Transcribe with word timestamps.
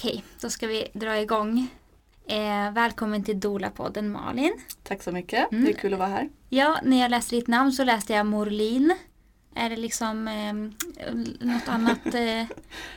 Okej, 0.00 0.24
då 0.40 0.50
ska 0.50 0.66
vi 0.66 0.86
dra 0.92 1.20
igång. 1.20 1.68
Eh, 2.26 2.72
välkommen 2.72 3.24
till 3.24 3.40
Dola-podden 3.40 4.08
Malin. 4.08 4.52
Tack 4.82 5.02
så 5.02 5.12
mycket. 5.12 5.52
Mm. 5.52 5.64
Det 5.64 5.70
är 5.70 5.74
kul 5.74 5.92
att 5.92 5.98
vara 5.98 6.08
här. 6.08 6.28
Ja, 6.48 6.78
när 6.82 7.00
jag 7.00 7.10
läste 7.10 7.36
ditt 7.36 7.46
namn 7.48 7.72
så 7.72 7.84
läste 7.84 8.12
jag 8.12 8.26
Morlin. 8.26 8.96
Är 9.54 9.70
det 9.70 9.76
liksom 9.76 10.28
eh, 10.28 10.52
något 11.46 11.68
annat 11.68 12.14
eh, 12.14 12.44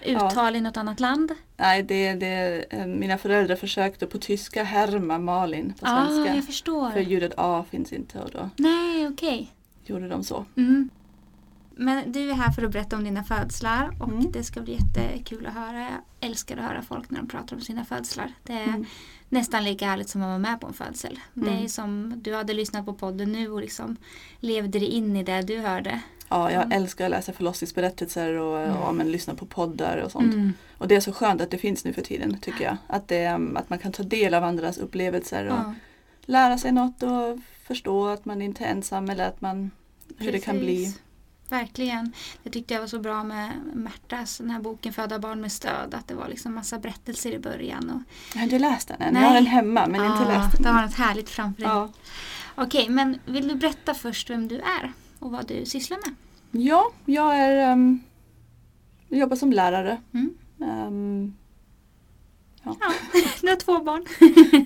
uttal 0.15 0.55
i 0.55 0.61
något 0.61 0.77
annat 0.77 0.99
land? 0.99 1.31
Nej, 1.57 1.83
det, 1.83 2.13
det, 2.13 2.65
eh, 2.69 2.85
mina 2.85 3.17
föräldrar 3.17 3.55
försökte 3.55 4.07
på 4.07 4.17
tyska 4.17 4.63
härma 4.63 5.17
Malin 5.17 5.73
på 5.79 5.87
Ja, 5.87 6.03
ah, 6.03 6.07
svenska. 6.07 6.35
jag 6.35 6.45
förstår. 6.45 6.91
För 6.91 6.99
ljudet 6.99 7.33
A 7.37 7.65
finns 7.71 7.93
inte 7.93 8.19
och 8.19 8.29
då 8.31 8.49
Nej, 8.55 9.07
okej. 9.07 9.53
gjorde 9.85 10.07
de 10.07 10.23
så. 10.23 10.45
Mm. 10.57 10.89
Men 11.77 12.11
du 12.11 12.29
är 12.29 12.33
här 12.33 12.51
för 12.51 12.63
att 12.63 12.71
berätta 12.71 12.95
om 12.95 13.03
dina 13.03 13.23
födslar 13.23 13.95
och 13.99 14.07
Mm. 14.09 14.31
det 14.31 14.43
ska 14.43 14.61
bli 14.61 14.73
jättekul 14.73 15.45
att 15.45 15.53
höra. 15.53 15.79
Jag 15.81 16.29
älskar 16.29 16.57
att 16.57 16.63
höra 16.63 16.81
folk 16.81 17.09
när 17.09 17.19
de 17.19 17.27
pratar 17.27 17.55
om 17.55 17.61
sina 17.61 17.85
födslar. 17.85 18.33
Det 18.43 18.53
är 18.53 18.63
Mm. 18.67 18.85
nästan 19.29 19.63
lika 19.63 19.85
härligt 19.85 20.09
som 20.09 20.21
att 20.21 20.27
vara 20.27 20.37
med 20.37 20.61
på 20.61 20.67
en 20.67 20.73
födsel. 20.73 21.19
Det 21.33 21.49
är 21.49 21.53
Mm. 21.57 21.69
som 21.69 22.13
du 22.23 22.35
hade 22.35 22.53
lyssnat 22.53 22.85
på 22.85 22.93
podden 22.93 23.31
nu 23.31 23.49
och 23.51 23.61
liksom 23.61 23.95
levde 24.39 24.79
dig 24.79 24.87
in 24.89 25.15
i 25.15 25.23
det 25.23 25.41
du 25.41 25.57
hörde. 25.59 25.99
Ja, 26.29 26.51
jag 26.51 26.63
Mm. 26.63 26.71
älskar 26.81 27.05
att 27.05 27.11
läsa 27.11 27.33
förlossningsberättelser 27.33 28.33
och, 28.33 28.59
Mm. 28.61 28.77
och 28.77 28.95
men, 28.95 29.11
lyssna 29.11 29.35
på 29.35 29.45
poddar 29.45 29.97
och 29.97 30.11
sånt. 30.11 30.33
Mm. 30.33 30.53
Och 30.77 30.87
det 30.87 30.95
är 30.95 30.99
så 30.99 31.13
skönt 31.13 31.41
att 31.41 31.51
det 31.51 31.57
finns 31.57 31.85
nu 31.85 31.93
för 31.93 32.01
tiden 32.01 32.37
tycker 32.39 32.63
jag. 32.65 32.77
Att, 32.87 33.07
det, 33.07 33.25
att 33.55 33.69
man 33.69 33.79
kan 33.79 33.91
ta 33.91 34.03
del 34.03 34.33
av 34.33 34.43
andras 34.43 34.77
upplevelser 34.77 35.47
och 35.47 35.73
lära 36.25 36.57
sig 36.57 36.71
något 36.71 37.03
och 37.03 37.39
förstå 37.67 38.07
att 38.07 38.25
man 38.25 38.41
inte 38.41 38.65
är 38.65 38.69
ensam 38.71 39.09
eller 39.09 39.27
att 39.27 39.41
man, 39.41 39.71
hur 40.17 40.31
det 40.31 40.39
kan 40.39 40.59
bli. 40.59 40.93
Verkligen. 41.53 42.13
Det 42.43 42.49
tyckte 42.49 42.73
jag 42.73 42.81
var 42.81 42.87
så 42.87 42.99
bra 42.99 43.23
med 43.23 43.51
Märtas, 43.73 44.37
den 44.37 44.49
här 44.49 44.59
boken 44.59 44.93
Föda 44.93 45.19
barn 45.19 45.41
med 45.41 45.51
stöd. 45.51 45.93
Att 45.93 46.07
det 46.07 46.13
var 46.15 46.27
liksom 46.27 46.53
massa 46.55 46.79
berättelser 46.79 47.31
i 47.31 47.39
början. 47.39 47.89
Och, 47.89 48.35
har 48.37 48.43
inte 48.43 48.59
läst 48.59 48.87
den 48.87 49.01
än. 49.01 49.13
Nej. 49.13 49.21
Jag 49.23 49.29
har 49.29 49.35
den 49.35 49.45
hemma 49.45 49.87
men 49.87 50.05
inte 50.05 50.17
Ah, 50.25 50.27
läst 50.27 50.53
den. 50.53 50.63
Du 50.63 50.69
har 50.69 50.81
något 50.81 50.93
härligt 50.93 51.29
framför 51.29 51.61
dig. 51.61 51.71
Ja. 51.71 51.89
Okej, 52.55 52.89
men 52.89 53.19
vill 53.25 53.47
du 53.47 53.55
berätta 53.55 53.93
först 53.93 54.29
vem 54.29 54.47
du 54.47 54.55
är 54.55 54.93
och 55.19 55.31
vad 55.31 55.47
du 55.47 55.65
sysslar 55.65 55.97
med? 56.05 56.15
Ja, 56.65 56.91
jag 57.05 57.37
är 57.37 57.71
um, 57.71 58.03
jag 59.09 59.19
jobbar 59.19 59.35
som 59.35 59.51
lärare. 59.53 60.01
Mm. 60.13 60.33
Ehm, 60.61 61.33
Du 63.41 63.49
har 63.49 63.55
två 63.55 63.79
barn. 63.79 64.05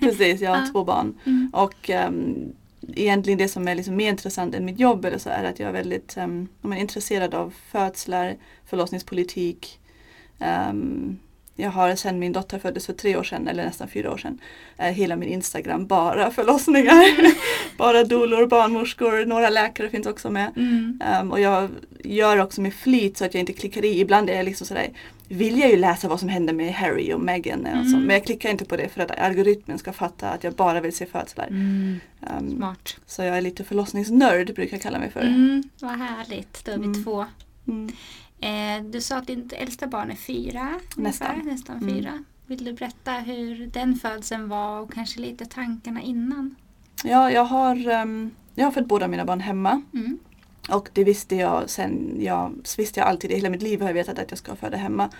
precis, 0.00 0.40
jag 0.40 0.50
har 0.50 0.56
Ja. 0.58 0.68
två 0.72 0.84
barn. 0.84 1.14
Mm. 1.24 1.50
Och 1.52 1.90
um, 2.08 2.52
egentligen 2.94 3.38
det 3.38 3.48
som 3.48 3.68
är 3.68 3.74
liksom 3.74 3.96
mer 3.96 4.08
intressant 4.08 4.54
än 4.54 4.64
mitt 4.64 4.80
jobb 4.80 5.04
eller 5.04 5.18
så 5.18 5.30
är 5.30 5.44
att 5.44 5.58
jag 5.58 5.68
är 5.68 5.72
väldigt 5.72 6.16
um, 6.16 6.48
jag 6.62 6.72
är 6.72 6.76
intresserad 6.76 7.34
av 7.34 7.54
födslar, 7.70 8.36
förlossningspolitik. 8.66 9.80
Um, 10.70 11.18
jag 11.60 11.70
har 11.70 11.94
sedan 11.94 12.18
min 12.18 12.32
dotter 12.32 12.58
föddes 12.58 12.86
för 12.86 12.92
tre 12.92 13.16
år 13.16 13.22
sedan, 13.22 13.48
eller 13.48 13.64
nästan 13.64 13.88
fyra 13.88 14.12
år 14.12 14.16
sedan, 14.16 14.38
är 14.76 14.92
hela 14.92 15.16
min 15.16 15.28
Instagram 15.28 15.86
bara 15.86 16.30
förlossningar. 16.40 17.04
bara 17.78 18.04
dolor, 18.04 18.46
barnmorskor, 18.46 19.26
några 19.26 19.50
läkare 19.50 19.90
finns 19.90 20.06
också 20.06 20.30
med. 20.30 20.52
Mm. 20.56 21.00
Um, 21.20 21.32
och 21.32 21.40
jag 21.40 21.70
gör 22.04 22.42
också 22.42 22.60
med 22.60 22.74
flit 22.74 23.16
så 23.16 23.24
att 23.24 23.34
jag 23.34 23.40
inte 23.40 23.52
klickar 23.52 23.84
i. 23.84 24.00
Ibland 24.00 24.30
är 24.30 24.34
jag 24.34 24.44
liksom 24.44 24.66
sådär, 24.66 24.88
vill 25.28 25.58
jag 25.58 25.70
ju 25.70 25.76
läsa 25.76 26.08
vad 26.08 26.20
som 26.20 26.28
händer 26.28 26.52
med 26.52 26.74
Harry 26.74 27.12
och 27.12 27.20
Meghan. 27.20 27.60
Och 27.60 27.86
så, 27.86 27.94
Mm. 27.96 28.00
men 28.06 28.10
jag 28.16 28.24
klickar 28.24 28.50
inte 28.50 28.64
på 28.64 28.76
det 28.76 28.88
för 28.88 29.00
att 29.00 29.18
algoritmen 29.18 29.78
ska 29.78 29.92
fatta 29.92 30.30
att 30.30 30.44
jag 30.44 30.54
bara 30.54 30.80
vill 30.80 30.96
se 30.96 31.06
födslar. 31.06 31.46
Mm. 31.46 32.00
Um, 32.38 32.50
Smart. 32.56 32.96
så 33.06 33.22
jag 33.22 33.36
är 33.36 33.40
lite 33.40 33.64
förlossningsnörd 33.64 34.54
brukar 34.54 34.74
jag 34.76 34.82
kalla 34.82 34.98
mig 34.98 35.10
för. 35.10 35.20
Mm. 35.20 35.62
Vad 35.80 35.90
härligt, 35.98 36.64
då 36.64 36.72
är 36.72 36.78
vi 36.78 36.84
Mm. 36.84 37.04
två. 37.04 37.24
Mm. 37.68 37.92
Eh, 38.40 38.84
du 38.90 39.00
sa 39.00 39.16
att 39.16 39.26
ditt 39.26 39.52
äldsta 39.52 39.86
barn 39.86 40.10
är 40.10 40.14
fyra. 40.16 40.60
ungefär, 40.96 41.02
Nästan. 41.02 41.38
nästan 41.44 41.76
Mm. 41.76 41.94
fyra. 41.94 42.24
Vill 42.46 42.64
du 42.64 42.72
berätta 42.72 43.12
hur 43.12 43.66
den 43.66 43.96
födseln 43.96 44.48
var 44.48 44.80
och 44.80 44.92
kanske 44.92 45.20
lite 45.20 45.46
tankarna 45.46 46.02
innan? 46.02 46.54
Ja, 47.04 47.30
jag 47.30 47.44
har, 47.44 47.88
um, 48.02 48.30
jag 48.54 48.64
har 48.64 48.72
fött 48.72 48.86
båda 48.86 49.08
mina 49.08 49.24
barn 49.24 49.40
hemma. 49.40 49.82
Mm. 49.94 50.18
Och 50.68 50.88
det 50.92 51.04
visste 51.04 51.36
jag 51.36 51.70
sen, 51.70 52.16
jag, 52.20 52.54
visste 52.78 53.00
jag 53.00 53.08
alltid, 53.08 53.30
i 53.30 53.34
hela 53.34 53.50
mitt 53.50 53.62
liv 53.62 53.80
har 53.80 53.88
jag 53.88 53.94
vetat 53.94 54.18
att 54.18 54.30
jag 54.30 54.38
ska 54.38 54.56
föda 54.56 54.76
hemma. 54.76 55.10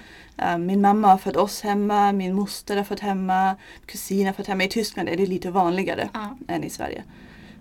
Um, 0.54 0.66
min 0.66 0.81
mamma 0.81 1.09
har 1.09 1.19
fött 1.19 1.36
oss 1.36 1.60
hemma, 1.60 2.12
min 2.12 2.34
moster 2.34 2.76
har 2.76 2.84
fött 2.84 3.00
hemma, 3.00 3.56
kusin 3.87 4.26
har 4.26 4.32
fött 4.32 4.47
hemma. 4.47 4.64
I 4.64 4.69
Tyskland 4.69 5.08
är 5.08 5.16
det 5.16 5.26
lite 5.26 5.50
vanligare. 5.50 6.08
Ja. 6.14 6.37
än 6.48 6.64
i 6.64 6.70
Sverige. 6.70 7.04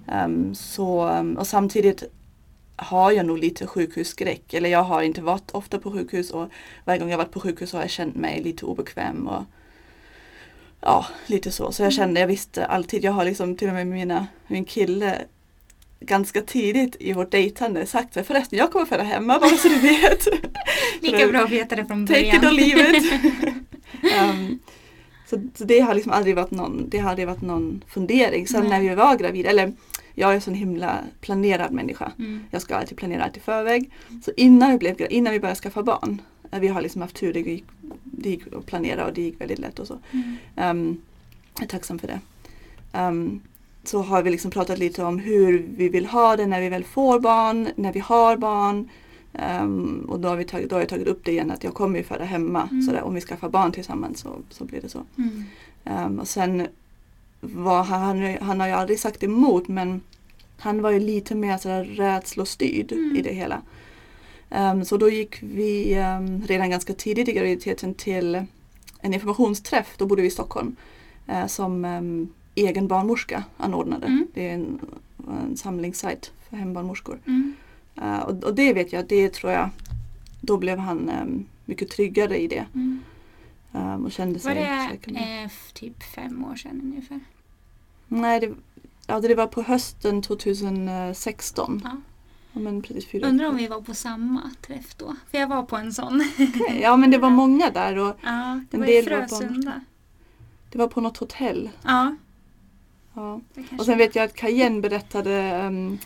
Ehm, 0.08 0.56
så, 0.56 1.10
um, 1.10 1.38
och 1.38 1.48
samtidigt 1.48 2.04
har 2.76 3.12
jag 3.12 3.26
nog 3.26 3.38
lite 3.38 3.68
sjukhusskräck. 3.68 4.54
Eller 4.54 4.70
jag 4.70 4.84
har 4.84 5.02
inte 5.02 5.22
varit 5.22 5.52
ofta 5.52 5.80
på 5.80 5.92
sjukhus 5.92 6.32
och 6.32 6.50
varje 6.86 7.00
gång 7.00 7.10
jag 7.10 7.18
varit 7.18 7.32
på 7.32 7.40
sjukhus 7.40 7.74
har 7.74 7.82
jag 7.82 7.90
känt 7.90 8.16
mig 8.16 8.44
lite 8.44 8.66
obekväm. 8.66 9.28
Och, 9.28 9.44
ja, 10.82 11.06
lite 11.26 11.52
så. 11.52 11.72
Så 11.72 11.84
jag 11.84 11.94
kände, 11.94 12.20
jag 12.20 12.28
visste 12.28 12.66
alltid, 12.66 13.04
jag 13.04 13.12
har 13.12 13.26
liksom 13.26 13.56
till 13.56 13.68
och 13.68 13.74
med 13.74 13.88
mina, 13.88 14.28
min 14.48 14.66
kille 14.66 15.26
ganska 16.00 16.42
tidigt 16.42 16.96
i 17.00 17.14
vårt 17.14 17.32
dejtande 17.32 17.86
sagt 17.86 18.14
så 18.14 18.24
förresten 18.24 18.60
jag 18.60 18.72
kommer 18.72 18.86
föda 18.86 19.04
hemma 19.04 19.40
bara 19.40 19.50
så 19.50 19.68
du 19.68 19.80
vet. 19.80 20.28
Lika 21.02 21.28
bra 21.28 21.40
att 21.40 21.50
veta 21.50 21.76
det 21.76 21.86
från 21.86 22.08
Take 22.08 22.20
början. 22.20 22.36
it 22.36 22.44
or 22.44 22.52
leave 22.52 22.98
it. 22.98 23.14
um, 24.22 24.60
så, 25.30 25.42
så 25.56 25.64
det 25.64 25.80
har 25.80 25.94
liksom 25.94 26.12
aldrig 26.12 26.36
varit 26.36 26.52
någon, 26.52 26.90
det 26.90 26.98
har 26.98 27.10
aldrig 27.10 27.28
varit 27.28 27.42
någon 27.42 27.84
fundering. 27.88 28.48
Sen 28.48 28.62
Nej. 28.62 28.70
när 28.70 28.90
vi 28.90 28.96
var 28.96 29.18
gravida, 29.18 29.50
eller 29.50 29.74
jag 30.14 30.32
är 30.32 30.36
en 30.36 30.42
sån 30.42 30.54
himla 30.54 30.98
planerad 31.22 31.72
människa. 31.72 32.12
Mm. 32.20 32.44
Jag 32.52 32.62
ska 32.62 32.76
alltid 32.76 32.98
planera 32.98 33.24
allt 33.24 33.38
i 33.38 33.40
förväg. 33.40 33.92
Så 34.26 34.32
innan 34.38 34.72
vi, 34.72 34.78
blev, 34.78 35.08
innan 35.10 35.34
vi 35.34 35.40
började 35.40 35.60
skaffa 35.60 35.84
barn, 35.84 36.22
eh, 36.52 36.60
vi 36.60 36.68
har 36.68 36.82
liksom 36.82 37.02
haft 37.02 37.16
tur, 37.16 37.34
det 37.34 37.40
gick, 37.40 37.66
det 38.04 38.30
gick 38.30 38.54
att 38.54 38.66
planera 38.66 39.06
och 39.06 39.14
det 39.14 39.22
gick 39.22 39.42
väldigt 39.42 39.60
lätt 39.60 39.80
och 39.80 39.88
så. 39.88 40.00
Mm. 40.12 40.38
Um, 40.56 41.02
jag 41.56 41.64
är 41.64 41.68
tacksam 41.68 42.00
för 42.00 42.08
det. 42.08 42.20
Um, 43.00 43.42
så 43.88 44.02
har 44.02 44.24
vi 44.24 44.30
liksom 44.30 44.52
pratat 44.52 44.80
lite 44.80 45.04
om 45.04 45.20
hur 45.20 45.66
vi 45.78 45.90
vill 45.90 46.06
ha 46.06 46.36
det 46.36 46.46
när 46.46 46.62
vi 46.62 46.70
väl 46.70 46.84
får 46.84 47.20
barn, 47.20 47.70
när 47.76 47.94
vi 47.94 48.00
har 48.00 48.38
barn. 48.38 48.90
Um, 49.62 50.06
och 50.10 50.20
då 50.20 50.28
har, 50.28 50.36
vi 50.36 50.46
tagit, 50.46 50.70
då 50.70 50.76
har 50.76 50.82
jag 50.82 50.90
tagit 50.90 51.08
upp 51.08 51.26
det 51.26 51.32
igen 51.32 51.52
att 51.52 51.64
jag 51.64 51.74
kommer 51.74 51.98
ju 51.98 52.04
föda 52.04 52.24
hemma. 52.24 52.68
Mm. 52.72 52.82
Så 52.82 52.92
där, 52.92 53.02
om 53.02 53.16
vi 53.16 53.22
skaffar 53.22 53.50
barn 53.50 53.72
tillsammans 53.72 54.20
så, 54.20 54.40
så 54.50 54.66
blir 54.66 54.82
det 54.82 54.90
så. 54.90 55.04
Mm. 55.18 55.44
Um, 56.06 56.20
och 56.20 56.28
sen 56.28 56.68
var 57.42 57.84
han, 57.84 58.38
han, 58.42 58.60
har 58.60 58.68
ju 58.68 58.74
aldrig 58.74 59.00
sagt 59.00 59.24
emot 59.24 59.68
men 59.68 60.02
han 60.58 60.82
var 60.82 60.92
ju 60.92 61.00
lite 61.00 61.36
mer 61.36 61.58
sådär 61.58 61.84
rädslostyrd 61.84 62.92
Mm. 62.92 63.16
i 63.16 63.22
det 63.22 63.34
hela. 63.34 63.62
Um, 64.50 64.86
så 64.86 64.98
då 64.98 65.10
gick 65.10 65.38
vi 65.42 66.00
um, 66.00 66.44
redan 66.48 66.70
ganska 66.70 66.94
tidigt 66.94 67.28
i 67.28 67.32
graviditeten 67.32 67.94
till 67.94 68.46
en 69.02 69.14
informationsträff, 69.14 69.96
då 69.98 70.06
bodde 70.06 70.22
vi 70.22 70.28
i 70.28 70.32
Stockholm, 70.32 70.76
eh, 71.28 71.48
som 71.48 71.86
um, 71.86 72.34
egen 72.66 72.88
barnmorska 72.88 73.44
anordnade. 73.58 74.08
Mm. 74.08 74.28
Det 74.34 74.50
är 74.50 74.54
en, 74.54 74.80
en 75.28 75.58
samlingssajt 75.58 76.32
för 76.50 76.58
hembarnmorskor. 76.58 77.20
Mm. 77.26 77.54
Eh, 77.96 78.20
och, 78.20 78.44
och 78.44 78.56
det 78.56 78.74
vet 78.74 78.94
jag, 78.94 79.08
det 79.08 79.34
tror 79.34 79.52
jag, 79.52 79.70
då 80.42 80.58
blev 80.58 80.80
han 80.80 81.10
um, 81.22 81.46
mycket 81.66 81.90
tryggare 81.90 82.38
i 82.42 82.48
det. 82.48 82.66
Mm. 82.74 83.00
Um, 83.72 84.06
och 84.06 84.12
kände 84.12 84.40
sig 84.40 84.56
Var 84.56 84.62
det 84.62 84.88
säker 84.92 85.12
med- 85.12 85.44
eh, 85.46 85.52
typ 85.74 86.04
fem 86.04 86.46
år 86.46 86.56
sedan 86.56 86.82
ungefär? 86.84 87.20
Nej, 88.08 88.40
det, 88.40 88.54
ja, 89.08 89.20
det 89.20 89.36
var 89.36 89.48
på 89.48 89.62
hösten 89.62 90.22
2016. 90.22 91.82
Ja. 91.84 91.92
Ja, 92.54 92.60
men 92.60 92.82
precis 92.82 93.06
fyra 93.08 93.28
Undrar 93.28 93.46
om 93.48 93.56
vi 93.58 93.68
var 93.68 93.82
på 93.82 93.94
samma 93.94 94.52
träff 94.68 94.96
då? 94.96 95.16
För 95.32 95.38
jag 95.38 95.48
var 95.48 95.64
på 95.64 95.76
en 95.76 95.94
sån. 95.94 96.24
Ja, 96.82 96.98
men 96.98 97.12
det 97.12 97.18
var 97.18 97.30
många 97.30 97.70
där 97.70 97.98
och 97.98 98.18
Ja, 98.24 98.60
det 98.72 98.78
var 98.78 98.86
i 98.86 98.92
del 99.02 99.10
var 99.10 99.22
på- 99.22 99.28
Frösunda. 99.36 99.82
det 100.72 100.78
var 100.78 100.88
på 100.88 101.02
något 101.02 101.18
hotell. 101.18 101.70
Ja, 101.84 102.16
Ja. 103.18 103.42
det 103.54 103.64
Och 103.80 103.86
sen 103.86 103.98
vet 103.98 104.16
jag 104.16 104.26
att 104.26 104.34
Cayenne 104.36 104.82
berättade 104.82 105.34
ehm, 105.34 105.98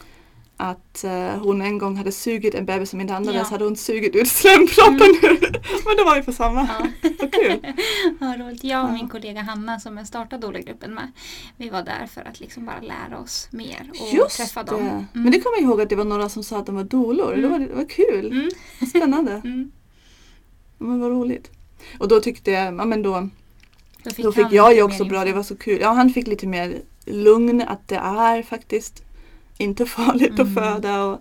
att 0.57 1.03
eh, 1.03 1.27
hon 1.27 1.61
en 1.61 1.77
gång 1.77 1.95
hade 1.97 2.11
sugit 2.11 2.55
en 2.55 2.65
bebis 2.65 2.89
som 2.89 3.01
inte 3.01 3.15
andades, 3.15 3.35
Ja. 3.35 3.41
Mm. 3.41 3.51
hade 3.51 3.63
hon 3.63 3.75
sugit 3.75 4.15
ut 4.15 4.27
slemproppen 4.27 5.15
Men 5.85 5.97
då 5.97 6.03
var 6.05 6.15
vi 6.15 6.21
på 6.23 6.31
samma. 6.33 6.67
Ja. 6.79 6.87
Vad 7.19 7.33
kul. 7.33 7.59
Ja, 8.19 8.35
roligt. 8.37 8.63
Jag 8.63 8.83
och 8.83 8.89
Ja. 8.89 8.93
min 8.93 9.09
kollega 9.09 9.41
Hanna 9.41 9.79
som 9.79 9.97
jag 9.97 10.07
startade 10.07 10.47
Dola-gruppen 10.47 10.93
med. 10.93 11.11
Vi 11.57 11.69
var 11.69 11.83
där 11.83 12.07
för 12.07 12.21
att 12.21 12.39
liksom 12.39 12.65
bara 12.65 12.79
lära 12.81 13.19
oss 13.19 13.47
mer 13.51 13.91
och 13.99 14.13
Just 14.13 14.37
träffa 14.37 14.63
det. 14.63 14.71
dem. 14.71 14.81
Mm. 14.81 15.05
Men 15.13 15.31
det 15.31 15.41
kommer 15.41 15.57
jag 15.57 15.63
ihåg 15.63 15.81
att 15.81 15.89
det 15.89 15.95
var 15.95 16.05
några 16.05 16.29
som 16.29 16.43
sa 16.43 16.57
att 16.57 16.65
de 16.65 16.75
var 16.75 16.83
dolor. 16.83 17.31
Det, 17.35 17.37
Mm. 17.37 17.51
var, 17.51 17.59
det 17.59 17.73
var 17.75 17.89
kul. 17.89 18.31
Mm. 18.31 18.49
Spännande. 18.89 19.31
Mm. 19.45 19.71
Men 20.77 20.99
vad 20.99 21.11
roligt. 21.11 21.51
Och 21.99 22.07
då 22.07 22.19
tyckte 22.19 22.51
jag, 22.51 22.65
ja 22.73 22.85
men 22.85 23.01
då 23.01 23.29
Då 24.03 24.09
fick, 24.11 24.25
Då 24.25 24.31
fick 24.31 24.51
jag 24.51 24.75
ju 24.75 24.83
också 24.83 25.05
bra, 25.05 25.25
det 25.25 25.33
var 25.33 25.43
så 25.43 25.55
kul. 25.57 25.77
Ja, 25.81 25.89
han 25.91 26.09
fick 26.09 26.27
lite 26.27 26.47
mer 26.47 26.81
lugn 27.05 27.61
att 27.67 27.87
det 27.87 27.95
är 27.95 28.43
faktiskt 28.43 29.03
inte 29.57 29.85
farligt 29.97 30.39
Mm. 30.39 30.47
att 30.47 30.53
föda 30.53 31.03
och 31.05 31.19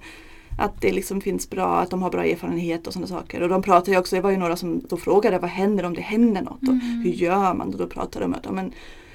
att 0.59 0.81
det 0.81 0.93
liksom 0.93 1.21
finns 1.21 1.50
bra, 1.50 1.77
att 1.81 1.91
de 1.91 2.03
har 2.03 2.11
bra 2.11 2.25
erfarenhet 2.25 2.87
och 2.87 2.93
sådana 2.93 3.06
saker. 3.06 3.43
Och 3.43 3.49
de 3.49 3.62
pratar 3.62 3.93
ju 3.93 3.99
också, 3.99 4.17
det 4.17 4.23
var 4.23 4.31
ju 4.31 4.37
några 4.37 4.56
som 4.56 4.81
då 4.88 4.97
frågade 4.97 5.38
vad 5.38 5.50
händer 5.50 5.85
om 5.85 5.94
det 5.94 6.00
händer 6.00 6.43
något 6.43 6.62
och 6.62 6.69
Mm. 6.69 6.81
hur 7.05 7.11
gör 7.11 7.55
man? 7.55 7.69
Och 7.73 7.79
då 7.79 7.87
pratade 7.87 8.25
de 8.25 8.27
om 8.27 8.35
att 8.35 8.55
men 8.55 8.73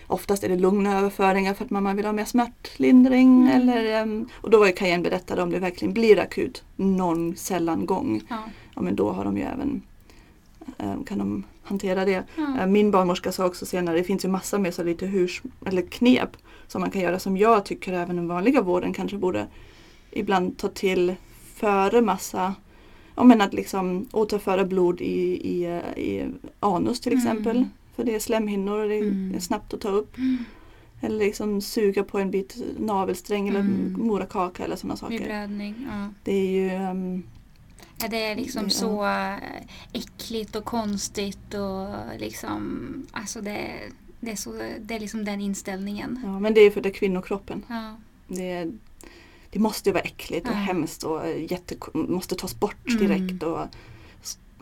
oftast 0.08 0.44
är 0.44 0.50
det 0.50 0.56
lugna 0.56 1.00
överföringar 1.00 1.54
för 1.54 1.66
att 1.66 1.72
mamma 1.72 1.94
vill 1.94 2.06
ha 2.06 2.14
mer 2.14 2.26
smärtlindring. 2.26 3.42
Mm. 3.50 3.62
Eller, 3.62 4.02
em, 4.02 4.30
och 4.42 4.50
då 4.50 4.60
var 4.60 4.66
ju 4.68 4.72
Cayenne 4.74 5.04
berättade 5.04 5.42
om 5.44 5.50
det 5.50 5.60
verkligen 5.60 5.94
blir 5.94 6.20
akut 6.20 6.64
någon 6.76 7.36
sällan 7.36 7.86
gång. 7.86 8.22
Ja. 8.30 8.38
Ja, 8.76 8.82
men 8.82 8.96
då 8.96 9.12
har 9.12 9.26
de 9.26 9.38
ju 9.38 9.44
även 9.44 9.82
eh, 10.78 11.04
kan 11.06 11.18
de 11.18 11.44
hantera 11.64 12.06
det. 12.06 12.24
Eh, 12.60 12.66
Min 12.68 12.92
barnmorska 12.92 13.32
sa 13.32 13.46
också 13.46 13.66
senare, 13.66 13.98
det 13.98 14.04
finns 14.04 14.26
ju 14.26 14.30
massor 14.30 14.58
med 14.58 14.74
så 14.74 14.84
lite 14.84 15.06
hurs, 15.06 15.42
eller 15.66 15.82
knep 15.82 16.30
som 16.68 16.82
man 16.82 16.92
kan 16.92 17.02
göra 17.02 17.20
som 17.20 17.38
jag 17.38 17.66
tycker 17.66 17.94
även 17.94 18.16
den 18.16 18.28
vanliga 18.28 18.62
vården 18.62 18.94
kanske 18.94 19.18
borde 19.18 19.48
ibland 20.12 20.58
ta 20.58 20.68
till 20.68 21.16
före 21.56 22.02
massa 22.02 22.54
Ja 23.16 23.24
men 23.24 23.42
att 23.42 23.54
liksom 23.54 24.08
återföra 24.12 24.66
blod 24.66 25.02
i, 25.02 25.22
i, 25.50 25.66
i 26.02 26.26
anus 26.60 27.00
till 27.00 27.14
Mm. 27.14 27.24
exempel. 27.28 27.66
För 27.96 28.04
det 28.04 28.16
är 28.16 28.20
slemhinnor 28.20 28.80
och 28.80 28.90
det 28.90 28.96
är, 28.96 29.02
Mm. 29.02 29.42
snabbt 29.42 29.74
att 29.74 29.82
ta 29.82 29.90
upp. 29.90 30.16
Eller 31.02 31.18
liksom 31.26 31.62
suga 31.62 32.04
på 32.04 32.20
en 32.20 32.32
bit 32.32 32.58
navelsträng 32.80 33.48
eller 33.48 33.60
Mm. 33.60 33.96
morakaka 33.98 34.64
eller 34.64 34.76
sådana 34.76 34.96
saker. 34.98 35.24
blödning. 35.26 35.88
Ja. 35.92 36.10
Det 36.24 36.32
är 36.32 36.50
ju 36.52 36.70
ehm, 36.70 37.24
Ja, 38.02 38.08
det 38.08 38.24
är 38.26 38.36
liksom 38.36 38.70
så 38.70 39.06
äckligt 39.94 40.56
och 40.56 40.66
konstigt 40.66 41.54
och 41.54 41.88
liksom, 42.20 42.82
alltså 43.12 43.42
det, 43.42 43.72
det 44.26 44.32
är 44.32 44.36
så, 44.36 44.52
det 44.80 44.96
är 44.96 45.00
liksom 45.00 45.26
den 45.26 45.42
inställningen. 45.42 46.20
ja, 46.24 46.40
men 46.40 46.54
det 46.54 46.62
är 46.62 46.72
för 46.72 46.82
det 46.82 46.90
är 46.90 46.94
kvinnokroppen. 46.94 47.64
Ja. 47.70 47.96
Det, 48.28 48.52
är- 48.52 48.72
det 49.50 49.60
måste 49.60 49.90
ju 49.90 49.94
vara 49.94 50.04
äckligt 50.04 50.48
och 50.48 50.54
Ja. 50.54 50.58
hemskt 50.58 51.04
och 51.04 51.22
jätte, 51.40 51.76
måste 51.94 52.36
tas 52.36 52.60
bort 52.60 52.88
Mm. 52.90 53.00
direkt. 53.08 53.44
Och, 53.44 53.60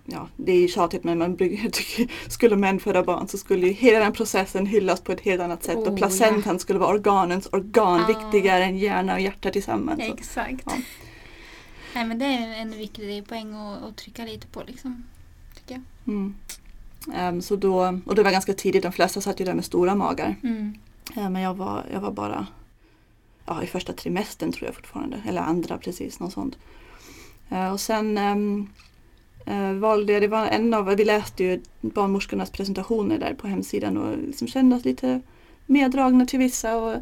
ja, 0.06 0.28
det 0.38 0.52
är 0.52 0.60
ju 0.62 0.68
tjatigt 0.68 1.04
men 1.04 1.18
man 1.18 1.38
tycker, 1.38 2.30
skulle 2.30 2.56
män 2.56 2.80
föda 2.80 3.04
barn 3.04 3.28
så 3.28 3.38
skulle 3.38 3.68
ju 3.68 3.74
hela 3.74 4.00
den 4.00 4.14
processen 4.14 4.66
hyllas 4.66 5.02
på 5.02 5.12
ett 5.12 5.22
helt 5.22 5.42
annat 5.42 5.64
sätt 5.64 5.78
Oh, 5.78 5.88
och 5.92 5.98
placentan 5.98 6.60
skulle 6.60 6.80
vara 6.80 6.90
organens 6.90 7.48
organ, 7.52 8.00
Ja. 8.10 8.20
viktigare 8.22 8.64
än 8.64 8.78
hjärna 8.78 9.14
och 9.14 9.20
hjärta 9.22 9.50
tillsammans. 9.52 10.06
Så, 10.06 10.14
Exakt. 10.14 10.64
Ja. 10.66 10.72
Nej 11.96 12.06
men 12.06 12.20
det 12.20 12.26
är 12.26 12.62
en 12.62 12.72
viktig 12.72 13.28
poäng 13.28 13.54
att, 13.56 13.84
att 13.84 13.96
trycka 13.96 14.26
lite 14.26 14.48
på 14.48 14.64
liksom. 14.68 15.04
Tycker 15.56 15.74
jag. 15.74 16.14
mm. 16.14 16.36
Ehm, 17.14 17.42
så 17.42 17.56
då, 17.56 18.00
och 18.06 18.16
det 18.16 18.24
var 18.24 18.32
ganska 18.32 18.54
tidigt, 18.54 18.84
de 18.84 18.92
flesta 18.92 19.22
satt 19.22 19.42
ju 19.42 19.46
där 19.46 19.54
med 19.54 19.66
stora 19.66 19.96
magar. 19.96 20.36
Mm. 20.44 20.74
Eh, 21.16 21.30
men 21.30 21.42
jag 21.42 21.54
var, 21.54 21.86
jag 21.94 22.02
var 22.02 22.12
bara 22.12 22.48
ja, 23.46 23.64
i 23.64 23.68
första 23.68 23.94
trimestern 23.94 24.52
tror 24.52 24.68
jag 24.68 24.76
fortfarande, 24.76 25.22
eller 25.28 25.42
andra 25.42 25.78
precis, 25.78 26.20
något 26.20 26.34
sånt. 26.34 26.58
Eh, 27.50 27.72
och 27.72 27.80
sen 27.80 28.18
ehm, 28.18 28.68
eh, 29.46 29.74
valde 29.74 30.14
jag, 30.14 30.22
det 30.22 30.28
var 30.28 30.46
en 30.46 30.74
av, 30.74 30.86
vi 30.86 31.06
läste 31.06 31.44
ju 31.44 31.62
barnmorskornas 31.82 32.52
presentationer 32.52 33.20
där 33.20 33.34
på 33.34 33.48
hemsidan 33.48 33.98
och 33.98 34.18
liksom 34.18 34.48
kände 34.48 34.76
oss 34.76 34.86
lite 34.86 35.22
meddragna 35.66 36.26
till 36.26 36.40
vissa. 36.40 36.76
Och, 36.78 36.96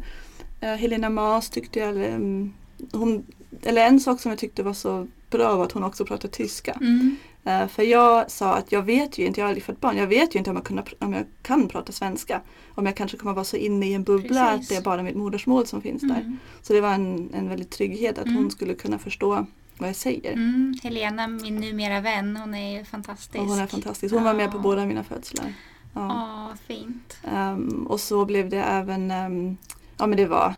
eh, 0.60 0.74
Helena 0.74 1.10
Maas 1.10 1.50
tyckte 1.50 1.78
jag, 1.78 1.96
mm, 1.96 2.52
hon, 2.92 3.26
eller 3.62 3.86
en 3.86 4.00
sak 4.00 4.20
som 4.20 4.30
jag 4.30 4.38
tyckte 4.38 4.62
var 4.62 4.72
så 4.72 5.06
bra 5.30 5.56
var 5.56 5.64
att 5.64 5.72
hon 5.72 5.84
också 5.84 6.04
pratade 6.04 6.32
tyska. 6.32 6.72
Mm. 6.72 7.16
Eh, 7.44 7.66
För 7.68 7.82
jag 7.82 8.30
sa 8.30 8.54
att 8.54 8.72
jag 8.72 8.82
vet 8.82 9.18
ju 9.18 9.26
inte, 9.26 9.40
jag 9.40 9.44
har 9.44 9.48
aldrig 9.48 9.64
fått 9.64 9.80
barn, 9.80 9.96
jag 9.96 10.06
vet 10.06 10.34
ju 10.34 10.38
inte 10.38 10.50
om 10.50 10.56
jag, 10.56 10.64
kunna, 10.64 10.82
om 10.98 11.12
jag 11.12 11.24
kan 11.42 11.68
prata 11.68 11.92
svenska. 11.92 12.40
Om 12.74 12.86
jag 12.86 12.96
kanske 12.96 13.16
kommer 13.16 13.34
vara 13.34 13.44
så 13.44 13.56
inne 13.56 13.86
i 13.86 13.94
en 13.94 14.02
bubbla 14.04 14.50
Precis. 14.50 14.62
att 14.62 14.68
det 14.68 14.76
är 14.76 14.82
bara 14.82 15.02
mitt 15.02 15.16
modersmål 15.16 15.66
som 15.66 15.82
finns 15.82 16.02
där. 16.02 16.20
Mm. 16.20 16.38
Så 16.62 16.72
det 16.72 16.80
var 16.80 16.92
en, 16.94 17.30
en 17.34 17.48
väldigt 17.48 17.70
trygghet 17.70 18.18
att 18.18 18.24
Mm. 18.26 18.36
hon 18.36 18.50
skulle 18.50 18.74
kunna 18.74 18.98
förstå 18.98 19.46
vad 19.78 19.88
jag 19.88 19.96
säger. 19.96 20.32
Mm. 20.32 20.74
Helena, 20.82 21.26
min 21.26 21.56
numera 21.56 22.00
vän, 22.00 22.36
hon 22.36 22.54
är 22.54 22.78
ju 22.78 22.84
fantastisk. 22.84 23.38
Och 23.38 23.46
hon 23.46 23.58
är 23.58 23.66
fantastisk. 23.66 24.14
Hon 24.14 24.24
var 24.24 24.34
med 24.34 24.52
på 24.52 24.58
båda 24.58 24.86
mina 24.86 25.04
födslar. 25.04 25.52
Ja. 25.94 26.06
Ja, 26.08 26.56
fint. 26.66 27.16
Ehm, 27.32 27.86
och 27.88 28.00
så 28.00 28.24
blev 28.24 28.48
det 28.48 28.62
även, 28.62 29.10
ehm, 29.10 29.56
ja 29.98 30.06
men 30.06 30.16
det 30.16 30.26
var 30.26 30.54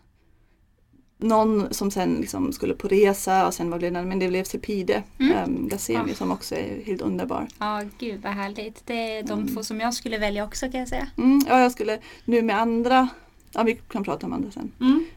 någon 1.17 1.73
som 1.73 1.91
sen 1.91 2.13
liksom 2.15 2.53
skulle 2.53 2.73
på 2.73 2.87
resa 2.87 3.47
och 3.47 3.53
sen 3.53 3.69
blev 3.77 3.93
det, 3.93 4.03
men 4.03 4.19
det 4.19 4.27
blev 4.27 4.43
Cepide 4.43 5.03
Mm. 5.19 5.31
mm. 5.37 5.67
Gazemi 5.67 6.09
Ja. 6.09 6.15
som 6.15 6.31
också 6.31 6.55
är 6.55 6.85
helt 6.85 7.01
underbar. 7.01 7.47
Ja, 7.59 7.81
gud 7.99 8.21
vad 8.21 8.33
härligt. 8.33 8.81
Det 8.87 9.17
är 9.17 9.23
de 9.23 9.39
Mm. 9.39 9.55
två 9.55 9.63
som 9.63 9.79
jag 9.79 9.93
skulle 9.93 10.17
välja 10.17 10.43
också 10.45 10.69
kan 10.71 10.79
jag 10.79 10.89
säga. 10.89 11.07
Mm, 11.17 11.41
ja, 11.47 11.59
jag 11.61 11.71
skulle 11.71 11.99
nu 12.25 12.41
med 12.41 12.59
andra, 12.59 13.07
ja 13.53 13.63
vi 13.63 13.75
kan 13.75 14.03
prata 14.03 14.25
om 14.25 14.33
andra 14.33 14.51
sen. 14.51 14.71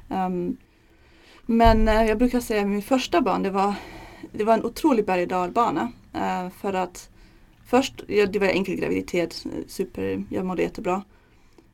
Ehm, 0.08 0.56
men 1.46 1.88
eh, 1.88 2.04
jag 2.04 2.18
brukar 2.18 2.40
säga 2.40 2.60
att 2.62 2.68
min 2.68 2.82
första 2.82 3.20
barn 3.20 3.42
det 3.42 3.50
var, 3.50 3.74
det 4.32 4.44
var 4.44 4.54
en 4.54 4.64
otrolig 4.64 5.04
berg 5.04 5.22
och 5.22 5.28
dalbana. 5.28 5.92
Eh, 6.14 6.48
för 6.60 6.72
att 6.74 7.08
först, 7.66 8.02
ja, 8.06 8.26
det 8.26 8.38
var 8.38 8.46
enkel 8.46 8.74
graviditet, 8.76 9.46
super, 9.66 10.24
jag 10.30 10.46
mådde 10.46 10.62
jättebra. 10.62 11.02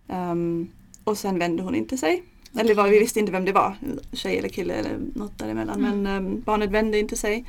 Ehm, 0.09 0.69
och 1.05 1.19
sen 1.19 1.39
vände 1.39 1.63
hon 1.63 1.75
inte 1.75 1.97
sig. 1.99 2.23
Eller 2.59 2.75
var, 2.75 2.89
vi 2.89 2.99
visste 2.99 3.21
inte 3.21 3.33
vem 3.33 3.45
det 3.45 3.53
var, 3.53 3.77
tjej 4.13 4.39
eller 4.39 4.49
kille 4.49 4.75
eller 4.75 4.99
något 5.15 5.39
däremellan. 5.39 5.85
Mm. 5.85 6.03
Men 6.03 6.17
ehm, 6.17 6.41
barnet 6.41 6.71
vände 6.71 6.99
inte 6.99 7.17
sig. 7.17 7.45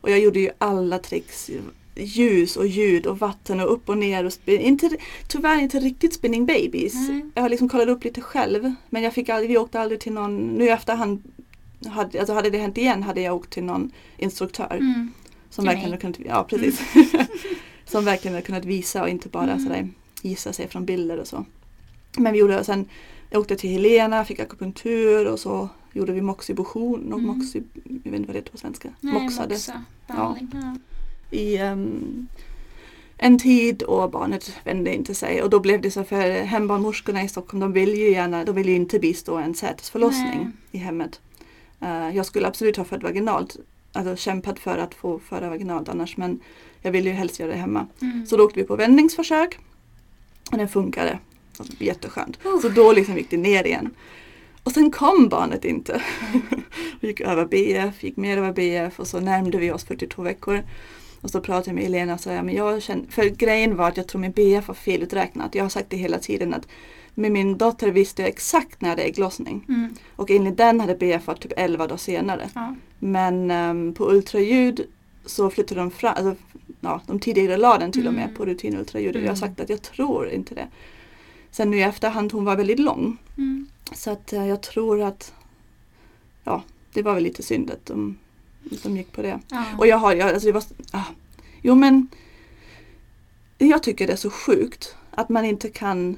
Och 0.00 0.10
jag 0.10 0.18
gjorde 0.18 0.40
ju 0.40 0.50
alla 0.58 0.98
tricks. 0.98 1.50
Ljus 1.98 2.56
och 2.56 2.66
ljud 2.66 3.06
och 3.06 3.18
vatten 3.18 3.60
och 3.60 3.72
upp 3.72 3.88
och 3.88 3.98
ner. 3.98 4.24
Och 4.24 4.32
spin- 4.32 4.60
inte, 4.60 4.90
tyvärr 5.28 5.58
inte 5.60 5.78
riktigt 5.80 6.14
spinning 6.14 6.46
babies. 6.46 6.94
Nej. 6.94 7.26
Jag 7.34 7.42
har 7.42 7.48
liksom 7.48 7.68
kollat 7.68 7.88
upp 7.88 8.04
lite 8.04 8.20
själv. 8.20 8.72
Men 8.90 9.02
jag 9.02 9.12
fick 9.14 9.28
aldrig, 9.28 9.50
vi 9.50 9.58
åkte 9.58 9.80
aldrig 9.80 10.00
till 10.00 10.12
någon, 10.12 10.36
nu 10.46 10.64
i 10.64 10.68
efterhand 10.68 11.22
hade, 11.86 12.18
alltså 12.18 12.34
hade 12.34 12.50
det 12.50 12.58
hänt 12.58 12.78
igen 12.78 13.02
hade 13.02 13.20
jag 13.20 13.34
åkt 13.36 13.50
till 13.52 13.64
någon 13.64 13.90
instruktör. 14.16 14.76
Mm. 14.80 15.12
Som 15.50 15.62
Till 15.64 15.68
verkligen 15.68 15.90
mig. 15.90 16.00
kunnat, 16.00 16.18
ja 16.26 16.44
precis. 16.48 16.80
som 17.84 18.04
verkligen 18.04 18.42
kunnat 18.42 18.64
visa 18.64 19.02
och 19.02 19.08
inte 19.08 19.28
bara 19.28 19.52
Mm. 19.52 19.64
sådär 19.64 19.88
gissa 20.22 20.52
sig 20.52 20.68
från 20.68 20.84
bilder 20.86 21.18
och 21.18 21.26
så. 21.26 21.44
Men 22.18 22.32
vi 22.32 22.38
gjorde 22.38 22.64
sen, 22.64 22.88
jag 23.36 23.40
åkte 23.40 23.56
till 23.56 23.70
Helena, 23.70 24.24
fick 24.24 24.40
akupunktur 24.40 25.26
och 25.26 25.40
så 25.40 25.68
gjorde 25.92 26.12
vi 26.12 26.20
moxibustion 26.20 27.12
och 27.12 27.18
Mm. 27.18 27.36
moxi, 27.36 27.62
jag 27.84 28.10
vet 28.10 28.14
inte 28.14 28.26
vad 28.26 28.34
det 28.34 28.38
heter 28.38 28.50
på 28.52 28.58
svenska. 28.58 28.88
Nej, 29.00 29.12
Moxade 29.12 29.54
moxa, 29.54 29.82
behandling. 30.06 30.48
Ja. 30.52 30.76
i 31.30 31.56
ehm, 31.56 32.26
en 33.18 33.38
tid 33.38 33.82
och 33.82 34.10
barnet 34.10 34.52
vände 34.64 34.94
inte 34.94 35.14
sig 35.14 35.42
och 35.42 35.50
då 35.50 35.60
blev 35.60 35.80
det 35.80 35.90
så 35.90 36.04
för 36.04 36.30
hembarnmorskorna 36.44 37.22
i 37.22 37.28
Stockholm 37.28 37.60
de 37.60 37.72
vill 37.72 37.94
ju 37.94 38.10
gärna, 38.10 38.44
de 38.44 38.54
vill 38.54 38.68
ju 38.68 38.74
inte 38.74 38.98
bistå 38.98 39.36
en 39.36 39.54
sätesförlossning 39.54 40.38
Nej. 40.42 40.50
i 40.72 40.78
hemmet. 40.78 41.20
Eh, 41.80 42.16
jag 42.16 42.26
skulle 42.26 42.48
absolut 42.48 42.76
ha 42.76 42.84
fött 42.84 43.02
vaginalt, 43.02 43.56
alltså 43.92 44.16
kämpat 44.16 44.58
för 44.58 44.78
att 44.78 44.94
få 44.94 45.18
föda 45.18 45.48
vaginalt 45.50 45.88
annars 45.88 46.16
men 46.16 46.40
jag 46.82 46.92
ville 46.92 47.10
ju 47.10 47.16
helst 47.16 47.40
göra 47.40 47.50
det 47.50 47.56
hemma. 47.58 47.86
Mm. 48.02 48.26
Så 48.26 48.36
då 48.36 48.44
åkte 48.44 48.60
vi 48.60 48.66
på 48.66 48.76
vändningsförsök 48.76 49.58
och 50.52 50.58
den 50.58 50.68
funkade. 50.68 51.18
Jätteskönt. 51.78 52.38
Så 52.62 52.68
då 52.68 52.92
liksom 52.92 53.16
gick 53.16 53.30
det 53.30 53.36
ner 53.36 53.66
igen. 53.66 53.90
Och 54.62 54.72
sen 54.72 54.90
kom 54.90 55.28
barnet 55.28 55.64
inte. 55.64 56.02
vi 57.00 57.08
gick 57.08 57.20
över 57.20 57.44
BF, 57.44 58.02
gick 58.04 58.16
mer 58.16 58.38
över 58.38 58.52
BF 58.52 59.00
och 59.00 59.06
så 59.06 59.20
närmade 59.20 59.58
vi 59.58 59.70
oss 59.72 59.84
42 59.84 60.22
veckor. 60.22 60.62
Och 61.20 61.30
så 61.30 61.40
pratade 61.40 61.68
jag 61.68 61.74
med 61.74 61.84
Elena 61.84 62.14
och 62.14 62.20
sa, 62.20 62.32
ja, 62.32 62.42
men 62.42 62.54
jag 62.54 62.82
känner, 62.82 63.04
för 63.10 63.24
grejen 63.24 63.76
var 63.76 63.88
att 63.88 63.96
jag 63.96 64.08
tror 64.08 64.20
min 64.20 64.32
BF 64.32 64.68
var 64.68 64.74
feluträknat. 64.74 65.54
Jag 65.54 65.64
har 65.64 65.68
sagt 65.68 65.90
det 65.90 65.96
hela 65.96 66.18
tiden 66.18 66.54
att 66.54 66.68
med 67.14 67.32
min 67.32 67.58
dotter 67.58 67.90
visste 67.90 68.22
jag 68.22 68.28
exakt 68.28 68.80
när 68.80 68.96
det 68.96 69.02
är 69.02 69.06
ägglossning. 69.06 69.64
Mm. 69.68 69.94
Och 70.16 70.30
enligt 70.30 70.56
den 70.56 70.80
hade 70.80 70.94
BF 70.94 71.26
varit 71.26 71.40
typ 71.42 71.52
11 71.56 71.86
dagar 71.86 71.96
senare. 71.96 72.48
Ja. 72.54 72.74
Men 72.98 73.50
ehm, 73.50 73.94
på 73.94 74.10
ultraljud 74.10 74.86
så 75.26 75.50
flyttade 75.50 75.80
de 75.80 75.90
fram, 75.90 76.14
alltså, 76.16 76.34
ja, 76.80 77.00
de 77.06 77.20
tidigare 77.20 77.56
la 77.56 77.78
den 77.78 77.92
till 77.92 78.06
och 78.08 78.14
med 78.14 78.24
Mm. 78.24 78.34
på 78.36 78.44
rutinultraljud 78.44 79.16
och 79.16 79.22
jag 79.22 79.26
har 79.26 79.36
Mm. 79.36 79.36
sagt 79.36 79.60
att 79.60 79.68
jag 79.70 79.82
tror 79.82 80.28
inte 80.30 80.54
det. 80.54 80.66
Sen 81.56 81.70
nu 81.70 81.76
i 81.76 81.82
efterhand, 81.82 82.32
hon 82.32 82.44
var 82.44 82.56
väldigt 82.56 82.78
lång. 82.78 83.16
Mm. 83.38 83.66
Så 83.92 84.10
att 84.10 84.32
eh, 84.32 84.46
jag 84.46 84.62
tror 84.62 85.02
att, 85.02 85.34
ja, 86.44 86.62
det 86.92 87.02
var 87.02 87.14
väl 87.14 87.22
lite 87.22 87.42
synd 87.42 87.70
att 87.70 87.86
de, 87.86 88.18
de 88.82 88.96
gick 88.96 89.12
på 89.12 89.22
det. 89.22 89.40
Ja. 89.48 89.64
Och 89.78 89.86
jag 89.86 89.96
har, 89.96 90.14
jag, 90.14 90.30
alltså 90.30 90.46
det 90.46 90.52
var, 90.52 90.62
ah, 90.90 91.04
jo 91.62 91.74
men 91.74 92.08
jag 93.58 93.82
tycker 93.82 94.06
det 94.06 94.12
är 94.12 94.16
så 94.16 94.30
sjukt 94.30 94.96
att 95.10 95.28
man 95.28 95.44
inte 95.44 95.68
kan 95.68 96.16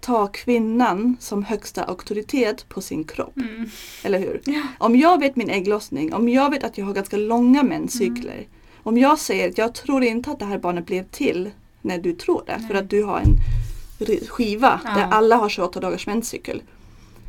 ta 0.00 0.26
kvinnan 0.26 1.16
som 1.20 1.44
högsta 1.44 1.84
auktoritet 1.84 2.68
på 2.68 2.80
sin 2.80 3.04
kropp. 3.04 3.36
Mm. 3.36 3.70
Eller 4.04 4.18
hur? 4.18 4.40
Ja. 4.44 4.62
Om 4.78 4.96
jag 4.96 5.20
vet 5.20 5.36
min 5.36 5.50
ägglossning, 5.50 6.14
om 6.14 6.28
jag 6.28 6.50
vet 6.50 6.64
att 6.64 6.78
jag 6.78 6.86
har 6.86 6.94
ganska 6.94 7.16
långa 7.16 7.62
menscykler. 7.62 8.34
Mm. 8.34 8.48
Om 8.82 8.98
jag 8.98 9.18
säger 9.18 9.48
att 9.48 9.58
jag 9.58 9.74
tror 9.74 10.02
inte 10.02 10.30
att 10.30 10.38
det 10.38 10.44
här 10.44 10.58
barnet 10.58 10.86
blev 10.86 11.04
till 11.04 11.50
när 11.82 11.98
du 11.98 12.12
tror 12.12 12.42
det. 12.46 12.58
För 12.66 12.74
Nej. 12.74 12.82
att 12.82 12.90
du 12.90 13.04
har 13.04 13.18
en 13.18 13.36
skiva 14.28 14.80
Ja. 14.84 14.90
där 14.90 15.06
alla 15.10 15.36
har 15.36 15.48
28 15.48 15.80
dagars 15.80 16.06
menscykel. 16.06 16.62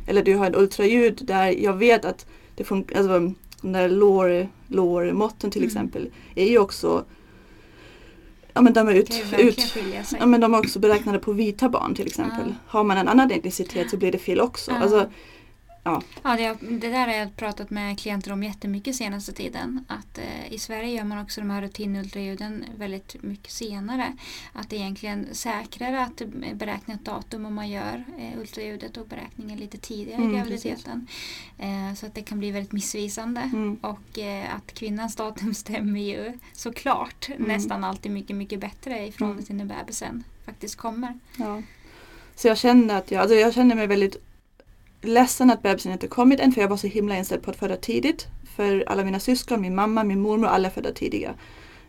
Eller 0.06 0.22
du 0.22 0.36
har 0.36 0.46
en 0.46 0.54
ultraljud 0.56 1.20
där 1.24 1.46
jag 1.62 1.72
vet 1.72 2.04
att 2.04 2.26
det 2.56 2.64
funkar, 2.64 2.96
alltså 2.96 3.32
de 3.60 3.72
där 3.72 3.88
lår, 3.88 4.48
lårmåtten 4.66 5.50
till 5.50 5.62
Mm. 5.62 5.68
exempel 5.68 6.10
är 6.34 6.46
ju 6.46 6.58
också 6.58 7.04
Ja 8.54 8.60
men 8.60 8.72
de 8.72 8.88
är 8.88 8.92
ut, 8.94 9.22
ut. 9.38 9.74
Ja 10.20 10.26
men 10.26 10.40
de 10.40 10.54
är 10.54 10.58
också 10.58 10.78
beräknade 10.78 11.18
på 11.18 11.32
vita 11.32 11.68
barn 11.68 11.94
till 11.94 12.06
exempel. 12.06 12.44
Ja. 12.48 12.54
Har 12.66 12.84
man 12.84 12.96
en 12.98 13.08
annan 13.08 13.30
etnicitet 13.30 13.90
så 13.90 13.96
blir 13.96 14.12
det 14.12 14.18
fel 14.18 14.40
också. 14.40 14.70
Alltså, 14.70 15.06
ja. 15.84 16.02
Ja, 16.22 16.36
det, 16.36 16.56
det 16.60 16.88
där 16.88 17.06
har 17.06 17.14
jag 17.14 17.36
pratat 17.36 17.70
med 17.70 17.98
klienter 18.00 18.32
om 18.32 18.42
jättemycket 18.42 18.96
senaste 18.96 19.32
tiden. 19.32 19.84
Att 19.88 20.18
eh, 20.18 20.52
i 20.52 20.58
Sverige 20.58 20.90
gör 20.90 21.04
man 21.04 21.18
också 21.18 21.40
de 21.40 21.50
här 21.50 21.62
rutinultraljuden 21.62 22.64
väldigt 22.78 23.22
mycket 23.22 23.50
senare. 23.52 24.16
Att 24.52 24.70
det 24.70 24.76
är 24.76 24.80
egentligen 24.80 25.26
säkrare 25.32 26.02
att 26.02 26.22
beräkna 26.54 26.94
ett 26.94 27.04
datum 27.04 27.46
om 27.46 27.54
man 27.54 27.70
gör 27.70 28.04
eh, 28.18 28.40
ultraljudet 28.40 28.96
och 28.96 29.06
beräkningen 29.06 29.58
lite 29.58 29.78
tidigare 29.78 30.20
i 30.22 30.24
Mm, 30.24 30.36
graviditeten. 30.36 31.06
Eh, 31.58 31.94
så 31.96 32.06
att 32.06 32.14
det 32.14 32.22
kan 32.22 32.38
bli 32.38 32.50
väldigt 32.50 32.72
missvisande. 32.72 33.40
Mm. 33.40 33.74
Och 33.80 34.18
eh, 34.18 34.54
att 34.56 34.74
kvinnans 34.74 35.16
datum 35.16 35.54
stämmer 35.64 36.00
ju 36.00 36.38
såklart 36.52 37.28
Mm. 37.28 37.42
nästan 37.42 37.84
alltid 37.84 38.12
mycket, 38.12 38.36
mycket 38.36 38.60
bättre 38.60 39.06
ifrån 39.06 39.30
Mm. 39.30 39.44
till 39.44 39.54
när 39.54 39.64
bebisen 39.64 40.24
faktiskt 40.46 40.76
kommer. 40.76 41.18
Ja. 41.36 41.62
Så 42.36 42.48
jag 42.48 42.58
kände 42.58 42.96
att 42.96 43.10
jag, 43.10 43.20
alltså 43.20 43.34
jag 43.36 43.54
kände 43.54 43.74
mig 43.74 43.86
väldigt 43.86 44.16
ledsen 45.02 45.50
att 45.50 45.62
bebisen 45.62 45.92
inte 45.92 46.08
kommit 46.08 46.40
än 46.40 46.52
för 46.52 46.60
jag 46.60 46.68
var 46.68 46.76
så 46.76 46.86
himla 46.86 47.16
inställd 47.16 47.42
på 47.42 47.50
att 47.50 47.56
föda 47.56 47.76
tidigt. 47.76 48.26
För 48.56 48.84
alla 48.86 49.04
mina 49.04 49.18
syskon, 49.18 49.60
min 49.60 49.74
mamma, 49.74 50.04
min 50.04 50.20
mormor, 50.20 50.46
alla 50.46 50.68
är 50.68 50.72
födda 50.72 50.92
tidiga. 50.92 51.34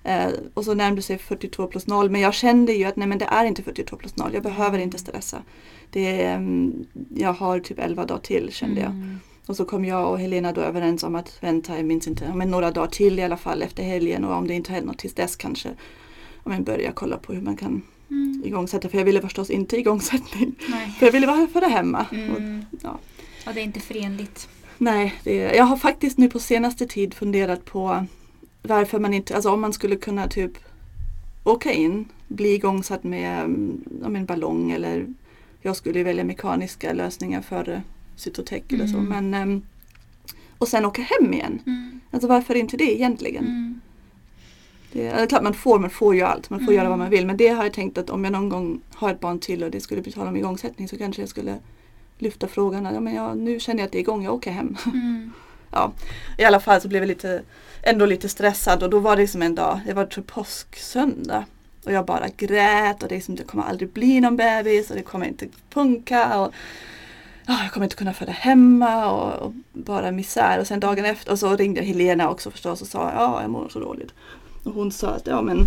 Eh, 0.04 0.28
och 0.54 0.66
så 0.66 0.74
närmade 0.74 1.02
sig 1.02 1.18
42 1.18 1.68
plus 1.68 1.88
0 1.88 2.10
men 2.10 2.22
jag 2.22 2.34
kände 2.34 2.74
ju 2.74 2.86
att 2.86 2.96
nej 2.96 3.08
men 3.08 3.18
det 3.18 3.26
är 3.26 3.46
inte 3.46 3.64
42 3.64 3.96
plus 3.96 4.18
0, 4.18 4.34
jag 4.34 4.44
behöver 4.44 4.80
inte 4.80 4.98
stressa. 4.98 5.44
Det 5.90 6.22
är, 6.22 6.36
mm, 6.36 6.86
jag 7.16 7.34
har 7.34 7.60
typ 7.60 7.80
11 7.80 8.06
dagar 8.06 8.22
till 8.22 8.50
kände 8.52 8.82
jag. 8.82 8.90
Mm. 8.90 9.20
Och 9.46 9.56
så 9.56 9.66
kom 9.66 9.86
jag 9.86 10.12
och 10.12 10.20
Helena 10.20 10.52
då 10.52 10.62
överens 10.62 11.04
om 11.04 11.16
att 11.16 11.38
vänta, 11.44 11.76
jag 11.76 11.86
minns 11.86 12.08
inte, 12.08 12.34
men 12.36 12.52
några 12.52 12.72
dagar 12.72 12.88
till 12.88 13.20
i 13.20 13.24
alla 13.24 13.38
fall 13.38 13.62
efter 13.62 13.84
helgen 13.84 14.26
och 14.26 14.36
om 14.36 14.48
det 14.48 14.54
inte 14.54 14.72
händer 14.72 14.88
något 14.88 14.98
tills 14.98 15.14
dess 15.14 15.36
kanske 15.36 15.70
om 16.44 16.52
jag 16.52 16.64
börjar 16.64 16.92
kolla 16.92 17.18
på 17.18 17.34
hur 17.34 17.42
man 17.42 17.58
kan 17.58 17.82
Mm. 18.14 18.42
igångsätta. 18.46 18.90
För 18.90 18.98
jag 18.98 19.06
ville 19.06 19.22
förstås 19.22 19.50
inte 19.50 19.78
igångsättning. 19.78 20.56
Nej. 20.70 20.96
För 21.00 21.06
jag 21.06 21.14
ville 21.14 21.28
vara 21.28 21.48
föda 21.48 21.68
hemma. 21.68 22.06
Och, 22.12 22.14
Mm. 22.18 22.66
ja. 22.84 23.00
Och 23.48 23.54
det 23.54 23.60
är 23.60 23.64
inte 23.64 23.80
förenligt. 23.80 24.50
Nej, 24.78 25.14
det, 25.24 25.36
jag 25.36 25.64
har 25.64 25.78
faktiskt 25.78 26.18
nu 26.18 26.30
på 26.30 26.40
senaste 26.40 26.88
tid 26.88 27.14
funderat 27.14 27.66
på 27.66 28.06
varför 28.62 29.00
man 29.00 29.14
inte, 29.14 29.36
alltså 29.36 29.50
om 29.52 29.62
man 29.62 29.74
skulle 29.74 29.96
kunna 29.96 30.28
typ 30.28 30.52
åka 31.44 31.72
in, 31.74 32.06
bli 32.28 32.54
igångsatt 32.54 33.04
med 33.04 33.40
mm, 33.40 33.82
om 34.04 34.16
en 34.16 34.26
ballong 34.26 34.72
eller 34.72 35.08
jag 35.62 35.76
skulle 35.76 36.04
välja 36.04 36.24
mekaniska 36.24 36.94
lösningar 36.94 37.42
för 37.42 37.82
cytotec 38.16 38.64
eller 38.70 38.88
så. 38.88 38.98
Mm. 38.98 39.10
Men, 39.30 39.34
ehm, 39.34 39.62
och 40.58 40.68
sen 40.68 40.86
åka 40.86 41.02
hem 41.02 41.34
igen. 41.34 41.60
Mm. 41.66 42.00
Alltså 42.12 42.28
varför 42.28 42.56
inte 42.56 42.78
det 42.78 42.96
egentligen? 42.96 43.44
Mm. 43.48 43.82
Det 44.94 45.08
är 45.08 45.26
klart 45.26 45.44
man 45.44 45.54
får, 45.54 45.80
man 45.80 45.90
får 45.90 46.16
ju 46.16 46.22
allt, 46.22 46.50
man 46.50 46.60
får 46.60 46.64
Mm. 46.68 46.76
göra 46.76 46.90
vad 46.90 46.98
man 46.98 47.10
vill. 47.10 47.26
Men 47.26 47.38
det 47.38 47.48
har 47.48 47.64
jag 47.64 47.74
tänkt 47.74 47.98
att 47.98 48.10
om 48.10 48.24
jag 48.24 48.34
någon 48.34 48.50
gång 48.50 48.82
har 48.94 49.10
ett 49.12 49.20
barn 49.20 49.40
till 49.40 49.64
och 49.64 49.72
det 49.72 49.80
skulle 49.82 50.02
bli 50.02 50.12
tal 50.12 50.28
om 50.28 50.36
igångsättning 50.38 50.88
så 50.88 50.98
kanske 50.98 51.22
jag 51.22 51.30
skulle 51.30 51.56
lyfta 52.18 52.48
frågan. 52.48 52.86
Ja, 52.94 53.00
men 53.00 53.16
jag, 53.16 53.38
nu 53.38 53.60
känner 53.60 53.80
jag 53.80 53.86
att 53.86 53.92
det 53.92 53.98
är 53.98 54.00
igång, 54.00 54.24
jag 54.24 54.34
åker 54.34 54.52
hem. 54.52 54.78
Mm. 54.94 55.32
ja, 55.72 55.92
I 56.38 56.44
alla 56.44 56.60
fall 56.60 56.82
så 56.82 56.88
blev 56.88 57.02
jag 57.04 57.08
lite, 57.08 57.42
ändå 57.84 58.06
lite 58.06 58.30
stressad 58.30 58.84
och 58.84 58.90
då 58.90 59.00
var 59.00 59.16
det 59.16 59.28
som 59.28 59.42
en 59.42 59.56
dag, 59.56 59.80
det 59.88 59.94
var 59.94 60.06
tror 60.06 60.26
jag 60.28 60.36
påsksöndag. 60.36 61.46
Och 61.86 61.92
jag 61.92 62.06
bara 62.06 62.28
grät 62.38 63.04
och 63.04 63.10
det, 63.10 63.16
är 63.16 63.20
som, 63.22 63.36
det 63.36 63.44
kommer 63.44 63.64
aldrig 63.64 63.90
bli 63.90 64.20
någon 64.22 64.36
bebis 64.38 64.90
och 64.90 64.96
det 64.96 65.02
kommer 65.04 65.26
inte 65.28 65.48
funka. 65.70 66.40
Och, 66.40 66.54
ja, 67.46 67.60
jag 67.64 67.72
kommer 67.72 67.86
inte 67.86 67.96
kunna 67.96 68.14
föda 68.14 68.32
hemma 68.32 69.12
och, 69.12 69.46
och 69.46 69.54
bara 69.74 70.12
misär. 70.12 70.60
Och 70.60 70.68
sen 70.68 70.80
dagen 70.80 71.06
efter 71.06 71.32
och 71.32 71.40
så 71.40 71.56
ringde 71.56 71.80
jag 71.80 71.88
Helena 71.88 72.30
också 72.30 72.52
förstås 72.52 72.82
och 72.82 72.88
sa 72.88 73.12
ja, 73.16 73.42
jag 73.42 73.50
mår 73.52 73.70
så 73.70 73.80
dåligt. 73.80 74.12
Och 74.64 74.74
hon 74.74 74.92
sa 74.92 75.10
att 75.10 75.28
ja 75.28 75.42
men 75.42 75.66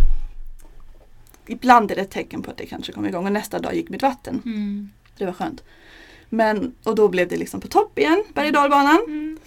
ibland 1.46 1.90
är 1.90 1.94
det 1.94 2.02
ett 2.02 2.10
tecken 2.10 2.42
på 2.42 2.50
att 2.50 2.56
det 2.56 2.66
kanske 2.66 2.92
kommer 2.92 3.08
igång 3.08 3.26
och 3.26 3.32
nästa 3.32 3.58
dag 3.58 3.74
gick 3.74 3.88
mitt 3.88 4.02
vatten. 4.02 4.42
Mm. 4.44 4.90
Det 5.18 5.26
var 5.26 5.32
skönt. 5.32 5.62
Men, 6.28 6.74
och 6.84 6.94
då 6.94 7.08
blev 7.08 7.28
det 7.28 7.36
liksom 7.36 7.60
på 7.60 7.68
topp 7.68 7.98
igen, 7.98 8.24
berg 8.34 8.46
och 8.46 8.52
dalbanan. 8.52 9.00
Mm. 9.06 9.38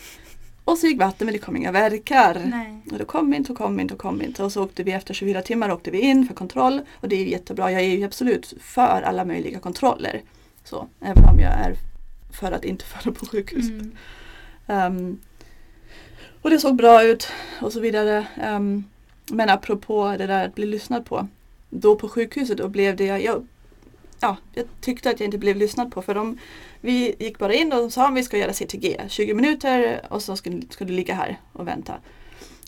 Och 0.63 0.77
så 0.77 0.87
gick 0.87 0.99
vatten 0.99 1.25
men 1.25 1.33
det 1.33 1.39
kom 1.39 1.55
inga 1.55 1.71
verkar. 1.71 2.41
Nej. 2.45 2.81
Och 2.91 2.97
det 2.97 3.05
kom 3.05 3.33
inte 3.33 3.51
och 3.51 3.57
kom 3.57 3.79
inte 3.79 3.93
och 3.93 3.99
kom 3.99 4.21
inte. 4.21 4.43
Och 4.43 4.51
så 4.51 4.63
åkte 4.63 4.83
vi 4.83 4.91
efter 4.91 5.13
24 5.13 5.41
timmar 5.41 5.71
åkte 5.71 5.91
vi 5.91 5.99
in 5.99 6.27
för 6.27 6.33
kontroll. 6.33 6.81
Och 6.93 7.09
det 7.09 7.15
är 7.15 7.25
jättebra. 7.25 7.71
Jag 7.71 7.81
är 7.81 7.97
ju 7.97 8.03
absolut 8.03 8.53
för 8.61 9.01
alla 9.01 9.25
möjliga 9.25 9.59
kontroller. 9.59 10.21
Så, 10.63 10.87
även 11.01 11.25
om 11.25 11.39
jag 11.39 11.51
är 11.51 11.75
för 12.31 12.51
att 12.51 12.65
inte 12.65 12.85
föda 13.03 13.15
på 13.19 13.25
sjukhus. 13.25 13.69
Mm. 13.69 13.95
Ehm, 14.67 15.19
och 16.41 16.49
det 16.49 16.59
såg 16.59 16.75
bra 16.75 17.03
ut 17.03 17.27
och 17.61 17.73
så 17.73 17.79
vidare. 17.79 18.27
Ehm, 18.41 18.83
men 19.31 19.49
apropå 19.49 20.15
det 20.17 20.27
där 20.27 20.45
att 20.45 20.55
bli 20.55 20.65
lyssnad 20.65 21.05
på. 21.05 21.27
Då 21.69 21.95
på 21.95 22.09
sjukhuset 22.09 22.57
då 22.57 22.67
blev 22.67 22.95
det, 22.95 23.05
jag, 23.05 23.47
ja, 24.19 24.37
jag 24.53 24.65
tyckte 24.81 25.09
att 25.09 25.19
jag 25.19 25.27
inte 25.27 25.37
blev 25.37 25.57
lyssnad 25.57 25.91
på 25.91 26.01
för 26.01 26.15
de, 26.15 26.37
vi 26.81 27.15
gick 27.19 27.39
bara 27.39 27.53
in 27.53 27.73
och 27.73 27.79
de 27.79 27.91
sa 27.91 28.07
att 28.07 28.15
vi 28.15 28.23
ska 28.23 28.37
göra 28.37 28.53
CTG, 28.53 29.01
20 29.07 29.33
minuter 29.33 30.01
och 30.09 30.21
så 30.21 30.35
ska, 30.35 30.51
ska 30.69 30.85
du 30.85 30.93
ligga 30.93 31.13
här 31.13 31.39
och 31.53 31.67
vänta. 31.67 31.93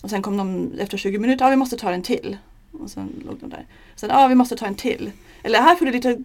Och 0.02 0.10
sen 0.10 0.22
kom 0.22 0.36
de 0.36 0.72
efter 0.78 0.98
20 0.98 1.18
minuter, 1.18 1.44
ja 1.44 1.50
vi 1.50 1.56
måste 1.56 1.76
ta 1.76 1.90
en 1.90 2.02
till. 2.02 2.36
Och 2.72 2.90
sen 2.90 3.22
låg 3.26 3.36
de 3.40 3.50
där. 3.50 3.66
Sen, 3.96 4.10
ja 4.10 4.28
vi 4.28 4.34
måste 4.34 4.56
ta 4.56 4.66
en 4.66 4.74
till. 4.74 5.10
Eller 5.42 5.58
här 5.58 5.76
får 5.76 5.86
du 5.86 5.92
lite, 5.92 6.16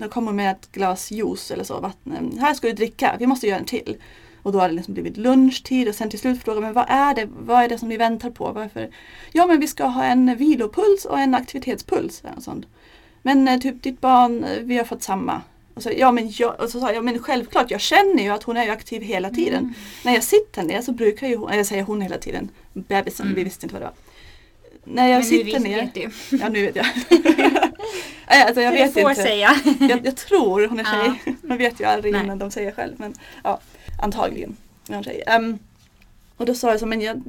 de 0.00 0.08
kommer 0.08 0.32
med 0.32 0.50
ett 0.50 0.72
glas 0.72 1.10
juice 1.10 1.50
eller 1.50 1.64
så, 1.64 1.80
vatten. 1.80 2.38
Här 2.40 2.54
ska 2.54 2.66
du 2.66 2.72
dricka, 2.72 3.16
vi 3.18 3.26
måste 3.26 3.46
göra 3.46 3.58
en 3.58 3.64
till. 3.64 3.96
Och 4.42 4.52
då 4.52 4.58
har 4.60 4.68
det 4.68 4.74
liksom 4.74 4.94
blivit 4.94 5.16
lunchtid 5.16 5.88
och 5.88 5.94
sen 5.94 6.10
till 6.10 6.18
slut 6.18 6.42
frågar 6.42 6.60
men 6.60 6.72
vad 6.72 6.84
är 6.88 7.14
det, 7.14 7.28
vad 7.38 7.62
är 7.64 7.68
det 7.68 7.78
som 7.78 7.88
ni 7.88 7.96
väntar 7.96 8.30
på? 8.30 8.52
Varför? 8.52 8.88
Ja 9.32 9.46
men 9.46 9.60
vi 9.60 9.66
ska 9.66 9.84
ha 9.84 10.04
en 10.04 10.36
vilopuls 10.36 11.04
och 11.04 11.18
en 11.18 11.34
aktivitetspuls. 11.34 12.22
Och 12.36 12.42
sånt. 12.42 12.66
Men 13.22 13.48
eh, 13.48 13.58
typ 13.60 13.82
ditt 13.82 14.00
barn, 14.00 14.44
eh, 14.44 14.58
vi 14.62 14.76
har 14.78 14.84
fått 14.84 15.02
samma. 15.02 15.42
Och 15.74 15.82
så, 15.82 15.90
ja, 15.96 16.12
men 16.12 16.30
jag, 16.32 16.60
och 16.60 16.70
så 16.70 16.80
sa 16.80 16.86
jag, 16.86 16.96
ja 16.96 17.02
men 17.02 17.18
självklart, 17.18 17.70
jag 17.70 17.80
känner 17.80 18.22
ju 18.22 18.28
att 18.30 18.42
hon 18.42 18.56
är 18.56 18.70
aktiv 18.70 19.02
hela 19.02 19.30
tiden. 19.30 19.58
Mm. 19.58 19.74
När 20.04 20.14
jag 20.14 20.22
sitter 20.22 20.62
ner 20.62 20.80
så 20.82 20.92
brukar 20.92 21.28
ju 21.28 21.36
hon, 21.36 21.56
jag 21.56 21.66
säger 21.66 21.82
hon 21.82 22.00
hela 22.00 22.18
tiden, 22.18 22.48
bebisen, 22.72 23.26
Mm. 23.26 23.36
vi 23.36 23.44
visste 23.44 23.66
inte 23.66 23.74
vad 23.74 23.82
det 23.82 23.86
var. 23.86 23.94
När 24.84 25.08
jag 25.08 25.20
Men 25.20 25.30
nu 25.30 25.36
sitter 25.38 25.52
vet, 25.52 25.62
ner, 25.62 25.80
vet 25.82 25.94
du. 26.30 26.36
ja 26.36 26.48
nu 26.48 26.62
vet 26.66 26.76
jag. 26.76 26.86
Alltså 28.26 28.60
jag 28.60 28.72
Du 28.72 28.78
vet 28.78 28.92
får 28.92 29.10
inte. 29.10 29.22
säga. 29.22 29.50
Jag, 29.80 30.06
jag 30.06 30.16
tror 30.16 30.66
hon 30.68 30.80
är 30.80 30.84
tjej. 30.84 31.34
Man 31.42 31.58
vet 31.58 31.80
ju 31.80 31.84
aldrig 31.84 32.12
Nej. 32.12 32.24
innan 32.24 32.38
de 32.38 32.50
säger 32.50 32.72
själv. 32.72 32.94
Men 32.98 33.14
ja, 33.44 33.60
antagligen. 34.00 34.56
Ehm, 35.26 35.58
och 36.36 36.46
då 36.46 36.54
sa 36.54 36.70
jag 36.70 36.80
så, 36.80 36.86
men 36.86 37.00
jag, 37.00 37.22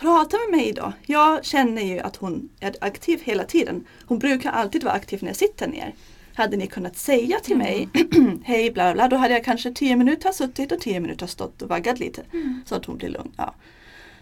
prata 0.00 0.36
med 0.36 0.58
mig 0.58 0.72
då. 0.72 0.92
Jag 1.06 1.44
känner 1.44 1.82
ju 1.82 1.98
att 1.98 2.16
hon 2.16 2.48
är 2.60 2.74
aktiv 2.80 3.20
hela 3.24 3.44
tiden. 3.44 3.84
Hon 4.06 4.18
brukar 4.18 4.50
alltid 4.50 4.84
vara 4.84 4.94
aktiv 4.94 5.18
när 5.22 5.28
jag 5.28 5.36
sitter 5.36 5.68
ner. 5.68 5.94
Hade 6.34 6.56
ni 6.56 6.66
kunnat 6.66 6.96
säga 6.96 7.38
till 7.40 7.56
mig, 7.56 7.88
hej 8.44 8.70
bla 8.70 8.92
bla, 8.92 9.08
då 9.08 9.16
hade 9.16 9.34
jag 9.34 9.44
kanske 9.44 9.72
tio 9.72 9.96
minuter 9.96 10.32
suttit 10.32 10.72
och 10.72 10.80
tio 10.80 11.00
minuter 11.00 11.26
stått 11.26 11.62
och 11.62 11.68
vaggat 11.68 11.98
lite. 11.98 12.22
Mm. 12.32 12.62
Så 12.66 12.74
att 12.74 12.84
hon 12.84 12.96
blir 12.96 13.08
lugn. 13.08 13.32
Ja. 13.36 13.54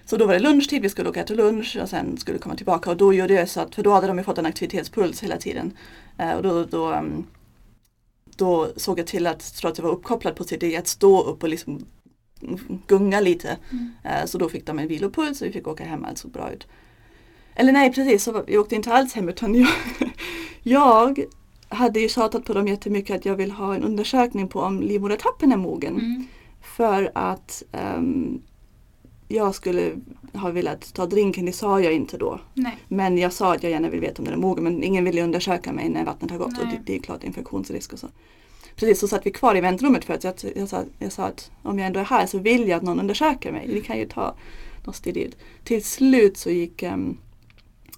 Så 0.04 0.16
då 0.16 0.26
var 0.26 0.34
det 0.34 0.40
lunchtid, 0.40 0.82
vi 0.82 0.88
skulle 0.88 1.08
åka 1.08 1.24
till 1.24 1.36
lunch 1.36 1.78
och 1.82 1.88
sen 1.88 2.16
skulle 2.16 2.38
komma 2.38 2.56
tillbaka 2.56 2.90
och 2.90 2.96
då 2.96 3.14
gjorde 3.14 3.34
jag 3.34 3.48
så 3.48 3.60
att, 3.60 3.74
för 3.74 3.82
då 3.82 3.92
hade 3.92 4.06
de 4.06 4.18
ju 4.18 4.24
fått 4.24 4.38
en 4.38 4.46
aktivitetspuls 4.46 5.22
hela 5.22 5.36
tiden. 5.36 5.72
Eh, 6.18 6.32
och 6.32 6.42
då, 6.42 6.64
då, 6.64 6.92
ehm, 6.92 7.26
då 8.36 8.68
såg 8.76 8.98
jag 8.98 9.06
till 9.06 9.26
att, 9.26 9.38
trots 9.38 9.64
att 9.64 9.78
jag 9.78 9.84
var 9.84 9.92
uppkopplad 9.92 10.36
på 10.36 10.44
CT, 10.44 10.76
att 10.78 10.86
stå 10.86 11.22
upp 11.22 11.42
och 11.42 11.48
liksom 11.48 11.86
gunga 12.86 13.20
lite. 13.20 13.56
Mm. 13.72 13.90
Eh, 14.04 14.26
så 14.26 14.38
då 14.38 14.48
fick 14.48 14.66
de 14.66 14.78
en 14.78 14.88
vilopuls 14.88 15.40
och 15.40 15.48
vi 15.48 15.52
fick 15.52 15.68
åka 15.68 15.84
hem, 15.84 16.04
allt 16.04 16.18
såg 16.18 16.30
bra 16.30 16.52
ut. 16.52 16.66
Eller 17.54 17.72
nej, 17.72 17.92
precis, 17.92 18.22
så 18.22 18.42
vi 18.46 18.58
åkte 18.58 18.74
inte 18.74 18.92
alls 18.92 19.14
hem 19.14 19.28
utan 19.28 19.54
jag, 19.54 19.68
jag 20.62 21.24
hade 21.68 22.00
ju 22.00 22.08
tjatat 22.08 22.44
på 22.44 22.52
dem 22.52 22.68
jättemycket 22.68 23.16
att 23.16 23.24
jag 23.24 23.34
vill 23.34 23.50
ha 23.50 23.74
en 23.74 23.82
undersökning 23.82 24.48
på 24.48 24.60
om 24.60 24.80
livmodertappen 24.80 25.52
är 25.52 25.56
mogen. 25.56 25.94
Mm. 25.94 26.26
För 26.60 27.10
att 27.14 27.62
ehm, 27.72 28.42
jag 29.28 29.54
skulle 29.54 29.92
ha 30.32 30.50
velat 30.50 30.94
ta 30.94 31.06
drinken, 31.06 31.46
det 31.46 31.52
sa 31.52 31.80
jag 31.80 31.92
inte 31.92 32.18
då. 32.18 32.40
Nej. 32.54 32.76
Men 32.88 33.18
jag 33.18 33.32
sa 33.32 33.54
att 33.54 33.62
jag 33.62 33.72
gärna 33.72 33.88
vill 33.88 34.00
veta 34.00 34.18
om 34.18 34.24
den 34.24 34.34
är 34.34 34.38
mogen 34.38 34.64
men 34.64 34.82
ingen 34.82 35.04
ville 35.04 35.22
undersöka 35.22 35.72
mig 35.72 35.88
när 35.88 36.04
vattnet 36.04 36.30
har 36.30 36.38
gått 36.38 36.58
och 36.58 36.64
det, 36.64 36.70
Nej. 36.70 36.82
det 36.86 36.94
är 36.96 36.98
klart 36.98 37.24
infektionsrisk 37.24 37.92
och 37.92 37.98
så. 37.98 38.08
Precis, 38.76 39.00
så 39.00 39.08
satt 39.08 39.26
vi 39.26 39.30
kvar 39.30 39.56
i 39.56 39.60
väntrummet 39.60 40.04
för 40.04 40.14
att 40.14 40.24
jag, 40.24 40.34
jag, 40.56 40.68
sa, 40.68 40.84
jag 40.98 41.12
sa 41.12 41.24
att 41.24 41.50
om 41.62 41.78
jag 41.78 41.86
ändå 41.86 42.00
är 42.00 42.04
här 42.04 42.26
så 42.26 42.38
vill 42.38 42.68
jag 42.68 42.76
att 42.76 42.82
någon 42.82 43.00
undersöker 43.00 43.52
mig. 43.52 43.66
Vi 43.68 43.80
kan 43.80 43.98
ju 43.98 44.06
ta 44.06 44.34
något 44.84 44.96
steroid. 44.96 45.36
Till 45.64 45.84
slut 45.84 46.36
så 46.36 46.50
gick 46.50 46.82
ehm, 46.82 47.18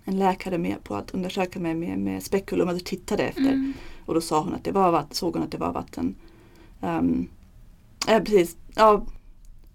en 0.05 0.19
läkare 0.19 0.59
med 0.59 0.85
på 0.85 0.95
att 0.95 1.11
undersöka 1.11 1.61
mig 1.61 1.75
med, 1.75 1.99
med 1.99 2.23
spekulum, 2.23 2.69
alltså 2.69 2.85
tittade 2.85 3.23
efter. 3.23 3.43
Mm. 3.43 3.73
Och 4.07 4.15
då 4.15 4.21
sa 4.21 4.41
hon 4.41 4.55
att 4.55 4.65
det 4.65 4.73
var 4.73 4.93
vatten, 4.93 5.15
såg 5.15 5.35
hon 5.35 5.43
att 5.43 5.53
det 5.53 5.59
var 5.59 5.73
vatten. 5.73 6.15
Um, 6.81 7.29
äh, 8.09 8.23
precis, 8.23 8.57
ja 8.75 9.07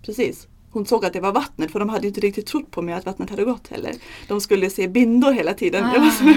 precis. 0.01 0.47
Hon 0.71 0.85
såg 0.85 1.05
att 1.05 1.13
det 1.13 1.19
var 1.19 1.31
vattnet 1.31 1.71
för 1.71 1.79
de 1.79 1.89
hade 1.89 2.07
inte 2.07 2.21
riktigt 2.21 2.45
trott 2.45 2.71
på 2.71 2.81
mig 2.81 2.93
att 2.93 3.05
vattnet 3.05 3.29
hade 3.29 3.43
gått 3.43 3.67
heller. 3.67 3.95
De 4.27 4.41
skulle 4.41 4.69
se 4.69 4.87
bindor 4.87 5.31
hela 5.31 5.53
tiden. 5.53 6.11
Så, 6.11 6.33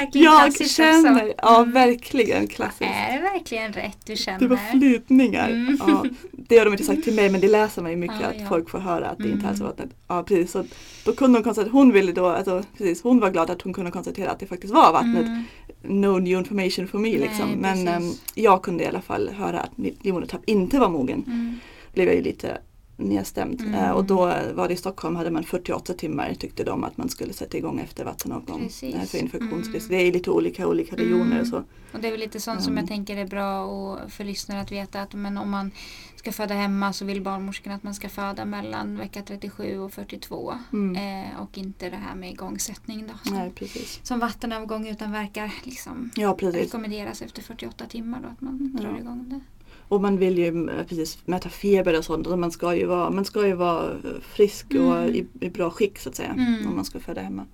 Verkligen 0.00 0.24
jag 0.24 0.40
klassiskt 0.42 0.76
känner, 0.76 1.22
också. 1.24 1.34
ja 1.42 1.58
Mm. 1.60 1.72
verkligen 1.72 2.46
klassiskt. 2.46 2.82
Är 2.82 3.12
det 3.16 3.22
verkligen 3.22 3.72
rätt 3.72 3.98
du 4.06 4.16
känner? 4.16 4.38
Det 4.38 4.46
var 4.46 4.56
flytningar. 4.72 5.48
Mm. 5.50 5.78
Ja, 5.86 6.04
det 6.32 6.58
har 6.58 6.64
de 6.64 6.72
inte 6.74 6.84
sagt 6.84 7.04
till 7.04 7.14
mig 7.14 7.30
men 7.30 7.40
det 7.40 7.48
läser 7.48 7.82
man 7.82 7.90
ju 7.90 7.96
mycket 7.96 8.16
Ja, 8.22 8.26
att 8.28 8.40
ja. 8.40 8.46
folk 8.48 8.70
får 8.70 8.78
höra 8.78 9.08
att 9.08 9.18
det 9.18 9.24
inte 9.24 9.34
Mm. 9.38 9.46
alls 9.46 9.60
är 9.60 9.64
vattnet. 9.64 9.90
Ja 10.08 10.22
precis, 10.22 10.50
så 10.52 10.64
då 11.04 11.12
kunde 11.12 11.38
hon 11.38 11.44
konstatera, 11.44 11.72
hon 11.72 11.92
ville 11.92 12.12
då, 12.12 12.26
alltså, 12.26 12.62
precis, 12.78 13.02
hon 13.02 13.20
var 13.20 13.30
glad 13.30 13.50
att 13.50 13.62
hon 13.62 13.72
kunde 13.72 13.90
konstatera 13.90 14.30
att 14.30 14.40
det 14.40 14.46
faktiskt 14.46 14.74
var 14.74 14.92
vattnet. 14.92 15.26
Mm. 15.26 15.44
No 15.82 16.18
new 16.18 16.38
information 16.38 16.88
for 16.88 16.98
me 16.98 17.08
Nej, 17.08 17.18
liksom. 17.18 17.50
Men 17.50 17.86
precis. 17.86 17.88
ehm, 17.88 18.18
jag 18.34 18.62
kunde 18.62 18.84
i 18.84 18.86
alla 18.86 19.00
fall 19.00 19.28
höra 19.28 19.60
att 19.60 19.70
livmodertapp 20.02 20.40
inte 20.46 20.78
var 20.78 20.88
mogen. 20.88 21.24
Mm. 21.26 21.58
blev 21.94 22.06
jag 22.06 22.16
ju 22.16 22.22
lite 22.22 22.58
nedstämd. 22.98 23.60
Mm. 23.60 23.74
Eh, 23.74 23.90
och 23.90 24.04
då 24.04 24.16
var 24.54 24.68
det 24.68 24.74
i 24.74 24.76
Stockholm 24.76 25.16
hade 25.16 25.30
man 25.30 25.44
48 25.44 25.92
timmar 25.94 26.34
tyckte 26.34 26.64
de 26.64 26.84
att 26.84 26.96
man 26.96 27.08
skulle 27.08 27.32
sätta 27.32 27.56
igång 27.58 27.80
efter 27.80 28.04
vattenavgång 28.04 28.60
Precis. 28.60 28.94
eh, 28.94 29.02
för 29.02 29.18
infektionsrisk. 29.18 29.88
Mm. 29.90 29.98
Det 29.98 30.08
är 30.08 30.12
lite 30.12 30.30
olika 30.30 30.66
olika 30.66 30.96
regioner 30.96 31.32
Mm. 31.36 31.46
så. 31.46 31.64
Och 31.92 32.00
det 32.00 32.06
är 32.08 32.10
väl 32.10 32.20
lite 32.20 32.40
sånt 32.40 32.62
som 32.62 32.72
Mm. 32.72 32.82
jag 32.82 32.88
tänker 32.88 33.16
är 33.16 33.26
bra 33.26 33.64
och 33.64 34.10
för 34.12 34.24
lyssnare 34.24 34.60
att 34.60 34.72
veta 34.72 35.02
att 35.02 35.14
men 35.14 35.38
om 35.38 35.50
man 35.50 35.70
ska 36.16 36.32
föda 36.32 36.54
hemma 36.54 36.92
så 36.92 37.04
vill 37.04 37.22
barnmorskan 37.22 37.72
att 37.72 37.82
man 37.82 37.94
ska 37.94 38.08
föda 38.08 38.44
mellan 38.44 38.96
vecka 38.96 39.22
37 39.22 39.78
och 39.78 39.92
42. 39.92 40.54
Mm. 40.72 40.96
Eh, 41.26 41.40
och 41.40 41.58
inte 41.58 41.90
det 41.90 41.96
här 41.96 42.14
med 42.14 42.30
igångsättning 42.30 43.06
då. 43.06 43.14
Som, 43.28 43.36
Nej 43.36 43.50
precis. 43.54 44.00
som 44.02 44.18
vattenavgång 44.18 44.88
utan 44.88 45.12
verkar 45.12 45.52
liksom 45.64 46.10
Ja 46.16 46.34
precis. 46.34 46.60
rekommenderas 46.62 47.22
efter 47.22 47.42
48 47.42 47.84
timmar 47.86 48.20
då 48.22 48.28
att 48.28 48.40
man 48.40 48.76
drar 48.76 48.90
Ja. 48.90 48.98
igång 48.98 49.24
det. 49.28 49.40
Och 49.88 50.00
man 50.00 50.16
vill 50.18 50.38
ju 50.38 50.68
eh, 50.70 50.86
precis 50.86 51.18
mäta 51.26 51.48
feber 51.48 51.98
och 51.98 52.04
sånt. 52.04 52.26
Och 52.26 52.38
man 52.38 52.50
ska 52.50 52.74
ju 52.74 52.86
vara, 52.86 53.10
man 53.10 53.24
ska 53.24 53.46
ju 53.46 53.52
vara 53.54 53.84
eh, 53.90 54.20
frisk 54.22 54.66
och 54.70 54.96
Mm. 54.96 55.14
i, 55.14 55.26
i 55.40 55.50
bra 55.50 55.70
skick 55.70 55.98
så 55.98 56.08
att 56.08 56.14
säga. 56.16 56.30
Mm. 56.38 56.68
Om 56.68 56.76
man 56.76 56.84
ska 56.84 57.00
föda 57.00 57.20
hemma. 57.20 57.46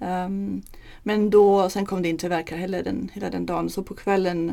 Ehm, 0.00 0.62
men 1.02 1.30
då, 1.30 1.70
sen 1.70 1.86
kom 1.86 2.02
det 2.02 2.08
inte 2.08 2.28
verka 2.28 2.56
heller 2.56 2.82
den, 2.82 3.10
hela 3.12 3.30
den 3.30 3.46
dagen. 3.46 3.70
Så 3.70 3.82
på 3.82 3.94
kvällen 3.94 4.52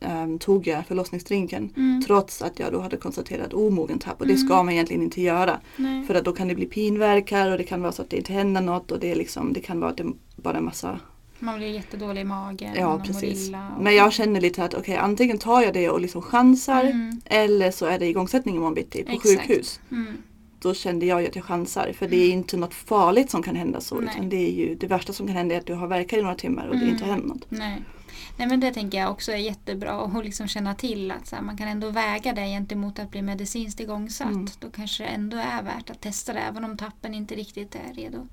ehm, 0.00 0.38
tog 0.38 0.66
jag 0.66 0.86
förlossningsdrinken. 0.86 1.70
Mm. 1.76 2.02
Trots 2.06 2.42
att 2.42 2.58
jag 2.58 2.72
då 2.72 2.80
hade 2.80 2.96
konstaterat 2.96 3.54
omogen 3.54 3.98
tapp. 3.98 4.20
Och 4.20 4.26
det 4.26 4.32
Mm. 4.34 4.46
ska 4.46 4.62
man 4.62 4.72
egentligen 4.74 5.02
inte 5.02 5.22
göra. 5.22 5.60
Nej. 5.76 6.04
För 6.06 6.14
att 6.14 6.24
då 6.24 6.32
kan 6.32 6.48
det 6.48 6.54
bli 6.54 6.66
pinverkar 6.66 7.50
och 7.50 7.58
det 7.58 7.64
kan 7.64 7.82
vara 7.82 7.92
så 7.92 8.02
att 8.02 8.10
det 8.10 8.16
inte 8.16 8.32
händer 8.32 8.60
något. 8.60 8.92
Och 8.92 9.00
det, 9.00 9.10
är 9.10 9.16
liksom, 9.16 9.52
det 9.52 9.60
kan 9.60 9.80
vara 9.80 9.90
att 9.90 9.96
det 9.96 10.06
bara 10.36 10.58
en 10.58 10.64
massa 10.64 11.00
Man 11.38 11.56
blir 11.56 11.66
jättedålig 11.68 12.20
i 12.20 12.24
magen. 12.24 12.74
Ja 12.76 13.02
precis. 13.06 13.48
och- 13.48 13.82
Men 13.82 13.94
jag 13.94 14.12
känner 14.12 14.40
lite 14.40 14.64
att 14.64 14.74
okej 14.74 14.96
antingen 14.96 15.38
tar 15.38 15.62
jag 15.62 15.74
det 15.74 15.90
och 15.90 16.00
liksom 16.00 16.22
chansar. 16.22 16.84
Mm. 16.84 17.20
Eller 17.24 17.70
så 17.70 17.86
är 17.86 17.98
det 17.98 18.06
igångsättning 18.06 18.54
imorgon 18.56 18.74
bitti 18.74 19.04
på 19.04 19.12
Exakt. 19.12 19.46
sjukhus. 19.48 19.80
Mm. 19.90 20.16
Då 20.60 20.74
kände 20.74 21.06
jag 21.06 21.20
ju 21.22 21.28
att 21.28 21.36
jag 21.36 21.44
chansar. 21.44 21.92
För 21.98 22.08
det 22.08 22.16
är 22.16 22.30
inte 22.32 22.56
något 22.56 22.74
farligt 22.74 23.30
som 23.30 23.42
kan 23.42 23.56
hända 23.56 23.80
så. 23.80 23.94
Nej. 24.00 24.14
Utan 24.14 24.28
det 24.28 24.36
är 24.36 24.52
ju 24.52 24.74
det 24.74 24.86
värsta 24.86 25.12
som 25.12 25.26
kan 25.26 25.36
hända 25.36 25.54
är 25.54 25.58
att 25.58 25.66
du 25.66 25.74
har 25.74 25.86
verkar 25.86 26.18
i 26.18 26.22
några 26.22 26.34
timmar 26.34 26.66
och 26.66 26.74
det 26.74 26.80
Mm. 26.82 26.90
inte 26.94 27.04
har 27.04 27.12
hänt 27.12 27.26
något. 27.26 27.46
Nej. 27.50 27.82
Nej 28.38 28.48
men 28.48 28.60
det 28.60 28.74
tänker 28.74 28.98
jag 28.98 29.10
också 29.10 29.32
är 29.32 29.36
jättebra 29.36 30.00
att 30.04 30.24
liksom 30.24 30.48
känna 30.48 30.74
till 30.74 31.10
att 31.10 31.30
här, 31.32 31.42
man 31.42 31.56
kan 31.56 31.68
ändå 31.68 31.90
väga 31.90 32.32
det 32.32 32.46
gentemot 32.46 32.98
att 32.98 33.10
bli 33.10 33.22
medicinskt 33.22 33.80
igångsatt. 33.80 34.26
Mm. 34.30 34.46
Då 34.60 34.70
kanske 34.70 35.02
det 35.04 35.08
ändå 35.08 35.36
är 35.36 35.62
värt 35.62 35.90
att 35.90 36.00
testa 36.00 36.32
det 36.32 36.38
även 36.40 36.64
om 36.64 36.76
tappen 36.76 37.14
inte 37.14 37.34
riktigt 37.34 37.74
är 37.74 37.94
redo. 37.94 38.26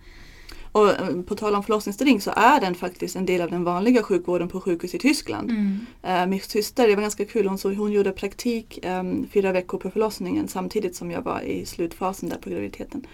Och 0.75 0.89
eh, 0.89 1.22
på 1.22 1.36
tal 1.36 1.55
om 1.55 1.63
förlossningsdrink 1.63 2.24
så 2.24 2.32
är 2.36 2.62
den 2.62 2.75
faktiskt 2.75 3.15
en 3.15 3.25
del 3.25 3.41
av 3.41 3.50
den 3.50 3.63
vanliga 3.63 4.03
sjukvården 4.03 4.48
på 4.48 4.62
sjukhus 4.62 4.94
i 4.96 5.00
Tyskland. 5.00 5.50
Mm. 5.50 5.79
Eh, 6.03 6.25
min 6.27 6.39
syster, 6.39 6.88
det 6.88 6.96
var 6.96 7.01
ganska 7.01 7.25
kul, 7.25 7.48
hon, 7.48 7.58
så 7.58 7.74
hon 7.74 7.91
gjorde 7.91 8.12
praktik 8.12 8.79
um, 8.86 9.27
fyra 9.32 9.51
veckor 9.51 9.77
på 9.77 9.89
förlossningen 9.89 10.48
samtidigt 10.48 10.96
som 10.96 11.12
jag 11.12 11.22
var 11.22 11.41
i 11.41 11.65
slutfasen 11.65 12.29
där 12.29 12.38
på 12.38 12.50
graviditeten. 12.50 13.08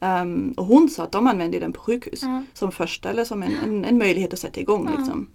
Ehm, 0.00 0.54
och 0.56 0.66
hon 0.66 0.88
sa 0.88 1.02
att 1.02 1.12
de 1.12 1.26
använde 1.26 1.58
den 1.58 1.72
på 1.72 1.80
sjukhus 1.80 2.22
Ja. 2.22 2.42
som 2.54 2.72
första 2.72 3.10
eller 3.10 3.24
som 3.24 3.42
en, 3.42 3.52
en, 3.64 3.84
en 3.84 3.98
möjlighet 3.98 4.32
att 4.32 4.38
sätta 4.38 4.60
igång. 4.60 4.88
Ja. 4.92 4.98
Liksom. 4.98 5.26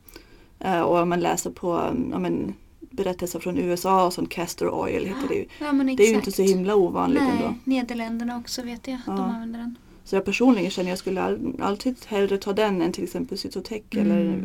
Eh, 0.60 0.82
och 0.82 0.98
om 1.00 1.10
man 1.10 1.20
läser 1.20 1.50
på 1.50 1.78
um, 1.78 2.22
men, 2.22 2.54
berättelser 2.80 3.40
från 3.40 3.58
USA 3.58 4.06
och 4.06 4.14
sånt 4.14 4.30
castor 4.30 4.70
oil 4.70 5.06
heter 5.06 5.28
det 5.28 5.36
ju. 5.36 5.46
Ja, 5.60 5.72
Det 5.72 6.04
är 6.04 6.10
ju 6.10 6.16
inte 6.16 6.32
så 6.32 6.42
himla 6.42 6.76
ovanligt 6.76 7.22
ändå. 7.22 7.56
Nej, 7.64 7.80
Nederländerna 7.80 8.38
också 8.38 8.62
vet 8.62 8.88
jag. 8.88 8.98
De 9.06 9.18
Ja. 9.18 9.24
använder 9.24 9.60
den. 9.60 9.76
Så 10.06 10.16
jag 10.16 10.26
personligen 10.26 10.72
känner 10.72 10.90
att 10.90 10.92
jag 10.92 10.98
skulle 11.00 11.22
all, 11.22 11.54
alltid 11.60 11.96
hellre 12.08 12.38
ta 12.38 12.54
den 12.54 12.82
än 12.82 12.92
till 12.92 13.04
exempel 13.04 13.38
Cytotec 13.38 13.82
Mm. 13.92 14.12
eller, 14.12 14.44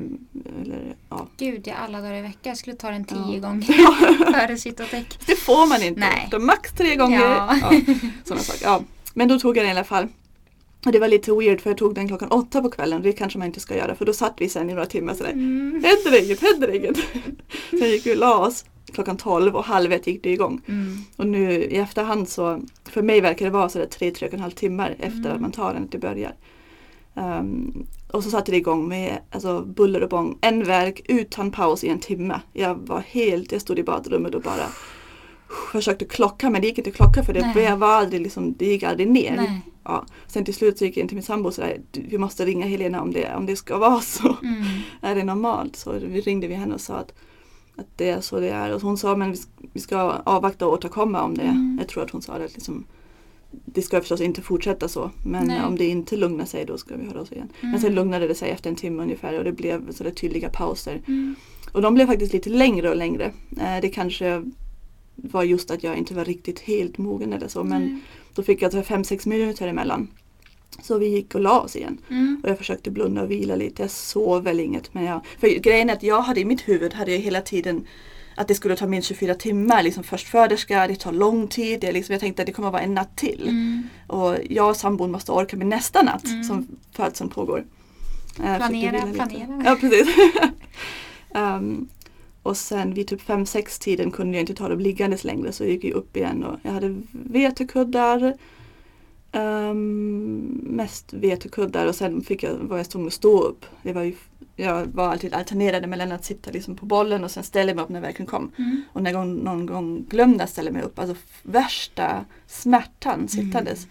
eller 0.63 0.95
ja. 1.11 1.29
Gud, 1.37 1.67
jag 1.67 1.77
alla 1.77 2.01
dagar 2.01 2.15
i 2.15 2.21
veckan. 2.23 2.39
Jag 2.43 2.57
skulle 2.57 2.77
ta 2.77 2.91
den 2.91 3.05
tio 3.05 3.19
Ja. 3.35 3.39
gånger 3.49 4.33
före 4.47 4.57
Cytotec. 4.57 5.07
Det 5.27 5.37
får 5.37 5.69
man 5.69 5.83
inte. 5.83 6.01
Nej. 6.01 6.29
De 6.31 6.47
max 6.47 6.73
tre 6.73 6.97
gånger. 6.97 7.21
Ja. 7.21 7.57
Ja, 7.63 7.81
sådana 8.25 8.43
saker. 8.43 8.65
Ja. 8.65 8.83
Men 9.15 9.29
då 9.29 9.39
tog 9.39 9.57
jag 9.57 9.63
den 9.65 9.69
i 9.69 9.71
alla 9.71 9.85
fall. 9.85 10.09
Och 10.87 10.93
det 10.93 10.99
var 10.99 11.09
lite 11.09 11.33
weird 11.33 11.61
för 11.61 11.71
jag 11.71 11.77
tog 11.79 11.95
den 11.95 12.09
klockan 12.09 12.31
åtta 12.31 12.63
på 12.63 12.71
kvällen. 12.71 13.03
Det 13.03 13.13
kanske 13.13 13.39
man 13.39 13.47
inte 13.47 13.61
ska 13.61 13.77
göra 13.77 13.95
för 13.95 14.05
då 14.05 14.13
satt 14.13 14.35
vi 14.39 14.49
sen 14.49 14.71
i 14.71 14.73
några 14.75 14.87
timmar 14.87 15.15
sådär. 15.15 15.31
Mm. 15.33 15.73
Händer 15.85 16.25
inget, 16.25 16.41
händer 16.43 16.75
inget. 16.75 16.97
Sen 17.71 17.91
gick 17.91 18.07
vi 18.07 18.13
och 18.13 18.17
la 18.19 18.39
oss 18.47 18.65
klockan 18.93 19.17
tolv 19.17 19.57
och 19.57 19.65
halv 19.65 19.93
ett 19.93 20.07
gick 20.07 20.23
det 20.23 20.31
igång. 20.33 20.61
Mm. 20.67 20.97
Och 21.17 21.27
nu 21.27 21.53
i 21.53 21.77
efterhand 21.77 22.29
så, 22.29 22.61
för 22.85 23.03
mig 23.03 23.21
verkar 23.21 23.45
det 23.47 23.51
vara 23.51 23.69
sådär 23.69 23.87
tre, 23.87 24.11
tre 24.11 24.29
och 24.29 24.35
en 24.35 24.41
halv 24.41 24.51
timmar 24.51 24.97
efter 24.99 25.19
Mm. 25.19 25.33
att 25.33 25.41
man 25.41 25.53
tar 25.53 25.75
den 25.75 25.85
att 25.85 25.93
det 25.93 25.99
börjar. 25.99 26.35
Ehm, 27.15 27.87
och 28.13 28.25
så 28.25 28.31
satte 28.31 28.51
det 28.51 28.57
igång 28.57 28.89
med 28.89 29.19
alltså, 29.31 29.61
buller 29.65 30.03
och 30.03 30.09
bång. 30.09 30.39
En 30.41 30.65
verk 30.65 31.01
utan 31.09 31.51
paus 31.51 31.85
i 31.85 31.89
en 31.89 31.99
timme. 32.01 32.41
Jag 32.53 32.75
var 32.75 33.01
helt, 33.01 33.53
jag 33.53 33.61
stod 33.61 33.79
i 33.79 33.83
badrummet 33.83 34.35
och 34.35 34.43
bara 34.43 34.67
försökte 35.73 36.05
klocka 36.05 36.51
men 36.51 36.61
det 36.61 36.67
gick 36.67 36.79
inte 36.79 36.91
att 36.91 36.97
klocka 36.97 37.23
för 37.25 37.33
det, 37.33 37.63
jag 37.63 37.77
var 37.77 37.89
aldrig 37.89 38.23
liksom, 38.23 38.55
det 38.59 38.67
gick 38.67 38.83
aldrig 38.83 39.09
ner. 39.09 39.37
Nej. 39.37 39.61
Ja. 39.85 40.05
Sen 40.27 40.45
till 40.45 40.55
slut 40.55 40.79
så 40.79 40.85
gick 40.85 40.97
jag 40.97 41.03
in 41.03 41.09
till 41.09 41.17
min 41.17 41.23
sambo 41.25 41.49
och 41.49 41.55
sådär, 41.55 41.81
"Du, 41.91 42.01
vi 42.09 42.19
måste 42.19 42.47
ringa 42.47 42.67
Helena 42.67 43.03
om 43.03 43.13
det, 43.13 43.35
om 43.35 43.47
det 43.47 43.57
ska 43.57 43.79
vara 43.79 44.01
så. 44.01 44.37
Mm. 44.43 44.65
Är 45.01 45.15
det 45.15 45.25
normalt? 45.25 45.77
Så 45.77 45.93
vi 45.93 46.21
ringde 46.21 46.47
vi 46.47 46.55
henne 46.55 46.75
och 46.75 46.81
sa 46.81 46.95
att, 46.95 47.13
att 47.77 47.87
det 47.97 48.11
är 48.11 48.21
så 48.21 48.41
det 48.41 48.49
är. 48.49 48.75
Och 48.75 48.83
hon 48.83 48.99
sa 48.99 49.17
men 49.17 49.37
vi 49.73 49.81
ska, 49.81 49.97
avvakta 50.25 50.67
och 50.67 50.73
återkomma 50.73 51.23
om 51.23 51.35
det. 51.37 51.43
Mm. 51.43 51.77
Jag 51.81 51.89
tror 51.89 52.03
att 52.03 52.11
hon 52.11 52.23
sa 52.23 52.39
det 52.39 52.55
liksom, 52.55 52.85
det 53.51 53.83
ska 53.83 54.01
förstås 54.01 54.21
inte 54.21 54.43
fortsätta 54.43 54.89
så. 54.89 55.11
Men 55.25 55.47
Nej. 55.47 55.65
om 55.65 55.77
det 55.77 55.87
inte 55.87 56.17
lugnar 56.17 56.45
sig 56.45 56.65
då 56.65 56.79
ska 56.79 56.97
vi 56.97 57.07
höra 57.07 57.21
oss 57.21 57.33
igen. 57.33 57.49
Mm. 57.61 57.71
Men 57.71 57.81
sen 57.81 57.95
lugnade 57.95 58.29
det 58.29 58.35
sig 58.35 58.51
efter 58.51 58.71
en 58.71 58.77
timme 58.77 59.03
ungefär 59.03 59.39
och 59.39 59.45
det 59.45 59.53
blev 59.53 59.93
sådär 59.93 60.11
tydliga 60.11 60.49
pauser. 60.49 61.03
Mm. 61.07 61.35
Och 61.73 61.83
de 61.83 61.95
blev 61.95 62.07
faktiskt 62.07 62.33
lite 62.33 62.51
längre 62.51 62.91
och 62.91 62.97
längre. 62.97 63.25
Eh, 63.61 63.81
det 63.83 63.89
kanske 63.89 64.45
var 65.15 65.43
just 65.43 65.71
att 65.71 65.83
jag 65.83 65.97
inte 65.97 66.15
var 66.15 66.25
riktigt 66.25 66.61
helt 66.61 66.99
mogen 66.99 67.33
eller 67.33 67.49
så. 67.49 67.65
Men 67.65 68.01
då 68.35 68.43
fick 68.43 68.63
jag 68.63 68.73
5-6 68.73 69.29
minuter 69.29 69.69
emellan. 69.69 70.09
Så 70.83 70.99
vi 70.99 71.09
gick 71.09 71.35
och 71.35 71.41
la 71.41 71.61
oss 71.61 71.77
igen. 71.77 71.99
Mm. 72.11 72.41
Och 72.43 72.51
jag 72.51 72.59
försökte 72.59 72.91
blunda 72.91 73.23
och 73.23 73.31
vila 73.31 73.57
lite. 73.57 73.83
Jag 73.83 73.91
sov 73.91 74.43
väl 74.45 74.61
inget. 74.61 74.95
Men 74.95 75.05
jag, 75.05 75.21
för 75.41 75.49
grejen 75.49 75.91
är 75.91 75.95
att 75.95 76.03
jag 76.03 76.21
hade 76.23 76.41
i 76.41 76.45
mitt 76.45 76.69
huvud 76.69 76.95
hade 76.95 77.11
jag 77.13 77.19
hela 77.19 77.41
tiden 77.41 77.87
att 78.35 78.49
det 78.49 78.55
skulle 78.55 78.77
ta 78.77 78.87
minst 78.87 79.09
24 79.09 79.35
timmar. 79.35 79.83
Liksom 79.83 80.05
förstföderska, 80.05 80.87
det 80.87 80.97
tar 80.97 81.13
lång 81.13 81.49
tid. 81.49 81.81
Det 81.81 81.93
liksom, 81.93 82.13
jag 82.13 82.21
tänkte 82.21 82.43
att 82.43 82.47
det 82.47 82.53
kommer 82.53 82.71
vara 82.71 82.83
en 82.83 82.95
natt 82.95 83.17
till. 83.17 83.43
Mm. 83.43 83.83
Och 84.07 84.35
jag 84.51 84.69
och 84.71 84.77
sambon 84.77 85.11
måste 85.11 85.33
orka 85.33 85.57
med 85.57 85.67
nästa 85.67 86.03
natt 86.03 86.25
Mm. 86.25 86.45
som 86.45 86.67
födseln 86.93 87.31
pågår. 87.31 87.65
Eh, 88.45 88.57
Planera, 88.57 89.05
lite. 89.05 89.15
planera. 89.15 89.63
Ja, 89.65 89.77
precis. 89.81 90.09
Ehm, 91.35 91.89
och 92.43 92.57
sen 92.57 92.95
vid 92.95 93.09
typ 93.09 93.23
5-6 93.29 93.81
tiden 93.83 94.11
kunde 94.11 94.37
jag 94.37 94.43
inte 94.43 94.55
ta 94.55 94.69
dem 94.69 94.81
liggandes 94.81 95.25
längre 95.25 95.53
så 95.53 95.65
jag 95.65 95.71
gick 95.71 95.95
upp 95.95 96.17
igen 96.17 96.45
och 96.45 96.59
jag 96.63 96.73
hade 96.73 96.97
vetekuddar. 97.13 98.35
Um, 99.33 100.61
mest 100.63 101.13
vetekuddar 101.13 101.87
och 101.87 101.95
sen 101.95 102.21
fick 102.23 102.43
jag, 102.43 102.55
var 102.55 102.77
jag 102.77 102.91
tvungen 102.91 103.07
att 103.07 103.13
stå 103.13 103.41
upp. 103.41 103.65
Det 103.83 103.93
var 103.93 104.03
ju, 104.03 104.15
jag 104.57 104.87
var 104.87 105.09
alltid 105.09 105.35
alternerade 105.35 105.87
mellan 105.87 106.13
att 106.13 106.25
sitta 106.25 106.51
liksom 106.51 106.77
på 106.77 106.87
bollen 106.87 107.25
och 107.25 107.31
sen 107.31 107.43
ställa 107.43 107.75
mig 107.75 107.85
upp 107.85 107.91
när 107.91 108.01
verken 108.01 108.27
kom. 108.27 108.53
Mm. 108.59 108.83
Och 108.93 109.03
när 109.03 109.13
jag 109.13 109.29
någon 109.29 109.67
gång 109.67 110.05
glömde 110.09 110.45
att 110.45 110.51
ställa 110.51 110.71
mig 110.71 110.83
upp, 110.83 110.99
alltså 110.99 111.17
värsta 111.43 112.25
smärtan 112.47 113.29
sittandes. 113.29 113.87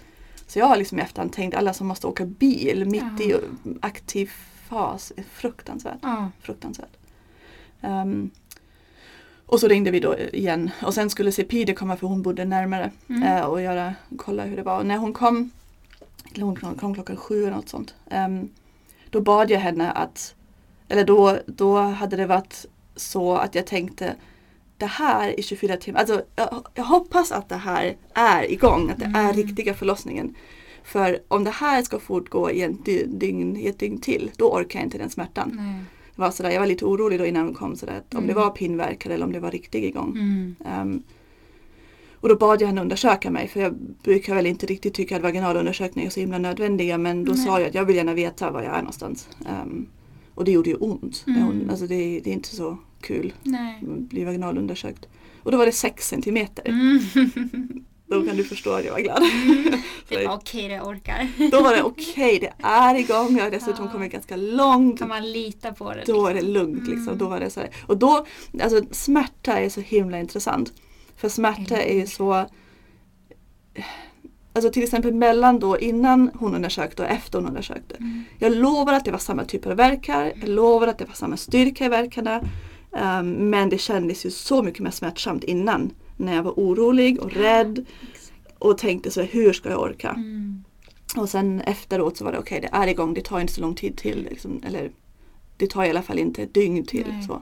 Så 0.48 0.60
jag 0.60 0.66
har 0.66 0.78
liksom 0.78 1.00
i 1.00 1.02
efterhand 1.02 1.34
tänkt 1.34 1.56
alla 1.56 1.74
som 1.74 1.88
måste 1.88 2.08
åka 2.08 2.26
bil 2.26 2.86
mitt 2.86 3.04
Ja. 3.20 3.26
i 3.26 3.36
aktiv 3.82 4.32
fas 4.70 5.12
är 5.18 5.24
fruktansvärt. 5.24 6.00
Ja. 6.02 6.32
fruktansvärt. 6.42 6.98
Ehm, 7.82 8.30
och 9.50 9.60
så 9.60 9.68
ringde 9.68 9.92
vi 9.92 10.00
då 10.00 10.16
igen 10.34 10.70
och 10.84 10.94
sen 10.94 11.10
skulle 11.10 11.32
Sepide 11.32 11.74
komma 11.74 11.98
för 11.98 12.08
hon 12.08 12.22
bodde 12.22 12.46
närmare 12.46 12.92
Mm. 13.10 13.24
eh, 13.24 13.42
och 13.46 13.62
göra, 13.62 13.94
kolla 14.18 14.44
hur 14.44 14.56
det 14.56 14.64
var. 14.64 14.80
Och 14.80 14.86
när 14.86 14.98
hon 14.98 15.14
kom, 15.14 15.52
hon 16.40 16.56
kom, 16.76 16.94
klockan 16.94 17.16
sju 17.18 17.44
eller 17.44 17.56
något 17.56 17.70
sånt. 17.70 17.96
ehm, 18.10 18.50
då 19.10 19.22
bad 19.22 19.52
jag 19.52 19.60
henne 19.60 19.92
att, 19.92 20.36
eller 20.90 21.04
då, 21.06 21.38
då 21.46 21.78
hade 21.82 22.16
det 22.18 22.26
varit 22.26 22.66
så 22.96 23.36
att 23.36 23.56
jag 23.56 23.66
tänkte 23.68 24.16
det 24.78 24.86
här 24.86 25.40
i 25.40 25.44
24 25.44 25.78
timmar, 25.78 26.00
alltså 26.00 26.22
jag, 26.36 26.66
jag 26.74 26.84
hoppas 26.84 27.32
att 27.32 27.50
det 27.50 27.56
här 27.56 27.96
är 28.14 28.52
igång, 28.52 28.90
att 28.90 29.00
det 29.00 29.06
är 29.06 29.10
Mm. 29.24 29.34
riktiga 29.34 29.74
förlossningen. 29.74 30.36
För 30.84 31.20
om 31.28 31.44
det 31.44 31.52
här 31.52 31.82
ska 31.84 32.00
fortgå 32.00 32.52
i, 32.52 32.62
en 32.64 32.78
dy- 32.86 33.06
dygn, 33.20 33.58
i 33.58 33.68
ett 33.68 33.80
dygn 33.80 34.02
till, 34.02 34.32
då 34.38 34.52
orkar 34.52 34.80
jag 34.80 34.86
inte 34.86 34.98
den 34.98 35.10
smärtan. 35.10 35.52
Nej. 35.56 35.84
Var 36.20 36.32
sådär, 36.32 36.50
jag 36.50 36.60
var 36.60 36.68
lite 36.68 36.86
orolig 36.86 37.20
då 37.20 37.26
innan 37.26 37.46
hon 37.46 37.54
kom 37.56 37.76
sådär, 37.76 37.98
att 37.98 38.16
om 38.16 38.28
det 38.28 38.32
Mm. 38.32 38.44
var 38.44 38.50
pinverkare 38.52 39.14
eller 39.14 39.26
om 39.26 39.32
det 39.32 39.40
var 39.40 39.52
riktig 39.52 39.84
igång. 39.86 40.12
Mm. 40.18 40.56
Ehm, 40.66 41.04
och 42.14 42.30
då 42.30 42.36
bad 42.36 42.62
jag 42.62 42.68
henne 42.68 42.82
undersöka 42.82 43.32
mig 43.32 43.48
för 43.48 43.60
jag 43.60 43.74
brukar 44.04 44.36
väl 44.36 44.46
inte 44.46 44.66
riktigt 44.66 44.94
tycka 44.94 45.16
att 45.16 45.22
vaginalundersökningar 45.22 46.08
är 46.08 46.12
så 46.12 46.20
himla 46.20 46.38
nödvändiga 46.38 46.98
men 46.98 47.26
då 47.26 47.32
Nej. 47.32 47.42
sa 47.46 47.60
jag 47.60 47.68
att 47.70 47.76
jag 47.76 47.86
vill 47.86 47.96
gärna 47.96 48.14
veta 48.14 48.52
var 48.52 48.62
jag 48.62 48.74
är 48.76 48.78
någonstans. 48.82 49.30
Ehm, 49.50 49.86
och 50.36 50.46
det 50.46 50.52
gjorde 50.52 50.70
ju 50.70 50.76
ont. 50.76 51.24
när 51.26 51.42
Hon, 51.42 51.56
Mm. 51.56 51.70
alltså 51.70 51.88
det, 51.88 52.20
det 52.24 52.30
är 52.30 52.34
inte 52.34 52.56
så 52.56 52.78
kul 53.02 53.34
att 53.82 53.88
bli 54.10 54.24
vaginalundersökt. 54.26 55.06
Och 55.44 55.52
då 55.52 55.58
var 55.58 55.66
det 55.66 55.72
6 55.72 56.08
centimeter. 56.08 56.70
Mm. 56.70 57.00
Då 58.10 58.24
kan 58.24 58.38
du 58.38 58.44
förstå 58.44 58.72
att 58.72 58.86
jag 58.86 58.94
var 58.94 59.00
glad. 59.00 59.22
Det 60.10 60.26
var 60.26 60.36
okej, 60.36 60.68
det 60.68 60.82
orkar. 60.82 61.28
då 61.52 61.62
var 61.64 61.76
det 61.76 61.84
okej, 61.84 62.40
det 62.40 62.54
är 62.66 62.96
igång. 62.96 63.38
Jag 63.38 63.44
har 63.44 63.52
dessutom 63.52 63.86
Ja. 63.86 63.92
kommit 63.92 64.12
ganska 64.12 64.36
långt. 64.36 65.00
Kan 65.00 65.08
man 65.10 65.32
lita 65.32 65.74
på 65.74 65.94
det? 65.94 66.04
Då 66.06 66.28
är 66.28 66.34
liksom? 66.34 66.54
det 66.54 66.60
lugnt 66.60 66.88
liksom. 66.88 67.08
Mm. 67.08 67.18
Då 67.18 67.28
var 67.28 67.40
det 67.40 67.50
så 67.50 67.60
här. 67.60 67.70
Och 67.86 67.98
då, 67.98 68.26
alltså 68.64 68.82
smärta 68.92 69.60
är 69.60 69.70
så 69.70 69.82
himla 69.82 70.20
intressant. 70.20 70.74
För 71.18 71.30
smärta 71.30 71.78
är 71.82 71.96
ju 72.00 72.08
så, 72.08 72.46
Alltså 74.54 74.72
till 74.72 74.84
exempel 74.84 75.14
mellan 75.14 75.60
då 75.60 75.80
innan 75.80 76.32
hon 76.34 76.56
undersökte 76.56 77.02
och 77.04 77.10
efter 77.10 77.40
hon 77.40 77.48
undersökte. 77.48 77.96
Mm. 77.96 78.24
Jag 78.40 78.56
lovar 78.56 78.94
att 78.94 79.06
det 79.06 79.12
var 79.12 79.20
samma 79.20 79.46
typer 79.46 79.72
av 79.72 79.78
verkar. 79.78 80.34
Jag 80.40 80.50
lovar 80.50 80.88
att 80.88 80.98
det 80.98 81.06
var 81.06 81.14
samma 81.14 81.38
styrka 81.38 81.86
i 81.86 81.90
verkarna. 81.90 82.42
Um, 82.92 83.32
men 83.32 83.70
det 83.70 83.78
kändes 83.78 84.26
ju 84.26 84.32
så 84.32 84.64
mycket 84.64 84.80
mer 84.80 84.92
smärtsamt 84.92 85.44
innan. 85.44 85.92
När 86.20 86.36
jag 86.36 86.44
var 86.44 86.52
orolig 86.52 87.20
och 87.20 87.32
rädd 87.34 87.86
och 88.60 88.78
tänkte 88.78 89.12
så 89.12 89.22
här, 89.22 89.28
hur 89.28 89.54
ska 89.54 89.70
jag 89.70 89.82
orka? 89.82 90.10
Mm. 90.10 90.64
Och 91.18 91.30
sen 91.30 91.62
efteråt 91.62 92.18
så 92.18 92.26
var 92.26 92.32
det 92.32 92.40
okej, 92.40 92.62
det 92.62 92.70
är 92.72 92.88
igång, 92.88 93.14
det 93.14 93.22
tar 93.24 93.40
inte 93.40 93.54
så 93.54 93.62
lång 93.62 93.76
tid 93.76 93.98
till. 93.98 94.28
Liksom, 94.30 94.62
eller 94.66 94.92
det 95.58 95.68
tar 95.68 95.84
i 95.84 95.90
alla 95.90 96.02
fall 96.02 96.20
inte 96.20 96.44
ett 96.44 96.54
dygn 96.54 96.86
till. 96.86 97.06
Nej. 97.10 97.24
Så. 97.24 97.42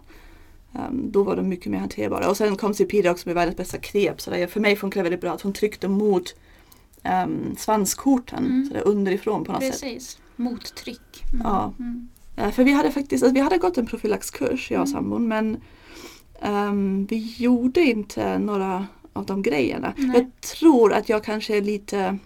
Um, 0.89 1.11
då 1.11 1.23
var 1.23 1.35
de 1.35 1.49
mycket 1.49 1.71
mer 1.71 1.79
hanterbara. 1.79 2.29
Och 2.29 2.37
sen 2.37 2.55
kom 2.57 2.73
Cipida 2.73 3.11
också 3.11 3.29
med 3.29 3.35
världens 3.35 3.57
bästa 3.57 3.77
knep. 3.77 4.21
Så 4.21 4.31
där, 4.31 4.47
för 4.47 4.59
mig 4.59 4.75
funkar 4.75 4.99
det 4.99 5.03
väldigt 5.03 5.21
bra 5.21 5.31
att 5.31 5.41
hon 5.41 5.53
tryckte 5.53 5.87
mot 5.87 6.35
um, 7.23 7.55
svanskorten 7.57 8.45
Mm. 8.45 8.65
så 8.67 8.73
där 8.73 8.87
underifrån 8.87 9.43
på 9.43 9.51
något 9.51 9.61
sätt. 9.63 9.71
Precis. 9.71 10.17
Mottryck. 10.35 11.23
Mm. 11.33 11.41
Ja. 11.45 11.73
Mm. 11.79 12.07
Eh, 12.35 12.51
För 12.51 12.63
vi 12.63 12.71
hade 12.71 12.91
faktiskt 12.91 13.23
alltså 13.23 13.33
vi 13.33 13.39
hade 13.41 13.57
gått 13.57 13.77
en 13.77 13.85
profylaxkurs, 13.85 14.71
jag 14.71 14.81
och 14.81 14.87
Mm. 14.87 14.93
sambon, 14.93 15.27
men 15.27 15.57
ehm, 16.41 17.05
vi 17.09 17.33
gjorde 17.37 17.81
inte 17.81 18.39
några 18.39 18.87
av 19.13 19.25
de 19.25 19.41
grejerna. 19.41 19.93
Nej. 19.97 20.11
Jag 20.17 20.41
tror 20.41 20.93
att 20.93 21.09
jag 21.09 21.23
kanske 21.23 21.57
är 21.57 21.61
lite, 21.61 22.17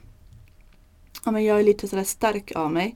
ja 1.25 1.31
men 1.31 1.43
jag 1.45 1.59
är 1.59 1.63
lite 1.63 1.87
sådär 1.87 2.03
stark 2.03 2.51
av 2.55 2.71
mig. 2.71 2.95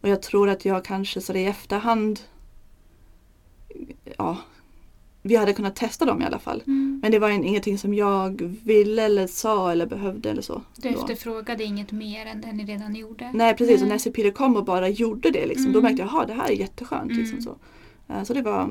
Och 0.00 0.08
jag 0.08 0.22
tror 0.22 0.48
att 0.48 0.64
jag 0.64 0.84
kanske 0.84 1.20
sådär 1.20 1.40
i 1.40 1.44
efterhand, 1.44 2.20
ja, 4.18 4.36
vi 5.22 5.36
hade 5.36 5.52
kunnat 5.52 5.76
testa 5.76 6.04
dem 6.04 6.22
i 6.22 6.24
alla 6.24 6.38
fall. 6.38 6.62
Mm. 6.66 6.98
Men 7.02 7.12
det 7.12 7.18
var 7.18 7.30
in- 7.30 7.44
ingenting 7.44 7.78
som 7.78 7.94
jag 7.94 8.40
ville 8.64 9.02
eller 9.02 9.26
sa 9.26 9.72
eller 9.72 9.86
behövde 9.86 10.30
eller 10.30 10.42
så. 10.42 10.62
Du 10.76 10.90
då. 10.90 10.98
efterfrågade 11.00 11.64
inget 11.64 11.92
mer 11.92 12.26
än 12.26 12.40
det 12.40 12.52
ni 12.52 12.64
redan 12.64 12.94
gjorde. 12.94 13.30
Nej 13.34 13.56
precis, 13.56 13.74
och 13.76 13.80
Nej. 13.80 13.88
när 13.90 13.98
Cipire 13.98 14.30
kom 14.30 14.56
och 14.56 14.64
bara 14.64 14.88
gjorde 14.88 15.30
det 15.30 15.46
liksom, 15.46 15.72
då 15.72 15.78
Mm. 15.78 15.82
märkte 15.82 16.02
jag 16.12 16.22
att 16.22 16.28
det 16.28 16.34
här 16.34 16.48
är 16.48 16.52
jätteskönt. 16.54 17.12
Liksom, 17.12 17.38
Mm. 17.38 17.42
så. 17.44 17.56
Eh, 18.12 18.22
så 18.22 18.34
det 18.34 18.42
var, 18.42 18.68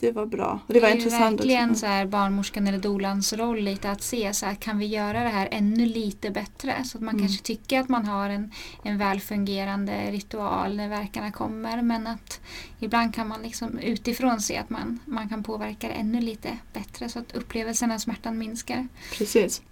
det 0.00 0.12
var 0.12 0.26
bra. 0.26 0.60
Och 0.66 0.74
det 0.74 0.80
var 0.80 0.88
är 0.88 0.92
ju 0.92 0.98
intressant 0.98 1.40
verkligen 1.40 1.70
också. 1.70 1.80
så 1.80 1.86
här 1.86 2.06
barnmorskan 2.06 2.66
eller 2.66 2.78
dolans 2.78 3.32
roll 3.32 3.60
lite 3.60 3.90
att 3.90 4.02
se 4.02 4.34
så 4.34 4.46
här, 4.46 4.54
kan 4.54 4.78
vi 4.78 4.86
göra 4.86 5.22
det 5.22 5.28
här 5.28 5.48
ännu 5.50 5.86
lite 5.86 6.30
bättre? 6.30 6.84
Så 6.84 6.98
att 6.98 7.02
man 7.02 7.14
Mm. 7.14 7.26
kanske 7.26 7.42
tycker 7.44 7.80
att 7.80 7.88
man 7.88 8.04
har 8.04 8.30
en, 8.30 8.50
en 8.82 8.98
väl 8.98 9.20
fungerande 9.20 10.10
ritual 10.10 10.76
när 10.76 10.88
verkarna 10.88 11.32
kommer 11.32 11.82
men 11.82 12.06
att 12.06 12.40
ibland 12.80 13.14
kan 13.14 13.28
man 13.28 13.42
liksom 13.42 13.78
utifrån 13.78 14.40
se 14.40 14.56
att 14.56 14.70
man, 14.70 14.98
man 15.04 15.28
kan 15.28 15.42
påverka 15.42 15.88
det 15.88 15.94
ännu 15.94 16.20
lite 16.20 16.58
bättre 16.72 17.08
så 17.08 17.18
att 17.18 17.36
upplevelsen 17.36 17.90
av 17.92 17.98
smärtan 17.98 18.38
minskar. 18.38 18.88
Precis. 19.18 19.62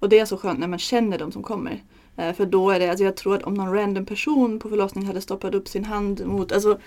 Och 0.00 0.08
det 0.08 0.18
är 0.18 0.24
så 0.24 0.36
skönt 0.36 0.58
när 0.58 0.66
man 0.68 0.78
känner 0.78 1.18
de 1.18 1.32
som 1.32 1.42
kommer. 1.42 1.82
Eh, 2.16 2.32
För 2.32 2.46
då 2.46 2.70
är 2.70 2.78
det, 2.80 2.88
alltså 2.88 3.04
jag 3.04 3.16
tror 3.16 3.34
att 3.36 3.42
om 3.42 3.54
någon 3.54 3.74
random 3.74 4.06
person 4.06 4.58
på 4.58 4.68
förlossning 4.68 5.06
hade 5.06 5.20
stoppat 5.20 5.54
upp 5.54 5.68
sin 5.68 5.84
hand 5.84 6.26
mot, 6.26 6.52
alltså, 6.52 6.78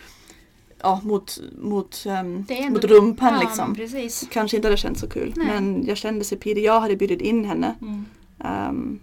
ja, 0.84 1.02
mot, 1.04 1.40
mot, 1.62 2.04
ändå- 2.08 2.70
mot 2.70 2.84
rumpan 2.84 3.34
ja, 3.34 3.40
liksom. 3.40 3.76
precis. 3.76 4.28
Kanske 4.32 4.58
inte 4.58 4.68
hade 4.68 4.78
känts 4.78 5.02
så 5.02 5.08
kul. 5.10 5.34
Nej. 5.38 5.48
Men 5.48 5.86
jag 5.88 5.98
kände 5.98 6.24
Cipire, 6.26 6.60
jag 6.60 6.82
hade 6.82 6.96
bjudit 6.96 7.22
in 7.22 7.46
henne. 7.46 7.76
Mm. 7.82 8.06
Ehm, 8.40 9.00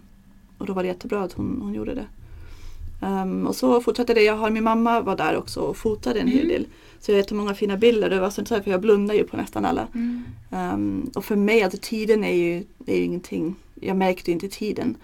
och 0.57 0.65
då 0.65 0.73
var 0.73 0.83
det 0.83 0.87
jättebra 0.87 1.23
att 1.23 1.33
hon, 1.33 1.59
hon 1.61 1.73
gjorde 1.73 1.93
det. 1.95 2.05
Ehm, 3.05 3.47
och 3.47 3.55
så 3.55 3.81
fortsatte 3.81 4.13
det. 4.13 4.21
Jag 4.21 4.37
har, 4.37 4.49
min 4.49 4.63
mamma 4.63 5.01
var 5.01 5.15
där 5.15 5.37
också 5.37 5.59
och 5.61 5.77
fotade 5.77 6.19
en 6.19 6.27
hel 6.27 6.37
Mm. 6.45 6.47
del. 6.49 6.65
Så 6.99 7.11
jag 7.11 7.15
har 7.15 7.19
jättemånga 7.21 7.53
fina 7.53 7.77
bilder. 7.77 8.09
Det 8.09 8.19
var 8.19 8.29
så 8.29 8.41
intressant 8.41 8.63
för 8.63 8.71
jag 8.71 8.81
blundar 8.81 9.15
ju 9.15 9.23
på 9.23 9.37
nästan 9.37 9.65
alla. 9.65 9.87
Mm. 9.93 10.23
Ehm, 10.51 11.11
och 11.15 11.25
för 11.25 11.35
mig, 11.35 11.63
alltså 11.63 11.79
tiden 11.81 12.23
är 12.23 12.33
ju, 12.35 12.63
är 12.85 12.95
ju 12.95 13.03
ingenting. 13.03 13.55
Jag 13.75 13.97
märkte 13.97 14.31
inte 14.31 14.47
tiden. 14.49 14.95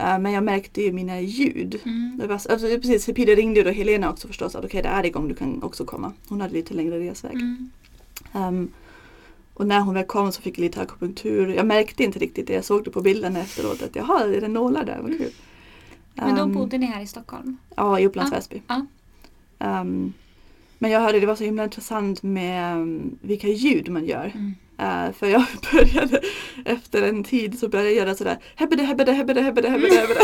Ehm, 0.00 0.22
men 0.22 0.32
jag 0.32 0.44
märkte 0.44 0.82
ju 0.82 0.92
mina 0.92 1.20
ljud. 1.20 1.80
Mm. 1.84 2.16
Det 2.18 2.26
var, 2.26 2.34
alltså, 2.34 2.58
precis, 2.66 3.06
Peder 3.06 3.36
ringde 3.36 3.60
ju 3.60 3.64
då 3.64 3.70
Helena 3.70 4.10
också 4.10 4.28
förstås. 4.28 4.54
Att 4.54 4.64
okej, 4.64 4.82
det 4.82 4.88
är 4.88 5.06
igång, 5.06 5.28
du 5.28 5.34
kan 5.34 5.62
också 5.62 5.84
komma. 5.84 6.12
Hon 6.28 6.40
hade 6.40 6.54
lite 6.54 6.74
längre 6.74 6.98
resväg. 7.00 7.34
Mm. 7.34 7.70
Ehm, 8.32 8.68
och 9.54 9.66
när 9.66 9.80
hon 9.80 9.94
väl 9.94 10.04
kom 10.04 10.32
så 10.32 10.42
fick 10.42 10.58
jag 10.58 10.62
lite 10.62 10.80
akupunktur. 10.80 11.48
Jag 11.54 11.66
märkte 11.66 12.04
inte 12.04 12.18
riktigt 12.18 12.46
det. 12.46 12.52
Jag 12.52 12.64
såg 12.64 12.84
det 12.84 12.90
på 12.90 13.00
bilderna 13.00 13.40
efteråt. 13.40 13.82
Att 13.82 13.96
jaha, 13.96 14.24
är 14.24 14.40
det 14.40 14.48
nålar 14.48 14.84
där? 14.84 14.98
Vad 15.02 15.18
kul. 15.18 15.30
Men 16.14 16.34
då 16.36 16.42
Ehm, 16.42 16.52
bodde 16.52 16.78
ni 16.78 16.86
här 16.86 17.02
i 17.02 17.06
Stockholm? 17.06 17.56
Ja, 17.76 18.00
i 18.00 18.06
Upplands 18.06 18.32
Väsby. 18.32 18.62
ja. 18.66 18.86
Ehm, 19.58 20.12
men 20.78 20.90
jag 20.90 21.00
hörde 21.00 21.20
det 21.20 21.26
var 21.26 21.36
så 21.36 21.44
himla 21.44 21.64
intressant 21.64 22.22
med 22.22 22.76
um, 22.76 23.18
vilka 23.20 23.48
ljud 23.48 23.88
man 23.88 24.04
gör. 24.04 24.32
Mm. 24.34 24.54
Eh, 24.80 25.12
för 25.12 25.26
jag 25.26 25.44
började 25.72 26.20
efter 26.64 27.02
en 27.02 27.24
tid 27.24 27.58
så 27.58 27.68
började 27.68 27.90
jag 27.90 28.06
göra 28.06 28.14
sådär 28.14 28.38
hebbede 28.56 28.82
hebbede 28.82 29.12
hebbede 29.12 29.40
hebbede 29.40 29.68
hebbede 29.68 29.94
hebbede. 29.94 30.20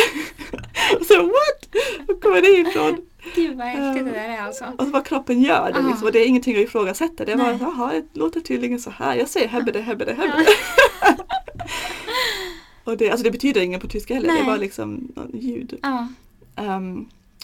och 1.01 1.07
så 1.07 1.23
what? 1.23 1.69
Var 2.09 2.21
kommer 2.21 2.40
det 2.40 2.69
ifrån? 2.69 2.97
Gud 3.35 3.57
vad 3.57 3.66
häftigt 3.66 4.05
det 4.05 4.11
där 4.11 4.29
är 4.29 4.42
alltså. 4.42 4.64
Och 4.79 4.90
vad 4.90 5.07
kroppen 5.07 5.42
gör 5.42 5.73
det 5.73 5.79
Ah. 5.79 5.88
liksom. 5.88 6.07
Och 6.07 6.12
det 6.12 6.19
är 6.19 6.27
ingenting 6.27 6.55
jag 6.55 6.62
ifrågasätter. 6.62 7.27
Det 7.27 7.35
var 7.35 7.45
Nej. 7.45 7.59
jaha, 7.61 7.92
det 7.92 8.21
låter 8.21 8.40
tydligen 8.40 8.81
så 8.81 8.90
här. 8.90 9.14
Jag 9.14 9.29
säger 9.29 9.49
hebbede 9.49 9.81
hebbede 9.81 10.14
hebbede. 10.14 10.45
och 12.85 12.97
det, 12.97 13.11
alltså 13.11 13.25
det 13.25 13.31
betyder 13.31 13.61
inget 13.61 13.81
på 13.81 13.88
tyska 13.88 14.14
heller. 14.14 14.29
Nej. 14.29 14.42
Det 14.42 14.51
var 14.51 14.59
liksom 14.59 15.12
ljud. 15.35 15.79
Ja, 15.83 16.09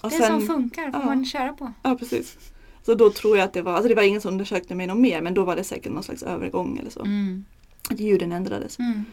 och 0.03 0.11
det 0.11 0.16
är 0.16 0.29
som 0.29 0.46
funkar 0.46 0.90
får 0.90 1.01
ja. 1.01 1.07
man 1.07 1.25
köra 1.25 1.53
på. 1.53 1.72
Ja, 1.83 1.96
precis. 1.98 2.37
Så 2.82 2.94
då 2.94 3.10
tror 3.10 3.36
jag 3.36 3.44
att 3.44 3.52
det 3.52 3.62
var, 3.62 3.72
alltså 3.72 3.88
det 3.88 3.94
var 3.94 4.02
ingen 4.02 4.20
som 4.20 4.32
undersökte 4.32 4.74
mig 4.74 4.86
något 4.86 4.98
mer 4.98 5.20
men 5.20 5.34
då 5.34 5.44
var 5.44 5.56
det 5.56 5.64
säkert 5.64 5.92
någon 5.92 6.02
slags 6.02 6.22
övergång 6.22 6.78
eller 6.78 6.90
så. 6.90 7.00
Mm. 7.00 7.44
Att 7.90 8.00
ljuden 8.00 8.32
ändrades. 8.32 8.78
Mm. 8.78 9.04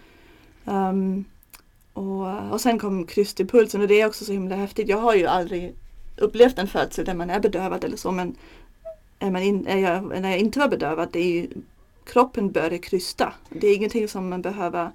Ehm, 0.66 1.26
och, 1.94 2.52
och 2.52 2.62
sen 2.62 2.80
kom 2.80 3.06
kryss 3.06 3.34
till 3.34 3.48
pulsen 3.48 3.82
och 3.82 3.88
det 3.88 4.02
är 4.02 4.08
också 4.08 4.26
så 4.26 4.32
himla 4.32 4.56
häftigt. 4.56 4.90
Jag 4.90 4.98
har 4.98 5.16
ju 5.16 5.26
aldrig 5.26 5.74
upplevt 6.18 6.58
en 6.58 6.68
födsel 6.68 7.06
där 7.06 7.14
man 7.14 7.30
är 7.30 7.40
bedövad 7.40 7.84
eller 7.84 7.98
så 7.98 8.12
men 8.12 8.36
är 9.20 9.32
man 9.32 9.44
in, 9.44 9.68
är 9.68 9.78
jag, 9.78 10.22
när 10.22 10.30
jag 10.30 10.40
inte 10.40 10.60
var 10.60 10.68
bedövad, 10.68 11.10
det 11.12 11.20
är 11.20 11.32
ju, 11.34 11.48
kroppen 12.06 12.52
börjar 12.52 12.78
krysta. 12.78 13.34
Det 13.50 13.68
är 13.68 13.76
ingenting 13.76 14.08
som 14.08 14.30
man 14.30 14.42
behöver 14.42 14.92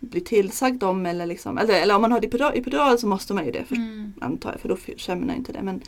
bli 0.00 0.20
tillsagd 0.20 0.82
om 0.82 1.06
eller 1.06 1.26
liksom, 1.26 1.58
eller, 1.58 1.82
eller 1.82 1.94
om 1.94 2.02
man 2.02 2.12
har 2.12 2.18
epidural, 2.18 2.52
epidural 2.54 2.98
så 2.98 3.06
måste 3.06 3.34
man 3.34 3.44
ju 3.46 3.52
det 3.52 3.64
för, 3.64 3.74
Mm. 3.74 4.12
antar 4.20 4.50
jag 4.52 4.60
för 4.60 4.68
då 4.68 4.76
känner 4.96 5.26
man 5.26 5.36
inte 5.36 5.52
det. 5.52 5.62
Men, 5.62 5.80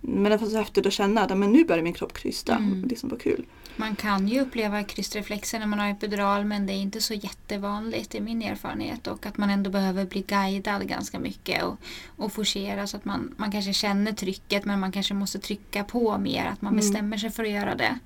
men 0.00 0.24
det 0.32 0.36
var 0.36 0.48
så 0.48 0.56
häftigt 0.58 0.86
att 0.86 0.92
känna 0.92 1.20
att 1.20 1.38
men 1.38 1.52
nu 1.52 1.64
börjar 1.64 1.82
min 1.82 1.92
kropp 1.92 2.12
krysta. 2.12 2.56
Mm. 2.56 2.84
Liksom 2.84 3.08
vad 3.08 3.20
kul. 3.20 3.44
Man 3.76 3.96
kan 3.96 4.28
ju 4.28 4.40
uppleva 4.40 4.82
krystreflexer 4.82 5.58
när 5.58 5.66
man 5.66 5.78
har 5.78 5.88
epidural 5.90 6.44
men 6.44 6.66
det 6.66 6.72
är 6.72 6.76
inte 6.76 7.00
så 7.00 7.14
jättevanligt 7.14 8.14
i 8.14 8.20
min 8.20 8.42
erfarenhet 8.42 9.06
och 9.06 9.26
att 9.26 9.38
man 9.38 9.50
ändå 9.50 9.70
behöver 9.70 10.04
bli 10.06 10.22
guidad 10.22 10.88
ganska 10.88 11.18
mycket 11.18 11.62
och, 11.62 11.76
och 12.16 12.32
forcera 12.32 12.86
så 12.86 12.96
att 12.96 13.04
man, 13.04 13.34
man 13.36 13.52
kanske 13.52 13.72
känner 13.72 14.12
trycket 14.12 14.64
men 14.64 14.80
man 14.80 14.92
kanske 14.92 15.14
måste 15.14 15.38
trycka 15.38 15.84
på 15.84 16.18
mer, 16.18 16.46
att 16.46 16.62
man 16.62 16.72
Mm. 16.72 16.76
bestämmer 16.80 17.16
sig 17.16 17.30
för 17.30 17.44
att 17.44 17.50
göra 17.50 17.74
det. 17.74 17.98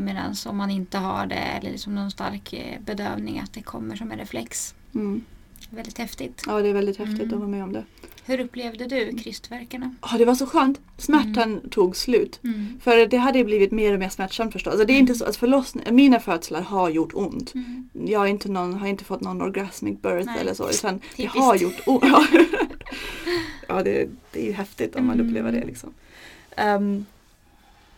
Medan 0.00 0.34
om 0.46 0.56
man 0.56 0.70
inte 0.70 0.98
har 0.98 1.26
det 1.26 1.34
eller 1.34 1.70
liksom 1.70 1.94
någon 1.94 2.10
stark 2.10 2.52
eh, 2.52 2.80
bedövning 2.80 3.38
att 3.38 3.52
det 3.52 3.62
kommer 3.62 3.96
som 3.96 4.12
en 4.12 4.18
reflex. 4.18 4.74
Mm. 4.94 5.24
Väldigt 5.70 5.98
häftigt. 5.98 6.42
Ja 6.46 6.62
det 6.62 6.68
är 6.68 6.72
väldigt 6.74 6.96
häftigt 6.98 7.20
Mm. 7.20 7.32
att 7.34 7.38
vara 7.38 7.48
med 7.48 7.62
om 7.64 7.72
det. 7.72 7.84
Hur 8.28 8.40
upplevde 8.40 8.84
du 8.86 9.16
krystvärkarna? 9.18 9.94
Ja 10.02 10.18
det 10.18 10.24
var 10.24 10.34
så 10.34 10.46
skönt. 10.46 10.80
Smärtan 10.96 11.60
tog 11.70 11.96
slut. 11.96 12.40
Mm. 12.44 12.66
För 12.80 13.06
det 13.06 13.16
hade 13.16 13.44
blivit 13.44 13.72
mer 13.72 13.92
och 13.92 13.98
mer 13.98 14.08
smärtsamt 14.08 14.52
förstås. 14.52 14.70
Alltså 14.70 14.86
det 14.86 14.92
är 14.92 14.98
inte 14.98 15.14
så 15.14 15.24
att 15.24 15.36
förlossning, 15.36 15.84
mina 15.90 16.20
födslar 16.20 16.60
har 16.62 16.88
gjort 16.90 17.14
ont. 17.14 17.54
Mm. 17.54 17.88
Jag 18.06 18.18
har 18.18 18.26
inte, 18.26 18.48
någon, 18.50 18.74
har 18.74 18.86
inte 18.86 19.04
fått 19.04 19.20
någon 19.20 19.42
orgasmic 19.42 20.02
birth 20.02 20.26
Nej. 20.26 20.40
eller 20.40 20.54
så 20.54 20.70
utan 20.70 21.00
det 21.16 21.26
har 21.26 21.56
gjort 21.56 21.80
ont. 21.86 22.04
Ja, 23.68 23.82
det, 23.82 24.08
det 24.32 24.40
är 24.42 24.44
ju 24.46 24.52
häftigt 24.52 24.96
om 24.96 25.06
man 25.06 25.14
Mm. 25.14 25.26
upplever 25.28 25.52
det 25.52 25.66
liksom. 25.66 25.90
Ehm, 26.56 27.06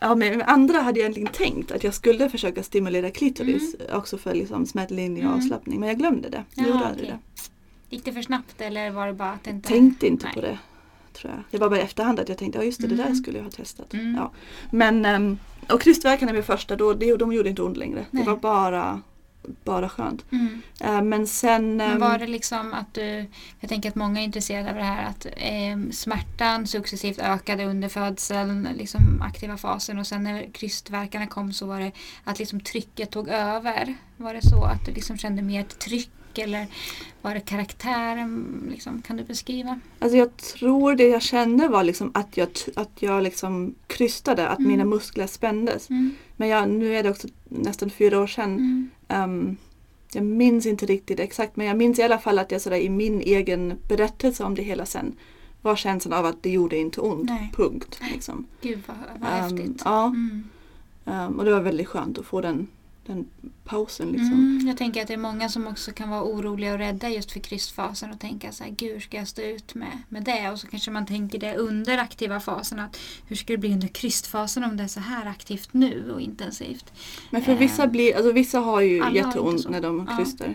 ja 0.01 0.15
men 0.15 0.43
andra 0.43 0.79
hade 0.81 1.01
jag 1.01 1.05
egentligen 1.05 1.33
tänkt 1.33 1.71
att 1.73 1.85
jag 1.85 1.95
skulle 1.95 2.31
försöka 2.31 2.63
stimulera 2.63 3.11
klitoris 3.11 3.77
också 3.93 4.19
för 4.19 4.35
liksom 4.35 4.67
smärtlindring 4.67 5.27
och 5.27 5.33
Mm. 5.33 5.39
avslappning 5.45 5.81
men 5.81 5.89
jag 5.89 5.99
glömde 5.99 6.29
det. 6.29 6.45
Jag 6.55 6.67
Ja, 6.67 6.71
gjorde 6.71 6.85
aldrig 6.87 7.09
okej. 7.09 7.19
Gick 7.91 8.05
det 8.05 8.13
för 8.13 8.23
snabbt 8.23 8.61
eller 8.61 8.91
var 8.91 9.07
det 9.07 9.13
bara 9.13 9.31
att 9.31 9.47
inte... 9.47 9.69
Tänkte 9.69 10.07
inte 10.07 10.27
Nej. 10.27 10.35
på 10.35 10.41
det. 10.41 10.59
Tror 11.13 11.33
jag. 11.33 11.43
Det 11.51 11.59
var 11.59 11.69
bara 11.71 11.81
i 11.81 11.83
efterhand 11.83 12.21
att 12.21 12.29
jag 12.29 12.39
tänkte, 12.39 12.59
ja 12.59 12.65
just 12.65 12.81
det, 12.81 12.87
det 12.87 12.95
där 12.95 13.05
Mm. 13.05 13.17
skulle 13.17 13.39
jag 13.39 13.45
ha 13.45 13.51
testat. 13.51 13.95
Mm. 13.95 14.15
Ja. 14.15 14.31
Men, 14.71 15.05
um, 15.05 15.39
och 15.69 15.83
krystvärkarna 15.83 16.33
med 16.33 16.45
första, 16.45 16.77
då, 16.77 16.95
det, 16.95 17.17
de 17.17 17.33
gjorde 17.33 17.49
inte 17.49 17.63
ont 17.63 17.77
längre. 17.77 18.07
Nej. 18.11 18.25
Det 18.25 18.31
var 18.31 18.37
bara, 18.37 19.01
bara 19.65 19.89
skönt. 19.89 20.25
Mm. 20.33 20.63
Eh, 20.81 21.03
men 21.03 21.27
sen... 21.27 21.77
Men 21.77 21.91
ehm, 21.91 22.01
var 22.01 22.19
det 22.19 22.27
liksom 22.27 22.73
att 22.75 22.95
du, 22.95 23.27
jag 23.61 23.69
tänker 23.69 23.89
att 23.89 23.95
många 23.95 24.21
är 24.21 24.25
intresserade 24.25 24.71
av 24.71 24.77
det 24.77 24.83
här 24.83 25.05
att 25.05 25.27
eh, 25.37 25.91
smärtan 25.93 26.67
successivt 26.67 27.19
ökade 27.19 27.65
under 27.65 27.89
födseln, 27.89 28.69
liksom 28.75 29.23
aktiva 29.23 29.57
fasen 29.57 29.99
och 29.99 30.07
sen 30.07 30.23
när 30.23 30.53
krystvärkarna 30.53 31.27
kom 31.27 31.53
så 31.53 31.67
var 31.67 31.81
det 31.81 31.93
att 32.25 32.39
liksom 32.39 32.61
trycket 32.61 33.11
tog 33.11 33.29
över. 33.29 33.95
Var 34.17 34.35
det 34.35 34.43
så 34.47 34.65
att 34.65 34.87
du 34.87 34.93
liksom 34.93 35.19
kände 35.19 35.43
mer 35.43 35.61
ett 35.61 35.79
tryck 36.35 36.45
eller 36.47 36.67
var 37.23 37.35
det 37.35 37.41
karaktären? 37.41 38.63
Liksom, 38.71 39.03
kan 39.03 39.17
du 39.17 39.25
beskriva? 39.25 39.81
Alltså 39.99 40.17
jag 40.19 40.37
tror 40.37 40.95
det 40.95 41.09
jag 41.09 41.23
kände 41.23 41.69
var 41.69 41.85
liksom 41.85 42.11
att 42.15 42.37
jag, 42.37 42.49
att 42.77 42.91
jag 43.03 43.23
liksom 43.23 43.75
krystade, 43.87 44.49
att 44.49 44.59
Mm. 44.59 44.71
mina 44.71 44.85
muskler 44.85 45.27
spändes. 45.27 45.91
Mm. 45.91 46.11
Men 46.37 46.49
jag, 46.49 46.69
nu 46.69 46.95
är 46.97 47.03
det 47.03 47.11
också 47.11 47.29
nästan 47.49 47.91
fyra 47.91 48.21
år 48.21 48.27
sedan. 48.27 48.91
Ehm, 49.09 49.57
jag 50.13 50.25
minns 50.25 50.67
inte 50.67 50.87
riktigt 50.87 51.21
exakt 51.21 51.57
men 51.57 51.67
jag 51.67 51.77
minns 51.77 51.99
i 51.99 52.03
alla 52.03 52.19
fall 52.19 52.39
att 52.39 52.51
jag 52.53 52.61
sådär 52.61 52.77
i 52.77 52.89
min 52.89 53.21
egen 53.21 53.75
berättelse 53.89 54.45
om 54.45 54.55
det 54.55 54.63
hela 54.63 54.87
sen 54.87 55.13
var 55.63 55.77
känslan 55.77 56.19
av 56.19 56.27
att 56.27 56.43
det 56.43 56.51
gjorde 56.51 56.77
inte 56.77 57.01
ont. 57.01 57.25
Nej. 57.31 57.53
Punkt. 57.57 58.01
Liksom. 58.13 58.47
Gud 58.63 58.79
vad, 58.87 58.97
vad 59.21 59.31
Ehm, 59.33 59.43
häftigt. 59.59 59.83
ja, 59.85 60.07
Mm. 60.07 60.45
ehm, 61.07 61.39
och 61.39 61.45
det 61.45 61.51
var 61.53 61.61
väldigt 61.61 61.89
skönt 61.89 62.19
att 62.19 62.27
få 62.27 62.41
den, 62.41 62.67
den 63.11 63.27
pausen. 63.65 64.09
Liksom. 64.09 64.33
Mm, 64.33 64.67
jag 64.69 64.77
tänker 64.77 65.03
att 65.03 65.09
det 65.09 65.15
är 65.15 65.19
många 65.19 65.49
som 65.49 65.67
också 65.67 65.93
kan 65.93 66.11
vara 66.11 66.23
oroliga 66.25 66.73
och 66.73 66.79
rädda 66.79 67.09
just 67.09 67.33
för 67.33 67.41
krystfasen 67.41 68.11
och 68.11 68.21
tänka 68.21 68.53
så 68.53 68.65
här, 68.65 68.71
gud 68.71 68.93
hur 68.93 69.01
ska 69.01 69.17
jag 69.17 69.29
stå 69.29 69.43
ut 69.43 69.75
med, 69.75 69.99
med 70.09 70.23
det? 70.23 70.51
Och 70.51 70.59
så 70.59 70.67
kanske 70.67 70.91
man 70.91 71.07
tänker 71.07 71.39
det 71.39 71.57
under 71.57 71.99
aktiva 71.99 72.41
fasen 72.41 72.79
att 72.81 72.97
hur 73.27 73.37
ska 73.37 73.53
det 73.53 73.59
bli 73.59 73.73
under 73.73 73.89
krystfasen 73.89 74.65
om 74.65 74.77
det 74.77 74.83
är 74.83 74.89
så 74.89 75.01
här 75.01 75.27
aktivt 75.27 75.69
nu 75.73 76.11
och 76.13 76.21
intensivt? 76.21 76.93
Men 77.31 77.43
för 77.43 77.53
Ehm, 77.53 77.59
vissa, 77.59 77.87
blir, 77.87 78.17
alltså 78.17 78.33
vissa 78.33 78.59
har 78.61 78.81
ju 78.81 79.03
har 79.03 79.11
jätteont 79.11 79.69
när 79.71 79.81
de 79.81 80.07
Ja. 80.11 80.17
krystar. 80.17 80.55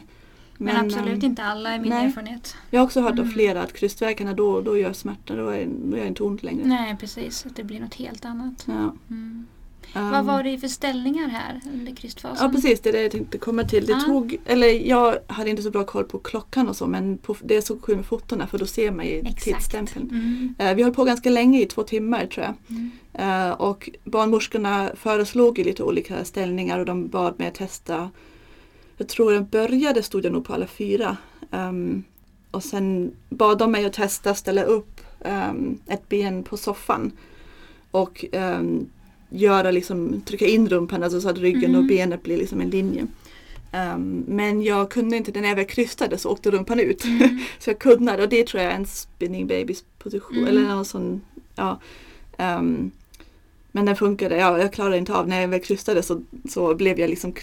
Men, 0.58 0.78
absolut 0.78 1.24
ehm, 1.24 1.30
inte 1.30 1.44
alla 1.44 1.70
är 1.74 1.80
min 1.80 1.89
nej. 1.89 2.06
erfarenhet. 2.06 2.56
Jag 2.70 2.80
har 2.80 2.86
också 2.86 3.02
hört 3.02 3.12
av 3.12 3.20
Mm. 3.20 3.32
flera 3.32 3.62
att 3.63 3.74
krystvärkarna 3.74 4.34
då, 4.34 4.62
då 4.62 4.78
gör 4.78 4.94
smärta, 4.94 5.36
då 5.36 5.50
är, 5.50 5.65
då 5.65 5.98
gör 5.98 6.04
det 6.04 6.08
inte 6.08 6.24
ont 6.24 6.44
längre. 6.44 6.68
Nej 6.68 6.98
precis, 7.00 7.46
att 7.46 7.56
det 7.56 7.63
blir 7.63 7.80
något 7.80 7.94
helt 7.94 8.26
annat. 8.26 8.63
Ja. 8.68 8.96
Mm. 9.10 9.46
Ehm, 9.95 10.12
Vad 10.12 10.25
var 10.25 10.43
det 10.43 10.58
för 10.58 10.67
ställningar 10.67 11.27
här 11.27 11.62
under 11.73 11.95
krystfasen? 11.95 12.45
Ja 12.45 12.51
precis, 12.53 12.79
det 12.81 12.89
är 12.89 12.93
det 12.93 13.01
jag 13.01 13.12
tänkte 13.12 13.38
komma 13.38 13.63
till. 13.63 13.86
Det 13.86 13.91
Ja. 13.91 13.99
tog, 13.99 14.38
eller 14.45 14.67
jag 14.67 15.17
hade 15.27 15.49
inte 15.49 15.63
så 15.63 15.71
bra 15.71 15.84
koll 15.84 16.03
på 16.03 16.19
klockan 16.19 16.67
och 16.69 16.75
så 16.75 16.88
men 16.88 17.17
på, 17.17 17.36
det 17.43 17.55
är 17.55 17.62
så 17.62 17.75
kul 17.75 17.95
med 17.95 18.05
fotona 18.05 18.47
för 18.47 18.58
då 18.58 18.65
ser 18.65 18.91
man 18.91 19.05
ju 19.05 19.19
Exakt. 19.19 19.43
tidsstämpeln. 19.43 20.10
Mm. 20.10 20.55
Eh, 20.58 20.75
vi 20.75 20.84
höll 20.84 20.93
på 20.93 21.03
ganska 21.03 21.29
länge, 21.29 21.62
i 21.62 21.65
två 21.65 21.84
timmar 21.84 22.25
tror 22.25 22.45
jag. 22.45 22.53
Mm. 22.69 22.91
Eh, 23.13 23.51
och 23.51 23.89
barnmorskorna 24.03 24.89
föreslog 24.95 25.58
ju 25.58 25.63
lite 25.63 25.84
olika 25.84 26.25
ställningar 26.25 26.79
och 26.79 26.86
de 26.86 27.08
bad 27.08 27.39
mig 27.39 27.47
att 27.47 27.55
testa. 27.55 28.10
Jag 28.97 29.08
tror 29.08 29.34
jag 29.34 29.45
började 29.45 30.03
stod 30.03 30.25
jag 30.25 30.34
nog 30.34 30.45
på 30.45 30.53
alla 30.53 30.67
fyra. 30.67 31.17
Ehm, 31.51 32.03
och 32.51 32.63
sen 32.63 33.12
bad 33.29 33.58
de 33.58 33.71
mig 33.71 33.86
att 33.86 33.93
testa 33.93 34.36
ställa 34.36 34.63
upp 34.63 35.01
ehm, 35.25 35.79
ett 35.88 36.10
ben 36.10 36.43
på 36.43 36.58
soffan. 36.58 37.12
Och 37.91 38.25
ehm, 38.31 38.86
göra 39.36 39.71
liksom, 39.71 40.21
trycka 40.21 40.45
in 40.45 40.69
rumpan 40.69 41.04
alltså 41.04 41.21
så 41.21 41.30
att 41.30 41.38
ryggen 41.38 41.69
Mm. 41.69 41.76
och 41.76 41.86
benet 41.88 42.24
blir 42.24 42.38
liksom 42.38 42.62
en 42.62 42.69
linje. 42.69 43.08
Ehm, 43.71 44.24
men 44.28 44.62
jag 44.63 44.91
kunde 44.91 45.17
inte, 45.17 45.41
när 45.41 45.50
jag 45.50 45.56
väl 45.56 45.65
krystade 45.65 46.17
så 46.17 46.30
åkte 46.30 46.52
rumpan 46.52 46.80
ut. 46.80 47.06
Mm. 47.06 47.39
Så 47.60 47.69
jag 47.69 47.80
kunde 47.80 48.21
och 48.24 48.30
det 48.30 48.48
tror 48.48 48.63
jag 48.63 48.71
är 48.71 48.76
en 48.76 48.86
spinning 48.86 49.48
babys 49.48 49.84
position 50.00 50.38
Mm. 50.38 50.48
eller 50.50 50.62
någon 50.62 50.86
sån, 50.86 51.21
ja. 51.56 51.80
Ehm, 52.38 52.91
men 53.71 53.86
den 53.86 53.95
funkade, 53.95 54.38
ja, 54.38 54.60
jag 54.60 54.74
klarade 54.74 54.98
inte 54.98 55.13
av, 55.13 55.28
när 55.28 55.41
jag 55.41 55.48
väl 55.48 55.60
krystade 55.60 56.04
så, 56.04 56.21
så 56.50 56.76
blev 56.76 57.00
jag 57.00 57.10
liksom, 57.10 57.34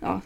ja. 0.00 0.20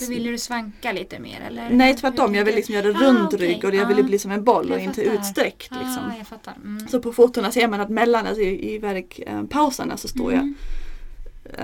Då 0.00 0.10
ville 0.10 0.30
du 0.30 0.38
svanka 0.38 0.92
lite 0.92 1.18
mer 1.18 1.40
eller? 1.46 1.70
Nej 1.70 1.96
tvärtom, 1.96 2.34
jag 2.34 2.44
ville 2.44 2.56
liksom 2.56 2.74
göra 2.74 2.88
Ah, 2.88 3.00
rund 3.02 3.26
okej. 3.34 3.38
rygg 3.48 3.64
och 3.64 3.74
jag 3.74 3.86
ville 3.86 4.00
Ah. 4.00 4.04
bli 4.04 4.18
som 4.18 4.30
en 4.30 4.44
boll 4.44 4.70
och 4.70 4.76
Jag 4.76 4.84
inte 4.84 5.04
fattar. 5.04 5.18
utsträckt. 5.20 5.68
Ah, 5.72 5.78
Liksom. 5.78 6.12
jag 6.18 6.26
fattar. 6.26 6.54
Mm. 6.64 6.88
Så 6.88 7.00
på 7.00 7.12
fotona 7.12 7.52
ser 7.52 7.68
man 7.68 7.80
att 7.80 7.90
mellan, 7.90 8.26
alltså 8.26 8.42
i, 8.42 8.74
i 8.74 8.78
verkpauserna 8.78 9.96
så 9.96 10.08
står 10.08 10.32
jag 10.32 10.40
Mm. 10.42 10.54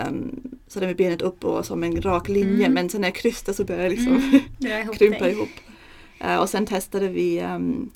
um, 0.09 0.41
så 0.69 0.81
där 0.81 0.87
med 0.87 0.97
benet 0.97 1.23
upp 1.23 1.45
och 1.45 1.67
som 1.67 1.83
en 1.83 2.03
rak 2.03 2.29
linje 2.29 2.55
Mm. 2.67 2.73
men 2.73 2.89
sen 2.91 3.01
när 3.01 3.09
jag 3.09 3.15
krystar 3.15 3.53
så 3.53 3.65
börjar 3.65 3.83
jag 3.83 3.91
liksom 3.91 4.13
Mm. 4.17 4.41
Ihop 4.83 4.97
krympa 4.99 5.25
dig. 5.25 5.33
ihop. 5.33 5.49
Eh, 6.21 6.37
och 6.37 6.49
sen 6.51 6.67
testade 6.67 7.09
vi 7.09 7.39
ehm, 7.39 7.91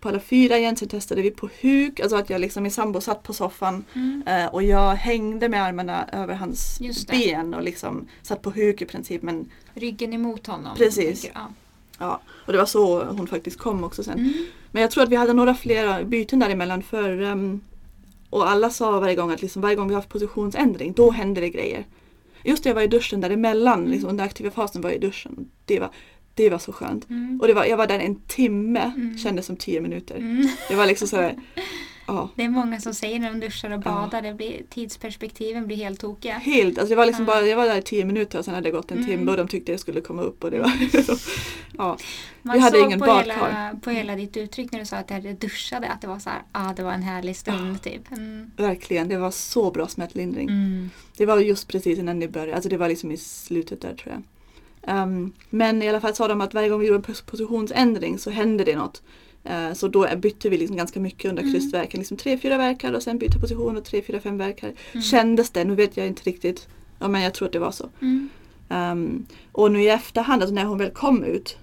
på 0.00 0.08
alla 0.08 0.20
fyra 0.20 0.58
igen, 0.58 0.76
sen 0.76 0.88
testade 0.88 1.22
vi 1.22 1.30
på 1.30 1.48
huk, 1.62 2.00
alltså 2.00 2.16
att 2.16 2.30
jag 2.30 2.40
liksom, 2.40 2.62
min 2.62 2.72
sambo 2.72 3.00
satt 3.00 3.22
på 3.22 3.32
soffan 3.32 3.84
Mm. 3.94 4.22
eh, 4.26 4.46
och 4.46 4.62
jag 4.62 4.94
hängde 4.94 5.48
med 5.48 5.62
armarna 5.62 6.08
över 6.12 6.34
hans 6.34 6.78
ben 7.08 7.54
och 7.54 7.62
liksom 7.62 8.06
satt 8.22 8.42
på 8.42 8.50
huk 8.50 8.82
i 8.82 8.84
princip. 8.84 9.22
Men, 9.22 9.50
Ryggen 9.74 10.12
emot 10.12 10.46
honom. 10.46 10.76
Precis. 10.76 11.22
tänker. 11.22 11.38
Ja. 11.40 11.48
ja, 11.98 12.20
och 12.46 12.52
det 12.52 12.58
var 12.58 12.66
så 12.66 13.04
hon 13.04 13.26
faktiskt 13.26 13.58
kom 13.58 13.84
också 13.84 14.02
sen. 14.02 14.18
Mm. 14.18 14.32
Men 14.70 14.82
jag 14.82 14.90
tror 14.90 15.02
att 15.04 15.10
vi 15.10 15.16
hade 15.16 15.32
några 15.32 15.54
flera 15.54 16.04
byten 16.04 16.38
däremellan 16.38 16.82
för 16.82 17.22
ehm, 17.22 17.60
och 18.30 18.50
alla 18.50 18.70
sa 18.70 19.00
varje 19.00 19.14
gång 19.14 19.30
att 19.30 19.42
liksom, 19.42 19.62
varje 19.62 19.76
gång 19.76 19.88
vi 19.88 19.94
har 19.94 20.00
haft 20.00 20.08
positionsändring 20.12 20.92
då 20.92 21.10
händer 21.10 21.42
det 21.42 21.50
grejer. 21.50 21.84
Just 22.44 22.62
det, 22.62 22.70
jag 22.70 22.74
var 22.74 22.82
i 22.82 22.86
duschen 22.86 23.20
däremellan, 23.20 23.78
Mm. 23.78 23.90
liksom, 23.90 24.10
under 24.10 24.24
aktiva 24.24 24.50
fasen 24.50 24.82
var 24.82 24.90
jag 24.90 24.96
i 24.96 25.06
duschen. 25.06 25.50
Det 25.64 25.80
var, 25.80 25.90
det 26.44 26.50
var 26.50 26.58
så 26.58 26.72
skönt. 26.72 27.10
Mm. 27.10 27.40
Och 27.40 27.46
det 27.48 27.54
var, 27.54 27.64
jag 27.64 27.76
var 27.76 27.86
där 27.86 27.98
en 27.98 28.20
timme, 28.20 28.92
Mm. 28.96 29.18
kändes 29.18 29.46
som 29.46 29.56
tio 29.56 29.80
minuter. 29.80 30.16
Mm. 30.16 30.48
Det 30.68 30.74
var 30.74 30.86
liksom 30.86 31.08
sådär, 31.08 31.34
ja. 32.06 32.30
Det 32.34 32.44
är 32.44 32.48
många 32.48 32.80
som 32.80 32.94
säger 32.94 33.18
när 33.18 33.30
de 33.32 33.40
duschar 33.40 33.70
och 33.70 33.82
Ja. 33.84 33.90
badar, 33.90 34.22
det 34.22 34.34
blir, 34.34 34.62
tidsperspektiven 34.70 35.66
blir 35.66 35.76
helt 35.76 36.00
tokiga. 36.00 36.34
Helt, 36.38 36.78
alltså 36.78 36.88
det 36.92 36.96
var 36.96 37.06
liksom 37.06 37.24
Ja. 37.28 37.34
bara, 37.34 37.46
jag 37.46 37.56
var 37.56 37.66
där 37.66 37.78
i 37.78 37.82
tio 37.82 38.04
minuter 38.04 38.38
och 38.38 38.44
sen 38.44 38.54
hade 38.54 38.66
det 38.68 38.72
gått 38.76 38.90
en 38.90 38.98
Mm. 38.98 39.10
timme 39.10 39.30
och 39.30 39.36
de 39.36 39.48
tyckte 39.48 39.72
jag 39.72 39.80
skulle 39.80 40.00
komma 40.00 40.22
upp 40.22 40.44
och 40.44 40.50
det 40.50 40.58
var 40.58 40.72
ja. 41.78 41.96
Man 42.42 42.54
Vi 42.56 42.60
hade 42.62 42.76
såg 42.78 42.86
ingen 42.86 42.98
på 43.00 43.06
badkar. 43.06 43.34
hela, 43.34 43.74
på 43.82 43.90
hela 43.90 44.16
ditt 44.16 44.36
uttryck 44.36 44.72
när 44.72 44.78
du 44.78 44.84
sa 44.86 44.96
att 44.96 45.08
du 45.22 45.32
duschade 45.32 45.88
att 45.88 46.00
det 46.00 46.06
var 46.06 46.18
så 46.18 46.30
här, 46.30 46.42
ah, 46.52 46.72
det 46.76 46.82
var 46.82 46.92
en 46.92 47.02
härlig 47.02 47.36
stund 47.36 47.82
typ. 47.82 48.12
Mm. 48.12 48.50
Verkligen, 48.56 49.08
det 49.08 49.16
var 49.18 49.30
så 49.30 49.70
bra 49.70 49.88
smärtlindring. 49.88 50.48
Mm. 50.48 50.90
Det 51.16 51.26
var 51.26 51.38
just 51.40 51.68
precis 51.68 51.98
innan 51.98 52.20
det 52.20 52.28
började, 52.28 52.54
alltså 52.54 52.68
det 52.70 52.76
var 52.76 52.88
liksom 52.88 53.10
i 53.12 53.16
slutet 53.16 53.80
där 53.80 53.94
tror 53.94 54.14
jag. 54.14 54.22
Ehm, 54.86 55.32
men 55.50 55.82
i 55.82 55.88
alla 55.88 56.00
fall 56.00 56.14
sa 56.14 56.28
de 56.28 56.40
att 56.40 56.54
varje 56.54 56.68
gång 56.68 56.80
vi 56.80 56.86
gjorde 56.86 56.98
en 56.98 57.02
pos- 57.14 57.24
positionsändring 57.26 58.18
så 58.18 58.30
hände 58.30 58.64
det 58.64 58.76
något. 58.76 59.02
Eh, 59.44 59.72
så 59.72 59.88
då 59.88 60.08
bytte 60.16 60.48
vi 60.48 60.58
liksom 60.58 60.76
ganska 60.76 61.00
mycket 61.00 61.28
under 61.30 61.42
Mm. 61.42 61.54
krystverken. 61.54 61.98
Liksom 62.00 62.16
tre, 62.16 62.38
fyra 62.38 62.58
verkar 62.58 62.92
och 62.92 63.02
sen 63.02 63.18
byta 63.18 63.38
position 63.38 63.76
och 63.76 63.84
tre, 63.84 64.02
fyra, 64.02 64.20
fem 64.20 64.38
verkar. 64.38 64.72
Mm. 64.92 65.02
Kändes 65.02 65.50
det, 65.50 65.64
nu 65.64 65.74
vet 65.74 65.96
jag 65.96 66.06
inte 66.06 66.22
riktigt. 66.22 66.68
Ja 66.98 67.08
men 67.08 67.22
jag 67.22 67.34
tror 67.34 67.46
att 67.46 67.52
det 67.52 67.58
var 67.58 67.70
så. 67.70 67.88
Mm. 68.00 68.28
Ehm, 68.68 69.26
och 69.52 69.72
nu 69.72 69.82
i 69.82 69.88
efterhand, 69.88 70.42
alltså 70.42 70.54
när 70.54 70.64
hon 70.64 70.78
väl 70.78 70.90
kom 70.90 71.24
ut 71.24 71.56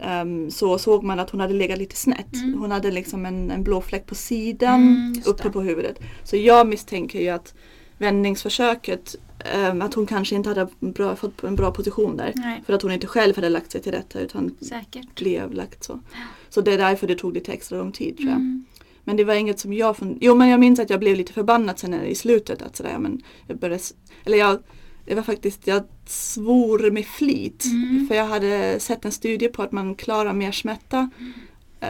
ehm, 0.00 0.50
så 0.50 0.78
såg 0.78 1.02
man 1.04 1.20
att 1.20 1.30
hon 1.30 1.40
hade 1.40 1.54
legat 1.54 1.78
lite 1.78 1.96
snett. 1.96 2.34
Mm. 2.34 2.60
Hon 2.60 2.70
hade 2.70 2.90
liksom 2.90 3.26
en, 3.26 3.50
en 3.50 3.62
blå 3.64 3.80
fläck 3.80 4.06
på 4.06 4.14
sidan 4.14 4.80
Mm, 4.82 5.22
uppe 5.26 5.50
på 5.50 5.60
huvudet. 5.60 5.98
Så 6.24 6.36
jag 6.36 6.66
misstänker 6.68 7.20
ju 7.20 7.28
att 7.28 7.54
vändningsförsöket, 8.00 9.16
ehm, 9.54 9.82
att 9.82 9.94
hon 9.94 10.06
kanske 10.06 10.34
inte 10.34 10.48
hade 10.48 10.66
bra, 10.80 11.16
fått 11.16 11.44
en 11.44 11.56
bra 11.56 11.70
position 11.70 12.16
där. 12.16 12.32
Nej, 12.36 12.62
För 12.66 12.72
att 12.72 12.82
hon 12.82 12.92
inte 12.92 13.06
själv 13.06 13.36
hade 13.36 13.48
lagt 13.48 13.72
sig 13.72 13.82
till 13.82 13.92
rätta 13.92 14.20
utan 14.20 14.56
säkert. 14.60 15.14
blev 15.14 15.52
lagt 15.52 15.84
så. 15.84 16.00
Så 16.48 16.60
det 16.60 16.72
är 16.72 16.78
därför 16.78 17.06
det 17.06 17.14
tog 17.14 17.34
lite 17.34 17.52
extra 17.52 17.78
lång 17.78 17.92
tid 17.92 18.16
tror 18.16 18.28
jag. 18.28 18.36
Mm. 18.36 18.64
Men 19.04 19.16
det 19.16 19.24
var 19.24 19.34
inget 19.34 19.60
som 19.60 19.72
jag 19.72 19.96
fund- 19.96 20.18
Jo 20.20 20.34
men 20.34 20.48
jag 20.48 20.60
minns 20.60 20.80
att 20.80 20.90
jag 20.90 21.00
blev 21.00 21.16
lite 21.16 21.32
förbannad 21.32 21.78
sen 21.78 21.94
i 21.94 22.14
slutet 22.14 22.62
att 22.62 22.76
sådär 22.76 22.98
men 22.98 23.22
jag 23.46 23.58
började 23.58 23.82
Eller 24.24 24.38
jag 24.38 24.58
det 25.06 25.14
var 25.14 25.22
faktiskt, 25.22 25.66
jag 25.66 25.82
svor 26.06 26.90
med 26.90 27.06
flit. 27.06 27.64
Mm. 27.64 28.06
För 28.08 28.14
jag 28.14 28.26
hade 28.26 28.80
sett 28.80 29.04
en 29.04 29.12
studie 29.12 29.48
på 29.48 29.62
att 29.62 29.72
man 29.72 29.94
klarar 29.94 30.32
mer 30.32 30.52
smärta. 30.52 31.10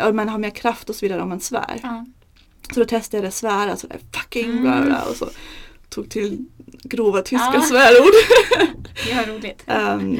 Och 0.07 0.15
man 0.15 0.29
har 0.29 0.39
mer 0.39 0.51
kraft 0.51 0.89
och 0.91 0.95
så 0.97 1.07
vidare 1.07 1.23
om 1.23 1.29
man 1.29 1.41
svär. 1.41 1.81
Ja. 1.83 2.07
Så 2.75 2.81
då 2.81 2.87
testade 2.87 3.23
jag 3.23 3.29
det 3.33 3.35
svära 3.35 3.77
sådär 3.77 3.99
fucking 4.15 4.51
Mm. 4.51 4.63
bla 4.63 4.83
bla 4.85 5.03
och 5.11 5.17
så 5.17 5.29
tog 5.91 6.09
till 6.11 6.45
grova 6.83 7.23
tyska 7.23 7.51
Ja. 7.55 7.61
svärord. 7.63 8.15
Det 9.07 9.15
var 9.15 9.35
roligt. 9.35 9.63
Ehm, 9.67 10.19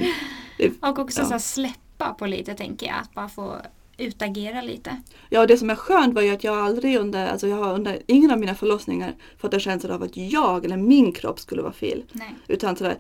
Och 0.81 0.99
också 0.99 1.21
ja. 1.21 1.27
så 1.27 1.39
släppa 1.39 2.15
på 2.19 2.27
lite 2.27 2.55
tänker 2.55 2.87
jag. 2.87 2.97
Att 3.03 3.15
bara 3.15 3.29
få 3.29 3.57
utagera 3.99 4.63
lite. 4.63 4.97
Ja, 5.29 5.47
det 5.47 5.57
som 5.57 5.71
är 5.71 5.75
skönt 5.75 6.15
var 6.15 6.23
ju 6.23 6.31
att 6.31 6.45
jag 6.45 6.59
aldrig 6.59 6.97
under, 6.97 7.27
alltså 7.27 7.49
jag 7.49 7.57
har 7.57 7.75
under 7.75 7.99
ingen 8.07 8.31
av 8.31 8.39
mina 8.39 8.55
förlossningar 8.55 9.15
fått 9.39 9.55
en 9.55 9.61
känsla 9.61 9.95
av 9.95 10.03
att 10.03 10.17
jag 10.17 10.65
eller 10.65 10.77
min 10.77 11.13
kropp 11.13 11.41
skulle 11.41 11.63
vara 11.63 11.73
fel. 11.73 12.05
Nej. 12.13 12.35
Utan 12.49 12.77
sådär, 12.77 12.99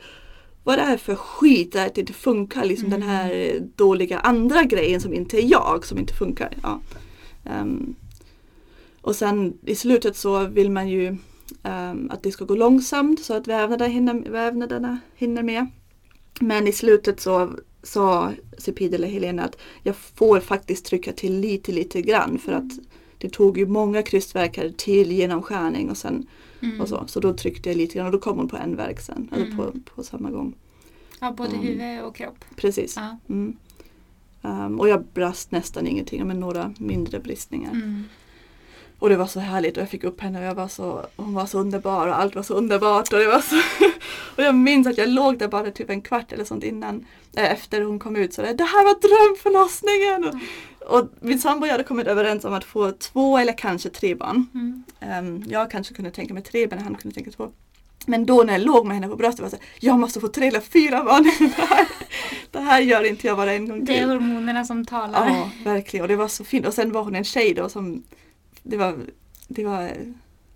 vad 0.64 0.74
är 0.74 0.78
det 0.80 0.86
här 0.86 0.96
för 0.96 1.14
skit 1.14 1.76
att 1.76 1.94
det 1.94 2.00
inte 2.00 2.12
funkar, 2.12 2.64
liksom 2.64 2.86
Mm. 2.86 3.00
den 3.00 3.08
här 3.08 3.58
dåliga 3.76 4.18
andra 4.18 4.62
grejen 4.64 5.00
som 5.00 5.14
inte 5.14 5.36
är 5.44 5.50
jag, 5.50 5.86
som 5.86 5.98
inte 5.98 6.14
funkar. 6.14 6.56
Ja. 6.62 6.80
Ehm, 7.44 7.94
och 9.00 9.16
sen 9.16 9.58
i 9.66 9.74
slutet 9.74 10.16
så 10.16 10.44
vill 10.46 10.70
man 10.70 10.88
ju 10.88 11.16
ehm, 11.62 12.10
att 12.10 12.22
det 12.22 12.32
ska 12.32 12.44
gå 12.44 12.54
långsamt 12.54 13.20
så 13.24 13.34
att 13.34 13.46
vävnaderna 13.48 13.86
hinner, 13.92 14.14
vävnaderna 14.30 14.98
hinner 15.14 15.42
med. 15.42 15.66
Men 16.40 16.66
i 16.66 16.72
slutet 16.72 17.20
så 17.20 17.50
sa 17.82 18.32
Cepid 18.58 18.94
eller 18.94 19.08
Helena 19.08 19.42
att 19.44 19.56
jag 19.82 19.96
får 19.96 20.40
faktiskt 20.40 20.84
trycka 20.84 21.12
till 21.12 21.40
lite, 21.40 21.72
lite 21.72 22.02
grann 22.02 22.38
för 22.38 22.52
att 22.52 22.72
det 23.18 23.28
tog 23.32 23.58
ju 23.58 23.66
många 23.66 24.02
krystverkar 24.02 24.68
till 24.76 25.12
genomskärning 25.12 25.90
och 25.90 25.96
sen 25.96 26.26
Mm. 26.62 26.80
och 26.80 26.88
så. 26.88 27.04
Så 27.06 27.20
då 27.20 27.32
tryckte 27.32 27.68
jag 27.70 27.76
lite 27.76 27.94
grann 27.94 28.06
och 28.06 28.12
då 28.12 28.18
kom 28.18 28.36
hon 28.38 28.48
på 28.48 28.56
en 28.56 28.76
verk 28.76 29.00
sen, 29.00 29.28
Mm. 29.36 29.56
på, 29.56 29.72
på 29.94 30.02
samma 30.02 30.30
gång. 30.30 30.54
Ja, 31.20 31.32
både 31.32 31.50
Mm. 31.50 31.62
huvud 31.62 32.02
och 32.04 32.16
kropp. 32.16 32.44
Precis. 32.56 32.94
Ja. 32.96 33.18
Mm. 33.28 33.56
Ehm, 34.42 34.80
och 34.80 34.88
jag 34.88 35.04
brast 35.14 35.50
nästan 35.50 35.86
ingenting, 35.86 36.26
men 36.26 36.40
några 36.40 36.74
mindre 36.78 37.18
bristningar. 37.20 37.70
Mm. 37.72 38.04
Och 39.00 39.08
det 39.08 39.16
var 39.16 39.26
så 39.26 39.40
härligt 39.40 39.76
och 39.76 39.82
jag 39.82 39.90
fick 39.90 40.04
upp 40.04 40.20
henne 40.20 40.38
och 40.38 40.44
jag 40.44 40.54
var 40.54 40.68
så, 40.68 41.06
hon 41.16 41.34
var 41.34 41.46
så 41.46 41.58
underbar 41.58 42.08
och 42.08 42.18
allt 42.20 42.34
var 42.34 42.42
så 42.42 42.54
underbart. 42.54 43.12
Och, 43.12 43.18
det 43.18 43.26
var 43.26 43.40
så 43.40 43.56
och 44.36 44.42
jag 44.42 44.54
minns 44.54 44.86
att 44.86 44.98
jag 44.98 45.08
låg 45.08 45.38
där 45.38 45.48
bara 45.48 45.70
typ 45.70 45.90
en 45.90 46.02
kvart 46.02 46.32
eller 46.32 46.44
sånt 46.44 46.64
innan, 46.64 47.06
eh, 47.36 47.52
efter 47.52 47.82
hon 47.82 47.98
kom 47.98 48.16
ut. 48.16 48.34
Så 48.34 48.42
det, 48.42 48.52
det 48.54 48.64
här 48.64 48.84
var 48.84 48.94
drömförlossningen! 49.00 50.24
Och, 50.88 50.98
och 50.98 51.08
min 51.20 51.38
sambo 51.38 51.60
och 51.64 51.66
jag 51.68 51.72
hade 51.72 51.84
kommit 51.84 52.06
överens 52.06 52.44
om 52.44 52.52
att 52.54 52.64
få 52.64 52.92
två 52.92 53.38
eller 53.38 53.52
kanske 53.52 53.88
tre 53.88 54.14
barn. 54.14 54.46
Mm. 54.54 54.82
Ehm, 55.00 55.44
jag 55.48 55.70
kanske 55.70 55.94
kunde 55.94 56.10
tänka 56.10 56.34
mig 56.34 56.42
tre 56.42 56.66
men 56.70 56.78
han 56.78 56.94
kunde 56.94 57.14
tänka 57.14 57.30
två. 57.30 57.50
Men 58.06 58.26
då 58.26 58.42
när 58.42 58.52
jag 58.52 58.62
låg 58.62 58.86
med 58.86 58.96
henne 58.96 59.08
på 59.08 59.16
bröstet 59.16 59.40
var 59.40 59.44
jag 59.44 59.50
så 59.50 59.56
här, 59.56 59.66
jag 59.80 59.98
måste 59.98 60.20
få 60.20 60.28
tre 60.28 60.46
eller 60.46 60.60
fyra 60.60 61.04
barn. 61.04 61.22
det, 61.38 61.62
här, 61.62 61.84
det 61.84 61.88
det 62.58 62.60
här 62.60 62.80
gör 62.80 63.04
inte 63.04 63.26
jag 63.26 63.36
bara 63.36 63.52
en 63.52 63.68
gång 63.68 63.84
Det 63.84 63.92
är 63.92 63.98
till. 63.98 64.08
hormonerna 64.08 64.64
som 64.64 64.84
talar. 64.86 65.28
Ja, 65.28 65.50
verkligen. 65.64 66.02
Och 66.04 66.08
det 66.08 66.16
var 66.16 66.28
så 66.28 66.44
fint. 66.44 66.66
Och 66.66 66.74
sen 66.74 66.92
var 66.92 67.02
hon 67.02 67.14
en 67.14 67.24
tjej 67.24 67.54
då 67.54 67.68
som 67.68 68.02
det 68.62 68.76
var, 68.76 68.96
det 69.48 69.64
var, 69.64 69.82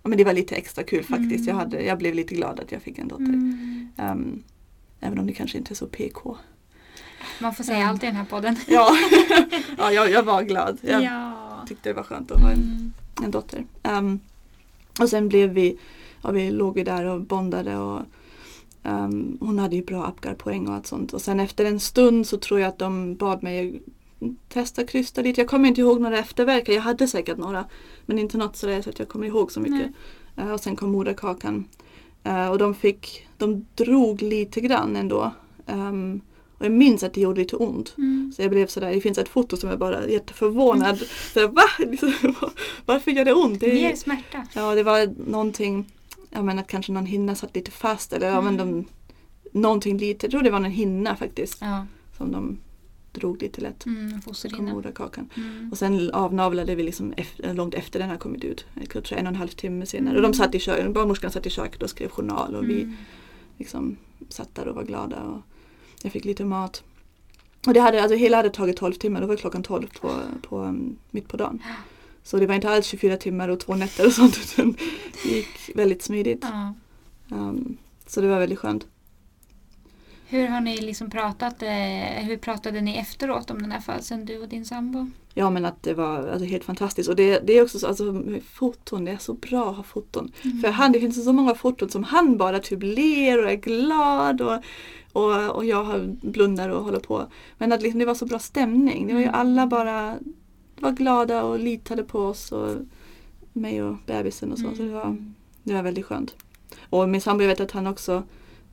ja, 0.03 0.09
men 0.09 0.17
det 0.17 0.23
var 0.23 0.33
lite 0.33 0.55
extra 0.55 0.83
kul 0.83 1.03
faktiskt. 1.03 1.47
Jag, 1.47 1.53
Mm. 1.55 1.57
hade, 1.57 1.83
jag 1.83 1.97
blev 1.97 2.15
lite 2.15 2.35
glad 2.35 2.59
att 2.59 2.71
jag 2.71 2.81
fick 2.81 2.97
en 2.99 3.07
dotter. 3.07 3.57
Ehm, 3.97 4.43
även 4.99 5.19
om 5.19 5.27
det 5.27 5.33
kanske 5.33 5.57
inte 5.57 5.73
är 5.73 5.75
så 5.75 5.87
PK. 5.87 6.37
Man 7.41 7.55
får 7.55 7.63
säga 7.63 7.77
Mm. 7.77 7.89
allt 7.89 8.03
i 8.03 8.05
den 8.05 8.15
här 8.15 8.25
podden. 8.25 8.55
Ja, 8.67 8.89
ja 9.77 9.91
jag, 9.91 10.11
jag 10.11 10.23
var 10.23 10.43
glad. 10.43 10.77
Jag 10.81 11.03
ja. 11.03 11.63
tyckte 11.67 11.89
det 11.89 11.93
var 11.93 12.03
skönt 12.03 12.31
att 12.31 12.41
ha 12.41 12.49
en, 12.51 12.57
Mm. 12.61 12.93
en 13.23 13.31
dotter. 13.31 13.65
Ehm, 13.83 14.19
och 14.99 15.09
sen 15.09 15.27
blev 15.29 15.49
vi, 15.49 15.77
ja, 16.21 16.31
vi 16.31 16.51
låg 16.51 16.77
ju 16.77 16.83
där 16.83 17.05
och 17.05 17.21
bondade 17.21 17.77
och 17.77 18.01
ehm, 18.83 19.37
hon 19.41 19.59
hade 19.59 19.75
ju 19.75 19.83
bra 19.83 20.05
Apgar-poäng 20.05 20.67
och 20.67 20.73
allt 20.73 20.87
sånt. 20.87 21.13
Och 21.13 21.21
sen 21.21 21.39
efter 21.39 21.65
en 21.65 21.79
stund 21.79 22.27
så 22.27 22.37
tror 22.37 22.59
jag 22.59 22.67
att 22.69 22.79
de 22.79 23.15
bad 23.15 23.43
mig 23.43 23.81
testa 24.49 24.83
krysta 24.83 25.21
lite. 25.21 25.41
Jag 25.41 25.47
kommer 25.47 25.67
inte 25.69 25.81
ihåg 25.81 26.01
några 26.01 26.19
efterverkar. 26.19 26.73
Jag 26.73 26.81
hade 26.81 27.07
säkert 27.07 27.37
några. 27.37 27.65
Men 28.05 28.19
inte 28.19 28.37
något 28.37 28.55
sådär 28.55 28.81
så 28.81 28.89
att 28.89 28.99
jag 28.99 29.09
kommer 29.09 29.27
ihåg 29.27 29.51
så 29.51 29.59
mycket. 29.59 29.91
Eh, 30.37 30.51
och 30.51 30.59
sen 30.59 30.75
kom 30.75 30.91
moderkakan. 30.91 31.65
Eh, 32.23 32.47
och 32.49 32.57
de 32.57 32.75
fick, 32.75 33.27
de 33.37 33.65
drog 33.75 34.21
lite 34.21 34.61
grann 34.61 34.95
ändå. 34.95 35.31
Ehm, 35.67 36.21
och 36.57 36.65
jag 36.65 36.71
minns 36.71 37.03
att 37.03 37.13
det 37.13 37.21
gjorde 37.21 37.41
lite 37.41 37.55
ont. 37.55 37.93
Mm. 37.97 38.33
Så 38.35 38.41
jag 38.41 38.51
blev 38.51 38.67
sådär, 38.67 38.91
det 38.93 39.01
finns 39.01 39.17
ett 39.17 39.29
foto 39.29 39.57
som 39.57 39.69
är 39.69 39.77
bara 39.77 40.07
jätteförvånad. 40.09 40.97
Så, 41.33 41.47
Va? 41.47 41.63
Liksom, 41.79 42.13
Varför 42.85 43.11
gör 43.11 43.25
det 43.25 43.33
ont? 43.33 43.59
Det, 43.59 43.73
Mer 43.73 43.95
smärta. 43.95 44.47
ja, 44.53 44.75
det 44.75 44.83
var 44.83 45.29
någonting, 45.31 45.85
ja 46.29 46.41
men 46.43 46.59
att 46.59 46.67
kanske 46.67 46.91
någon 46.91 47.05
hinna 47.05 47.35
satt 47.35 47.55
lite 47.55 47.71
fast 47.71 48.13
eller 48.13 48.27
ja 48.27 48.41
men 48.41 48.57
de, 48.57 48.85
någonting 49.51 49.97
lite, 49.97 50.25
jag 50.25 50.31
tror 50.31 50.41
det 50.41 50.49
var 50.49 50.57
en 50.57 50.65
hinna 50.65 51.15
faktiskt 51.15 51.57
Ja. 51.61 51.85
som 52.17 52.31
de 52.31 52.57
drog 53.15 53.41
lite 53.41 53.61
lätt. 53.61 53.85
Mm, 53.85 54.09
Så 54.09 54.13
kom 54.13 54.21
fosterhinna. 54.21 54.73
moderkakan. 54.73 55.29
Mm. 55.37 55.69
Och 55.71 55.77
sen 55.77 56.11
avnavlade 56.11 56.75
vi 56.75 56.83
liksom 56.83 57.13
efter, 57.17 57.53
långt 57.53 57.73
efter 57.73 57.99
den 57.99 58.09
har 58.09 58.17
kommit 58.17 58.43
ut. 58.43 58.65
Jag 58.73 58.89
tror 59.03 59.17
en 59.19 59.25
och 59.25 59.29
en 59.29 59.35
halv 59.35 59.47
timme 59.47 59.85
senare. 59.85 60.15
Och 60.15 60.21
de 60.21 60.33
satt 60.33 60.55
i 60.55 60.59
köket, 60.59 60.93
barnmorskan 60.93 61.31
satt 61.31 61.45
i 61.45 61.49
köket 61.49 61.83
och 61.83 61.89
skrev 61.89 62.09
journal 62.09 62.55
och 62.55 62.69
vi 62.69 62.81
Mm. 62.81 62.95
liksom 63.57 63.97
satt 64.29 64.55
där 64.55 64.67
och 64.67 64.75
var 64.75 64.83
glada. 64.83 65.21
Och 65.23 65.41
jag 66.03 66.11
fick 66.11 66.25
lite 66.25 66.45
mat. 66.45 66.83
Och 67.67 67.73
det 67.73 67.79
hade, 67.79 68.01
alltså 68.01 68.15
hela 68.17 68.37
hade 68.37 68.49
tagit 68.49 68.77
12 68.77 68.93
timmar, 68.93 69.21
det 69.21 69.27
var 69.27 69.35
klockan 69.35 69.63
12 69.63 69.87
på, 70.01 70.11
på, 70.41 70.59
um, 70.61 70.95
mitt 71.11 71.27
på 71.27 71.37
dagen. 71.37 71.61
Så 72.23 72.37
det 72.37 72.47
var 72.47 72.55
inte 72.55 72.69
alls 72.69 72.85
24 72.85 73.17
timmar 73.17 73.49
och 73.49 73.59
två 73.59 73.75
nätter 73.75 74.05
och 74.05 74.11
sånt 74.13 74.37
utan 74.43 74.75
det 75.23 75.29
gick 75.29 75.47
väldigt 75.75 76.01
smidigt. 76.01 76.39
Ja. 76.41 76.73
Um, 77.29 77.77
så 78.07 78.21
det 78.21 78.27
var 78.27 78.39
väldigt 78.39 78.59
skönt. 78.59 78.87
Hur 80.27 80.47
har 80.47 80.61
ni 80.61 80.77
liksom 80.81 81.09
pratat, 81.09 81.61
eh, 81.63 81.69
hur 82.25 82.37
pratade 82.37 82.81
ni 82.81 82.95
efteråt 82.97 83.51
om 83.51 83.61
den 83.61 83.71
här 83.71 83.79
födseln, 83.79 84.25
du 84.25 84.37
och 84.41 84.49
din 84.49 84.65
sambo? 84.65 85.07
Ja 85.33 85.49
men 85.49 85.65
att 85.65 85.83
det 85.83 85.93
var 85.93 86.27
alltså, 86.27 86.45
helt 86.45 86.63
fantastiskt 86.63 87.09
och 87.09 87.15
det, 87.15 87.39
det 87.47 87.53
är 87.57 87.63
också 87.63 87.79
så, 87.79 87.87
alltså 87.87 88.23
foton, 88.51 89.05
det 89.05 89.11
är 89.11 89.17
så 89.17 89.33
bra 89.33 89.69
att 89.69 89.75
ha 89.75 89.83
foton. 89.83 90.31
Mm. 90.43 90.61
För 90.61 90.69
han, 90.69 90.91
det 90.91 90.99
finns 90.99 91.23
så 91.25 91.33
många 91.33 91.55
foton 91.55 91.89
som 91.89 92.03
han 92.03 92.37
bara 92.37 92.59
typ 92.59 92.83
ler 92.83 93.43
och 93.43 93.51
är 93.51 93.55
glad 93.55 94.41
och, 94.41 94.63
och, 95.13 95.55
och 95.55 95.65
jag 95.65 96.09
blundar 96.21 96.69
och 96.69 96.83
håller 96.83 96.99
på. 96.99 97.25
Men 97.57 97.71
att 97.71 97.81
liksom, 97.81 97.99
det 97.99 98.05
var 98.05 98.15
så 98.15 98.25
bra 98.25 98.39
stämning. 98.39 99.07
Det 99.07 99.13
var 99.13 99.19
ju 99.21 99.27
Mm. 99.27 99.39
alla 99.39 99.67
bara 99.67 100.15
var 100.79 100.91
glada 100.91 101.43
och 101.43 101.59
litade 101.59 102.03
på 102.03 102.19
oss 102.19 102.51
och 102.51 102.75
mig 103.53 103.83
och 103.83 103.95
bebisen 104.05 104.51
och 104.51 104.59
så. 104.59 104.75
Så 104.75 104.83
det 104.83 104.89
var, 104.89 105.03
Mm. 105.03 105.33
det 105.63 105.73
var 105.73 105.83
väldigt 105.83 106.05
skönt. 106.05 106.35
Och 106.89 107.09
min 107.09 107.21
sambo, 107.21 107.43
jag 107.43 107.49
vet 107.49 107.59
att 107.59 107.71
han 107.71 107.87
också 107.87 108.23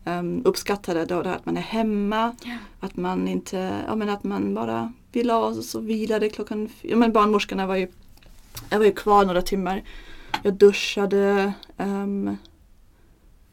um, 0.05 0.43
uppskattade 0.45 1.05
då 1.05 1.23
det 1.23 1.29
här 1.29 1.37
att 1.37 1.47
man 1.47 1.57
är 1.57 1.61
hemma. 1.61 2.37
Ja. 2.45 2.57
Att 2.81 2.97
man 2.97 3.29
inte, 3.29 3.83
ja 3.87 3.95
men 3.97 4.09
att 4.09 4.25
man 4.25 4.55
bara 4.55 4.93
vill 5.12 5.31
ha 5.31 5.38
oss 5.38 5.59
och 5.59 5.65
så 5.65 5.81
vilade 5.81 6.29
klockan 6.29 6.69
Ja 6.83 6.97
men 6.97 7.12
barnmorskorna 7.12 7.67
var 7.67 7.77
ju, 7.77 7.88
jag 8.71 8.79
var 8.79 8.87
ju 8.87 8.93
kvar 8.93 9.25
några 9.25 9.43
timmar. 9.43 9.83
Jag 10.43 10.55
duschade. 10.55 11.53
ehm, 11.77 12.37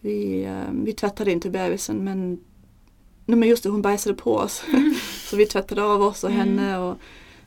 vi, 0.02 0.44
ehm, 0.46 0.86
vi 0.86 0.94
tvättade 0.94 1.32
inte 1.32 1.50
bebisen 1.50 1.98
men 2.04 2.40
Nej 3.26 3.38
men 3.38 3.50
just 3.50 3.64
det, 3.64 3.70
hon 3.70 3.82
bajsade 3.82 4.16
på 4.16 4.36
oss. 4.36 4.64
så 5.30 5.36
vi 5.36 5.46
tvättade 5.46 5.84
av 5.84 6.02
oss 6.02 6.24
och 6.24 6.32
Mm. 6.32 6.40
henne. 6.40 6.78
Och, 6.78 6.98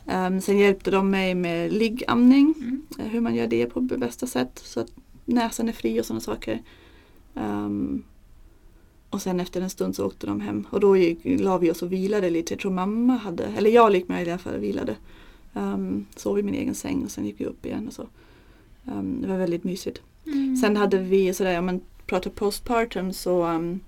ehm, 0.07 0.41
sen 0.41 0.59
hjälpte 0.59 0.91
de 0.91 1.11
mig 1.11 1.35
med 1.35 1.73
liggamning. 1.73 2.55
Mm. 2.59 3.11
Hur 3.11 3.21
man 3.21 3.35
gör 3.35 3.47
det 3.47 3.67
på 3.67 3.81
bästa 3.81 4.27
sätt. 4.27 4.61
Så 4.65 4.81
att 4.81 4.88
näsan 5.25 5.69
är 5.69 5.73
fri 5.73 6.01
och 6.01 6.05
sådana 6.07 6.21
saker. 6.21 6.62
Ehm, 7.35 8.03
och 9.12 9.22
sen 9.22 9.40
efter 9.40 9.61
en 9.61 9.70
stund 9.70 9.96
så 9.96 10.07
åkte 10.07 10.27
de 10.27 10.40
hem. 10.40 10.66
Och 10.70 10.81
då 10.81 10.96
gick, 10.96 11.18
la 11.25 11.59
vi 11.59 11.70
oss 11.70 11.83
och 11.83 11.92
vilade 11.92 12.31
lite. 12.31 12.53
Jag 12.53 12.61
tror 12.61 12.72
mamma 12.72 13.16
hade, 13.16 13.44
eller 13.44 13.70
jag 13.70 13.92
lik 13.92 14.09
mig 14.09 14.27
i 14.27 14.31
alla 14.31 14.38
fall, 14.38 14.59
vilade. 14.59 14.96
Um, 15.53 16.07
sov 16.16 16.38
i 16.38 16.42
min 16.42 16.55
egen 16.55 16.75
säng 16.75 17.05
och 17.05 17.11
sen 17.11 17.27
gick 17.27 17.40
vi 17.40 17.44
upp 17.44 17.66
igen 17.66 17.87
och 17.87 17.92
så. 17.92 18.07
Ehm, 18.87 19.22
det 19.22 19.29
var 19.29 19.38
väldigt 19.38 19.64
mysigt. 19.64 20.01
Mm. 20.27 20.57
Sen 20.57 20.77
hade 20.77 20.98
vi 20.98 21.35
sådär, 21.35 21.59
om 21.59 21.66
man 21.66 21.81
pratar 22.07 22.31
postpartum 22.31 23.12
så 23.12 23.46
um, 23.46 23.81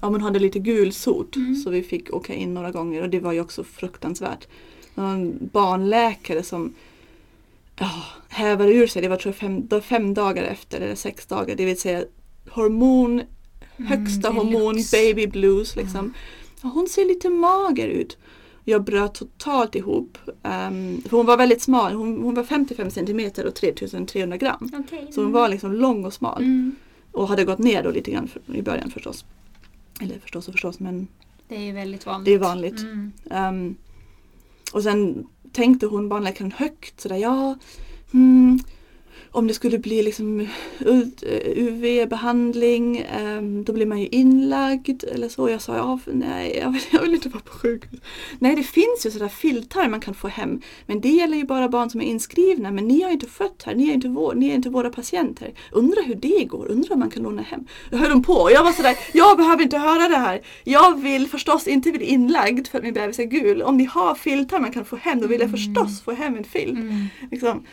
ja, 0.00 0.10
man 0.10 0.20
hade 0.20 0.38
lite 0.38 0.58
gulsot 0.58 1.36
Mm. 1.36 1.54
så 1.56 1.70
vi 1.70 1.82
fick 1.82 2.14
åka 2.14 2.34
in 2.34 2.54
några 2.54 2.70
gånger 2.70 3.02
och 3.02 3.10
det 3.10 3.20
var 3.20 3.32
ju 3.32 3.40
också 3.40 3.64
fruktansvärt. 3.64 4.48
En 4.94 5.48
barnläkare 5.52 6.42
som 6.42 6.74
ja, 7.78 7.90
hävade 8.28 8.72
ur 8.72 8.86
sig, 8.86 9.02
det 9.02 9.08
var 9.08 9.16
tror 9.16 9.34
jag 9.40 9.68
fem, 9.70 9.80
fem 9.82 10.14
dagar 10.14 10.42
efter 10.42 10.80
eller 10.80 10.94
sex 10.94 11.26
dagar, 11.26 11.56
det 11.56 11.64
vill 11.64 11.80
säga 11.80 12.04
hormon, 12.50 13.22
högsta 13.76 14.28
Mm, 14.28 14.36
hormon, 14.46 14.76
baby 14.92 15.26
blues 15.26 15.76
liksom. 15.76 16.14
Ja, 16.62 16.68
hon 16.74 16.88
ser 16.88 17.04
lite 17.04 17.30
mager 17.30 17.88
ut. 17.88 18.18
Jag 18.64 18.84
bröt 18.84 19.14
totalt 19.14 19.74
ihop. 19.74 20.18
ehm, 20.42 21.02
för 21.08 21.16
hon 21.16 21.26
var 21.26 21.36
väldigt 21.36 21.62
smal, 21.62 21.92
hon, 21.92 22.22
hon 22.22 22.34
var 22.34 22.44
55 22.44 22.90
centimeter 22.90 23.46
och 23.46 23.54
3300 23.54 24.36
gram. 24.36 24.70
Okej. 24.86 25.08
Så 25.10 25.22
hon 25.22 25.32
var 25.32 25.48
liksom 25.48 25.72
lång 25.72 26.04
och 26.04 26.12
smal. 26.12 26.42
Mm. 26.42 26.76
Och 27.12 27.28
hade 27.28 27.44
gått 27.44 27.58
ner 27.58 27.82
då 27.82 27.90
lite 27.90 28.10
grann 28.10 28.28
för, 28.28 28.56
i 28.56 28.62
början 28.62 28.90
förstås. 28.90 29.24
Eller 30.00 30.18
förstås 30.18 30.48
och 30.48 30.54
förstås 30.54 30.80
men 30.80 31.08
Det 31.48 31.56
är 31.56 31.60
ju 31.60 31.72
väldigt 31.72 32.06
vanligt. 32.06 32.24
det 32.24 32.34
är 32.34 32.38
vanligt. 32.38 32.80
Mm. 32.80 33.12
Ehm, 33.30 33.74
och 34.72 34.82
sen 34.82 35.26
tänkte 35.52 35.86
hon 35.86 36.08
barnläkaren 36.08 36.52
högt 36.52 37.00
sådär 37.00 37.16
ja 37.16 37.58
hmm, 38.12 38.60
om 39.36 39.46
det 39.46 39.54
skulle 39.54 39.78
bli 39.78 40.02
liksom 40.02 40.48
UV-behandling 41.56 43.06
ehm, 43.16 43.64
då 43.64 43.72
blir 43.72 43.86
man 43.86 44.00
ju 44.00 44.06
inlagd 44.06 45.04
eller 45.04 45.28
så. 45.28 45.50
Jag 45.50 45.62
sa 45.62 45.76
ja, 45.76 45.98
nej 46.06 46.58
jag 46.62 46.70
vill, 46.70 46.82
jag 46.90 47.00
vill 47.00 47.14
inte 47.14 47.28
vara 47.28 47.42
på 47.42 47.52
sjukhus. 47.52 48.00
Nej 48.38 48.56
det 48.56 48.62
finns 48.62 49.06
ju 49.06 49.10
sådär 49.10 49.28
filtar 49.28 49.88
man 49.88 50.00
kan 50.00 50.14
få 50.14 50.28
hem 50.28 50.60
men 50.86 51.00
det 51.00 51.08
gäller 51.08 51.36
ju 51.36 51.44
bara 51.44 51.68
barn 51.68 51.90
som 51.90 52.00
är 52.00 52.04
inskrivna 52.04 52.70
men 52.70 52.88
ni 52.88 53.02
har 53.02 53.08
ju 53.08 53.14
inte 53.14 53.26
fött 53.26 53.62
här, 53.66 53.74
ni 53.74 53.90
är 53.90 53.94
inte, 53.94 54.08
vår, 54.08 54.34
ni 54.34 54.48
är 54.48 54.54
inte 54.54 54.70
våra 54.70 54.90
patienter. 54.90 55.54
Undrar 55.72 56.02
hur 56.02 56.14
det 56.14 56.44
går, 56.44 56.70
undrar 56.70 56.92
om 56.92 57.00
man 57.00 57.10
kan 57.10 57.22
låna 57.22 57.42
hem. 57.42 57.66
Jag 57.90 57.98
höll 57.98 58.10
dem 58.10 58.22
på 58.22 58.32
och 58.32 58.52
jag 58.52 58.64
var 58.64 58.72
sådär, 58.72 58.96
jag 59.12 59.36
behöver 59.36 59.62
inte 59.62 59.78
höra 59.78 60.08
det 60.08 60.18
här. 60.18 60.40
Jag 60.64 61.02
vill 61.02 61.28
förstås 61.28 61.66
inte 61.66 61.92
bli 61.92 62.04
inlagd 62.04 62.68
för 62.68 62.78
att 62.78 62.84
min 62.84 62.94
bebis 62.94 63.18
är 63.18 63.24
gul. 63.24 63.62
Om 63.62 63.76
ni 63.76 63.84
har 63.84 64.14
filtar 64.14 64.60
man 64.60 64.72
kan 64.72 64.84
få 64.84 64.96
hem 64.96 65.20
då 65.20 65.26
vill 65.26 65.40
jag 65.40 65.50
förstås 65.50 66.02
få 66.02 66.12
hem 66.12 66.36
en 66.36 66.44
filt. 66.44 66.78
Mm. 66.78 67.04
Liksom. 67.30 67.64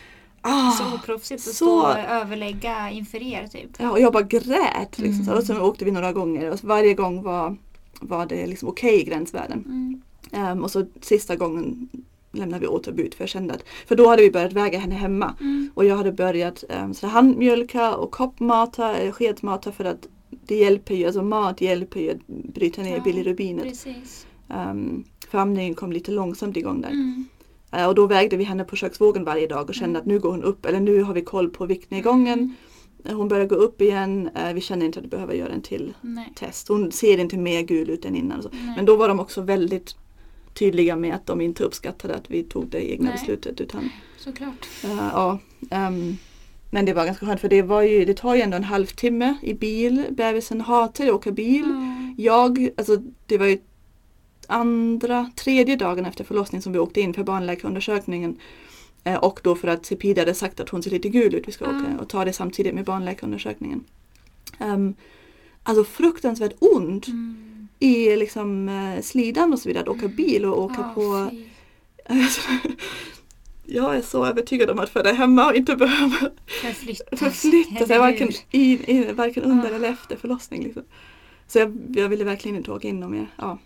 Ah, 0.45 0.71
Så 0.71 0.95
oproffsigt 0.95 1.39
att 1.39 1.45
så- 1.45 1.53
stå 1.53 1.81
och 1.81 1.97
överlägga 1.97 2.89
inför 2.91 3.21
er 3.21 3.47
typ. 3.47 3.69
Ja, 3.77 3.91
och 3.91 3.99
jag 3.99 4.13
bara 4.13 4.23
grät. 4.23 4.97
Liksom. 4.99 5.21
Mm. 5.21 5.25
Så, 5.25 5.33
och 5.37 5.43
sen 5.43 5.61
åkte 5.61 5.85
vi 5.85 5.91
några 5.91 6.11
gånger 6.13 6.51
och 6.51 6.59
varje 6.63 6.93
gång 6.93 7.23
var, 7.23 7.57
var 8.01 8.25
det 8.25 8.47
liksom 8.47 8.69
okej 8.69 9.03
gränsvärden. 9.03 9.63
Mm. 9.65 10.01
Ehm, 10.31 10.63
och 10.63 10.71
så 10.71 10.85
sista 11.01 11.35
gången 11.35 11.89
lämnade 12.31 12.61
vi 12.61 12.67
återbud 12.67 13.13
för 13.13 13.21
jag 13.23 13.29
kände 13.29 13.53
att, 13.53 13.63
för 13.87 13.95
då 13.95 14.07
hade 14.09 14.21
vi 14.21 14.31
börjat 14.31 14.53
väga 14.53 14.79
henne 14.79 14.95
hemma. 14.95 15.35
Mm. 15.39 15.71
Och 15.73 15.85
jag 15.85 15.97
hade 15.97 16.11
börjat 16.11 16.63
um, 16.83 16.93
så 16.93 17.07
handmjölka 17.07 17.95
och 17.95 18.11
koppmata, 18.11 18.97
eh, 18.97 19.11
skedmata 19.11 19.71
för 19.71 19.85
att 19.85 20.07
det 20.47 20.55
hjälper 20.55 20.95
ju, 20.95 21.05
alltså 21.05 21.21
mat 21.23 21.61
hjälper 21.61 21.99
ju 21.99 22.11
att 22.11 22.27
bryta 22.27 22.81
ner 22.81 22.95
Ja, 22.97 23.03
bilirubinet. 23.03 23.63
Precis. 23.65 24.27
Um, 24.49 25.03
för 25.29 25.37
amningen 25.37 25.73
kom 25.73 25.91
lite 25.91 26.11
långsamt 26.11 26.57
igång 26.57 26.81
där. 26.81 26.89
Mm. 26.89 27.25
Eh, 27.73 27.85
och 27.87 27.95
då 27.95 28.07
vägde 28.07 28.37
vi 28.37 28.43
henne 28.43 28.63
på 28.63 28.75
köksvågen 28.75 29.23
varje 29.23 29.47
dag 29.47 29.69
och 29.69 29.75
kände 29.75 29.99
Mm. 29.99 30.01
att 30.01 30.05
nu 30.05 30.19
går 30.19 30.31
hon 30.31 30.43
upp, 30.43 30.65
eller 30.65 30.79
nu 30.79 31.01
har 31.03 31.13
vi 31.13 31.21
koll 31.21 31.49
på 31.49 31.65
viktnedgången. 31.65 32.55
Eh, 33.05 33.15
Hon 33.15 33.27
börjar 33.27 33.45
gå 33.45 33.55
upp 33.55 33.81
igen, 33.81 34.29
Eh, 34.35 34.53
vi 34.53 34.61
känner 34.61 34.85
inte 34.85 34.99
att 34.99 35.05
vi 35.05 35.09
behöver 35.09 35.33
göra 35.33 35.49
en 35.53 35.61
till 35.61 35.93
Nej. 36.01 36.31
test. 36.35 36.67
Hon 36.67 36.91
ser 36.91 37.17
inte 37.17 37.37
mer 37.37 37.61
gul 37.61 37.89
ut 37.89 38.05
än 38.05 38.15
innan. 38.15 38.43
Men 38.75 38.85
då 38.85 38.95
var 38.95 39.07
de 39.07 39.19
också 39.19 39.41
väldigt 39.41 39.95
tydliga 40.53 40.95
med 40.95 41.15
att 41.15 41.25
de 41.25 41.41
inte 41.41 41.63
uppskattade 41.63 42.15
att 42.15 42.31
vi 42.31 42.43
tog 42.43 42.67
det 42.67 42.91
egna 42.91 43.05
Nej. 43.05 43.13
beslutet. 43.13 43.61
Utan, 43.61 43.89
Såklart. 44.17 44.67
eh, 44.83 45.09
ja, 45.13 45.39
ehm, 45.71 46.17
men 46.71 46.85
det 46.85 46.93
var 46.93 47.05
ganska 47.05 47.25
skönt 47.25 47.41
för 47.41 47.49
det, 47.49 47.61
var 47.61 47.81
ju, 47.81 48.05
det 48.05 48.13
tar 48.13 48.35
ju 48.35 48.41
ändå 48.41 48.57
en 48.57 48.63
halvtimme 48.63 49.35
i 49.41 49.53
bil. 49.53 50.05
Bebisen 50.09 50.61
hatar 50.61 51.05
att 51.05 51.11
åka 51.11 51.31
bil. 51.31 51.63
Ja. 52.17 52.23
Jag, 52.23 52.69
alltså 52.77 52.97
det 53.27 53.37
var 53.37 53.45
ju 53.45 53.57
andra, 54.47 55.31
tredje 55.35 55.75
dagen 55.75 56.05
efter 56.05 56.23
förlossning 56.23 56.61
som 56.61 56.73
vi 56.73 56.79
åkte 56.79 57.01
in 57.01 57.13
för 57.13 57.23
barnläkarundersökningen. 57.23 58.37
Eh, 59.03 59.15
och 59.23 59.39
då 59.43 59.55
för 59.55 59.67
att 59.67 59.85
Cepida 59.85 60.21
hade 60.21 60.33
sagt 60.33 60.59
att 60.59 60.69
hon 60.69 60.83
ser 60.83 60.91
lite 60.91 61.09
gul 61.09 61.35
ut, 61.35 61.47
vi 61.47 61.51
ska 61.51 61.65
Ah. 61.65 61.69
åka 61.69 62.01
och 62.01 62.09
ta 62.09 62.25
det 62.25 62.33
samtidigt 62.33 62.73
med 62.75 62.85
barnläkarundersökningen. 62.85 63.83
Um, 64.59 64.95
alltså 65.63 65.83
fruktansvärt 65.83 66.53
ont 66.59 67.07
Mm. 67.07 67.67
i 67.79 68.15
liksom 68.15 68.69
eh, 68.69 69.01
slidan 69.01 69.53
och 69.53 69.59
så 69.59 69.69
vidare, 69.69 69.81
att 69.83 69.89
åka 69.97 70.07
bil 70.07 70.45
och 70.45 70.61
åka 70.63 70.75
Ja, 70.77 70.91
på. 70.95 71.29
Jag 73.65 73.95
är 73.95 74.01
så 74.01 74.25
övertygad 74.25 74.69
om 74.69 74.79
att 74.79 74.89
föda 74.89 75.11
hemma 75.13 75.47
och 75.49 75.55
inte 75.55 75.75
behöva 75.75 76.29
förflytta 77.17 77.85
sig 77.87 77.99
varken, 77.99 78.27
varken 79.15 79.43
under 79.43 79.69
Ja. 79.69 79.75
eller 79.75 79.89
efter 79.89 80.15
förlossning. 80.15 80.63
Liksom. 80.63 80.83
Så 81.47 81.59
jag, 81.59 81.77
jag 81.95 82.09
ville 82.09 82.23
verkligen 82.23 82.57
inte 82.57 82.71
åka 82.71 82.87
in 82.87 82.99
dem 82.99 83.11
mer. 83.11 83.27
Ja. 83.37 83.57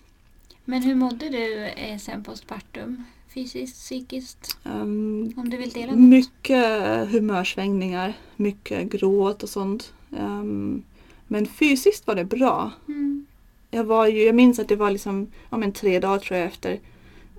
Men 0.70 0.84
hur 0.84 0.95
mådde 0.95 1.30
du 1.30 1.65
eh, 1.65 1.97
sen 1.97 2.24
postpartum? 2.24 3.03
Fysiskt, 3.34 3.76
psykiskt? 3.76 4.57
Um, 4.63 5.34
Om 5.38 5.49
du 5.49 5.57
vill 5.57 5.70
dela 5.70 5.91
något? 5.91 5.99
mycket 5.99 6.65
humörsvängningar, 7.11 8.13
mycket 8.36 8.89
gråt 8.91 9.43
och 9.43 9.49
sånt. 9.49 9.93
Um, 10.09 10.84
men 11.28 11.45
fysiskt 11.45 12.07
var 12.07 12.15
det 12.15 12.26
bra. 12.26 12.72
Mm. 12.88 13.26
Jag, 13.72 13.84
var 13.84 14.07
ju, 14.07 14.24
jag 14.24 14.36
minns 14.36 14.59
att 14.59 14.68
det 14.68 14.76
var 14.76 14.91
liksom, 14.91 15.28
ja, 15.49 15.57
men 15.57 15.72
tre 15.72 15.99
dagar 15.99 16.20
tror 16.20 16.39
jag 16.39 16.47
efter 16.47 16.80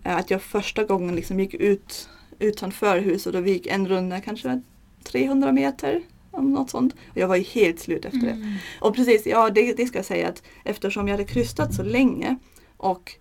eh, 0.05 0.17
att 0.17 0.31
jag 0.31 0.43
första 0.43 0.85
gången 0.85 1.15
liksom 1.15 1.41
gick 1.41 1.55
ut 1.55 2.09
utanför 2.39 2.99
huset 2.99 3.35
och 3.35 3.47
vi 3.47 3.51
gick 3.51 3.67
en 3.67 3.89
runda 3.89 4.21
kanske 4.21 4.63
300 5.05 5.53
meter. 5.53 6.03
Något 6.33 6.71
sånt. 6.71 6.95
Och 7.11 7.17
jag 7.17 7.29
var 7.29 7.37
ju 7.37 7.43
helt 7.43 7.81
slut 7.81 8.05
efter 8.05 8.21
det. 8.21 8.31
Mm. 8.31 8.55
Och 8.81 8.95
precis, 8.95 9.27
ja 9.27 9.51
det, 9.51 9.73
det 9.73 9.87
ska 9.87 9.99
jag 9.99 10.07
säga 10.07 10.29
att 10.29 10.43
eftersom 10.65 11.09
jag 11.09 11.13
hade 11.13 11.25
krystat 11.25 11.75
så 11.75 11.83
länge 11.83 12.37
och 12.79 13.13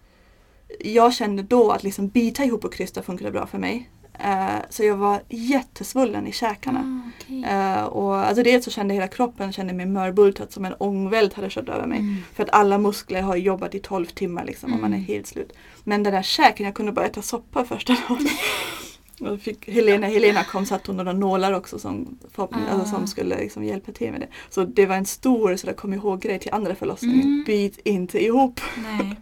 jag 0.79 1.13
kände 1.13 1.43
då 1.43 1.71
att 1.71 1.83
liksom 1.83 2.07
bita 2.07 2.43
ihop 2.45 2.65
och 2.65 2.73
krysta 2.73 3.01
funkade 3.01 3.31
bra 3.31 3.47
för 3.47 3.57
mig. 3.57 3.89
Eh, 4.19 4.55
så 4.69 4.83
jag 4.83 4.95
var 4.97 5.21
jättesvullen 5.29 6.27
i 6.27 6.31
käkarna. 6.31 6.79
Ah, 6.79 7.09
okej. 7.23 7.43
Eh, 7.43 7.83
och 7.83 8.15
alltså 8.15 8.43
dels 8.43 8.65
så 8.65 8.71
kände 8.71 8.93
hela 8.93 9.07
kroppen 9.07 9.51
kände 9.51 9.73
mig 9.73 9.85
mörbultad 9.85 10.47
som 10.51 10.65
en 10.65 10.73
ångvält 10.73 11.33
hade 11.33 11.49
kört 11.49 11.69
över 11.69 11.87
mig. 11.87 11.99
Mm. 11.99 12.15
För 12.33 12.43
att 12.43 12.49
alla 12.49 12.77
muskler 12.77 13.21
har 13.21 13.35
jobbat 13.35 13.75
i 13.75 13.79
12 13.79 14.05
timmar 14.05 14.45
liksom 14.45 14.73
och 14.73 14.79
man 14.79 14.93
är 14.93 14.97
Mm. 14.97 15.07
helt 15.07 15.27
slut. 15.27 15.51
Men 15.83 16.03
den 16.03 16.13
där 16.13 16.21
käken, 16.21 16.65
jag 16.65 16.75
kunde 16.75 16.91
bara 16.91 17.05
äta 17.05 17.21
soppa 17.21 17.65
första 17.65 17.93
dagen. 17.93 18.27
Och 19.21 19.39
fick 19.41 19.67
Helena, 19.69 20.07
Helena 20.07 20.43
kom 20.43 20.65
satt 20.65 20.87
hon 20.87 20.97
några 20.97 21.13
nålar 21.13 21.53
också 21.53 21.79
som, 21.79 22.17
förhoppning- 22.35 22.63
Ah. 22.69 22.73
alltså, 22.73 22.95
som 22.95 23.07
skulle 23.07 23.37
liksom 23.37 23.63
hjälpa 23.63 23.91
till 23.91 24.11
med 24.11 24.21
det. 24.21 24.27
Så 24.49 24.63
det 24.63 24.85
var 24.85 24.95
en 24.95 25.05
stor 25.05 25.55
så 25.55 25.67
där, 25.67 25.73
kom 25.73 25.93
ihåg 25.93 26.21
grej 26.21 26.39
till 26.39 26.53
andra 26.53 26.75
förlossningen. 26.75 27.21
Mm. 27.21 27.43
Bit 27.47 27.79
inte 27.83 28.23
ihop. 28.23 28.61
Nej, 28.83 29.15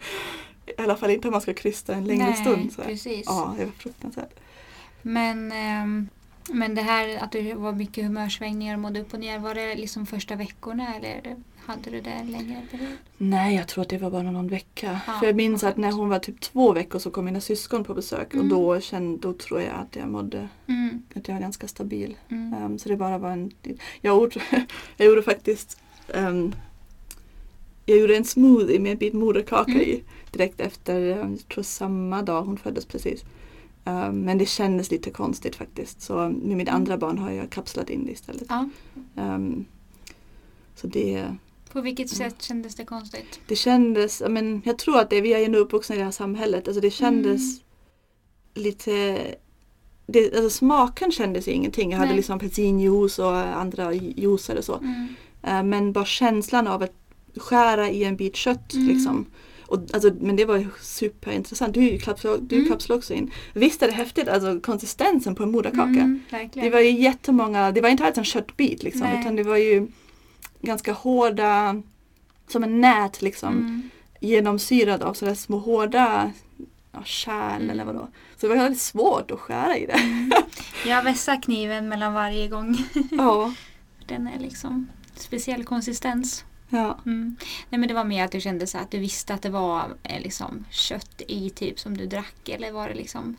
I 0.77 0.81
alla 0.81 0.95
fall 0.95 1.09
inte 1.09 1.27
om 1.27 1.31
man 1.31 1.41
ska 1.41 1.53
krysta 1.53 1.93
en 1.95 2.05
längre 2.05 2.25
Nej 2.25 2.35
stund. 2.35 2.73
Så 2.73 2.81
precis. 2.81 3.23
Ja, 3.25 3.55
det 3.59 3.65
var 3.65 3.71
fruktansvärt. 3.71 4.33
Men, 5.01 5.51
ehm, 5.51 6.09
men 6.49 6.75
det 6.75 6.81
här 6.81 7.17
att 7.23 7.31
det 7.31 7.53
var 7.53 7.71
mycket 7.71 8.03
humörsvängningar 8.03 8.73
och 8.73 8.79
mådde 8.79 9.01
upp 9.01 9.13
och 9.13 9.19
ner, 9.19 9.39
var 9.39 9.55
det 9.55 9.75
liksom 9.75 10.05
första 10.05 10.35
veckorna 10.35 10.95
eller 10.95 11.35
hade 11.65 11.89
du 11.89 12.01
det 12.01 12.23
längre 12.23 12.61
period? 12.71 12.89
Nej, 13.17 13.55
jag 13.55 13.67
tror 13.67 13.81
att 13.81 13.89
det 13.89 13.97
var 13.97 14.11
bara 14.11 14.31
någon 14.31 14.47
vecka. 14.47 15.01
Ja, 15.07 15.13
För 15.19 15.25
jag 15.25 15.35
minns 15.35 15.63
att 15.63 15.77
när 15.77 15.91
hon 15.91 16.09
var 16.09 16.19
typ 16.19 16.41
två 16.41 16.73
veckor 16.73 16.99
så 16.99 17.09
kom 17.11 17.25
mina 17.25 17.41
syskon 17.41 17.83
på 17.83 17.93
besök 17.93 18.33
Mm. 18.33 18.45
och 18.45 18.49
då, 18.49 18.79
kände, 18.81 19.17
då 19.17 19.33
tror 19.33 19.61
jag 19.61 19.73
att 19.75 19.95
jag 19.95 20.07
mådde, 20.09 20.49
Mm. 20.67 21.01
att 21.15 21.27
jag 21.27 21.35
var 21.35 21.41
ganska 21.41 21.67
stabil. 21.67 22.15
Mm. 22.29 22.53
Ehm, 22.53 22.77
så 22.79 22.89
det 22.89 22.97
bara 22.97 23.17
var 23.17 23.31
en... 23.31 23.51
Jag 24.01 24.15
gjorde, 24.17 24.41
jag 24.97 25.07
gjorde 25.07 25.23
faktiskt 25.23 25.81
ehm, 26.13 26.55
jag 27.85 27.97
gjorde 27.99 28.17
en 28.17 28.25
smoothie 28.25 28.79
med 28.79 28.91
en 28.91 28.97
bit 28.97 29.13
moderkaka 29.13 29.71
Mm. 29.71 29.81
i 29.83 30.03
direkt 30.31 30.59
efter, 30.61 30.99
jag 30.99 31.39
tror 31.53 31.63
samma 31.63 32.21
dag 32.21 32.43
hon 32.43 32.57
föddes 32.57 32.85
precis. 32.85 33.23
Ehm, 33.85 34.19
men 34.21 34.37
det 34.37 34.45
kändes 34.45 34.91
lite 34.91 35.09
konstigt 35.11 35.55
faktiskt. 35.55 36.01
Så 36.01 36.15
med 36.29 36.57
mitt 36.57 36.67
Mm. 36.67 36.75
andra 36.75 36.97
barn 36.97 37.17
har 37.17 37.31
jag 37.31 37.49
kapslat 37.49 37.89
in 37.89 38.05
det 38.05 38.11
istället. 38.11 38.45
Ja. 38.49 38.69
Ehm, 39.15 39.65
så 40.75 40.87
det, 40.87 41.23
På 41.75 41.81
vilket 41.81 42.19
Mm. 42.19 42.29
sätt 42.31 42.41
kändes 42.41 42.75
det 42.75 42.85
konstigt? 42.85 43.39
det 43.47 43.55
kändes, 43.55 44.21
men 44.29 44.61
jag 44.65 44.77
tror 44.77 44.99
att 44.99 45.09
det, 45.09 45.21
vi 45.21 45.33
är 45.33 45.39
ju 45.39 45.47
nu 45.47 45.57
uppvuxna 45.57 45.95
i 45.95 45.97
det 45.97 46.03
här 46.03 46.11
samhället, 46.11 46.67
alltså 46.67 46.81
det 46.81 46.91
kändes 46.91 47.41
Mm. 47.41 47.61
lite 48.53 49.17
det, 50.07 50.35
alltså 50.35 50.49
smaken 50.49 51.11
kändes 51.11 51.47
ju 51.47 51.51
ingenting. 51.51 51.91
Jag 51.91 51.97
hade 51.97 52.09
Nej. 52.09 52.17
liksom 52.17 52.35
apelsinjuice 52.35 53.19
och 53.19 53.37
andra 53.37 53.93
juicer 53.93 54.57
och 54.57 54.63
så. 54.65 54.75
Mm. 54.77 55.07
Eh, 55.43 55.63
Men 55.63 55.91
bara 55.93 56.05
känslan 56.05 56.67
av 56.67 56.83
att 56.83 56.93
skära 57.37 57.89
i 57.89 58.03
en 58.03 58.15
bit 58.15 58.35
kött 58.35 58.73
Mm. 58.73 58.87
liksom. 58.87 59.25
Och, 59.67 59.79
alltså, 59.93 60.11
men 60.21 60.35
det 60.35 60.45
var 60.45 60.65
superintressant. 60.81 61.73
Du, 61.73 61.97
kapslar, 61.99 62.37
du 62.41 62.55
Mm. 62.55 62.67
kapslar 62.69 62.95
också 62.97 63.13
in. 63.13 63.31
Visst 63.53 63.83
är 63.83 63.87
det 63.87 63.93
häftigt, 63.93 64.27
alltså 64.27 64.59
konsistensen 64.59 65.35
på 65.35 65.43
en 65.43 65.51
moderkaka. 65.51 65.87
Mm, 65.89 66.19
Det 66.53 66.69
var 66.69 66.79
ju 66.79 66.91
jättemånga, 67.01 67.71
det 67.71 67.81
var 67.81 67.89
inte 67.89 68.05
alls 68.05 68.17
en 68.17 68.25
köttbit 68.25 68.83
liksom. 68.83 69.01
Nej. 69.01 69.19
Utan 69.21 69.35
det 69.35 69.43
var 69.43 69.57
ju 69.57 69.87
ganska 70.65 70.93
hårda, 70.93 71.81
som 72.47 72.63
en 72.63 72.81
nät 72.81 73.21
liksom. 73.21 73.53
Mm. 73.53 73.89
Genomsyrad 74.19 75.03
av 75.03 75.13
sådär 75.13 75.35
små 75.35 75.57
hårda 75.57 76.31
ja, 76.91 77.03
kärl 77.03 77.55
Mm. 77.61 77.69
eller 77.69 77.85
vadå. 77.85 78.07
Så 78.37 78.47
det 78.47 78.55
var 78.55 78.63
väldigt 78.63 78.81
svårt 78.81 79.31
att 79.31 79.39
skära 79.39 79.77
i 79.77 79.85
det. 79.85 79.99
Jag 80.87 81.03
vässar 81.03 81.41
kniven 81.41 81.89
mellan 81.89 82.13
varje 82.13 82.47
gång. 82.47 82.77
ja. 83.11 83.53
Den 84.07 84.27
är 84.27 84.39
liksom 84.39 84.87
speciell 85.15 85.63
konsistens. 85.63 86.45
ja. 86.69 86.97
Mm. 87.05 87.35
Nej 87.69 87.79
men 87.79 87.87
det 87.87 87.93
var 87.95 88.03
mer 88.03 88.25
att 88.25 88.31
du 88.31 88.41
kände 88.41 88.67
så 88.67 88.77
att 88.77 88.91
du 88.91 88.99
visste 88.99 89.33
att 89.33 89.41
det 89.41 89.49
var 89.49 89.83
eh, 90.03 90.21
liksom 90.21 90.65
kött 90.71 91.21
i 91.27 91.49
typ 91.49 91.79
som 91.79 91.97
du 91.97 92.05
drack 92.05 92.49
eller 92.49 92.71
var 92.71 92.87
det 92.89 92.95
liksom 92.95 93.35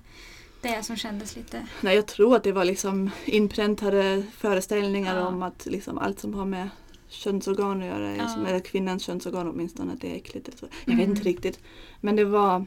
det 0.60 0.82
som 0.84 0.96
kändes 0.96 1.36
lite... 1.36 1.66
Nej, 1.80 1.94
jag 1.96 2.06
tror 2.06 2.36
att 2.36 2.44
det 2.44 2.52
var 2.52 2.64
liksom 2.64 3.10
inpräntade 3.24 4.22
föreställningar 4.36 5.16
Ja. 5.16 5.26
om 5.26 5.42
att 5.42 5.66
liksom 5.66 5.98
allt 5.98 6.20
som 6.20 6.34
har 6.34 6.44
med 6.44 6.68
könsorgan 7.08 7.80
att 7.80 7.86
göra, 7.86 8.16
Ja. 8.16 8.46
eller 8.46 8.60
kvinnans 8.60 9.02
könsorgan 9.02 9.48
åtminstone, 9.48 9.92
att 9.92 10.00
det 10.00 10.10
är 10.12 10.16
äckligt. 10.16 10.48
eller 10.48 10.58
Så. 10.58 10.66
Jag 10.84 10.94
Mm. 10.94 10.98
vet 10.98 11.08
inte 11.16 11.28
riktigt. 11.28 11.58
Men 12.00 12.16
det 12.16 12.24
var, 12.24 12.64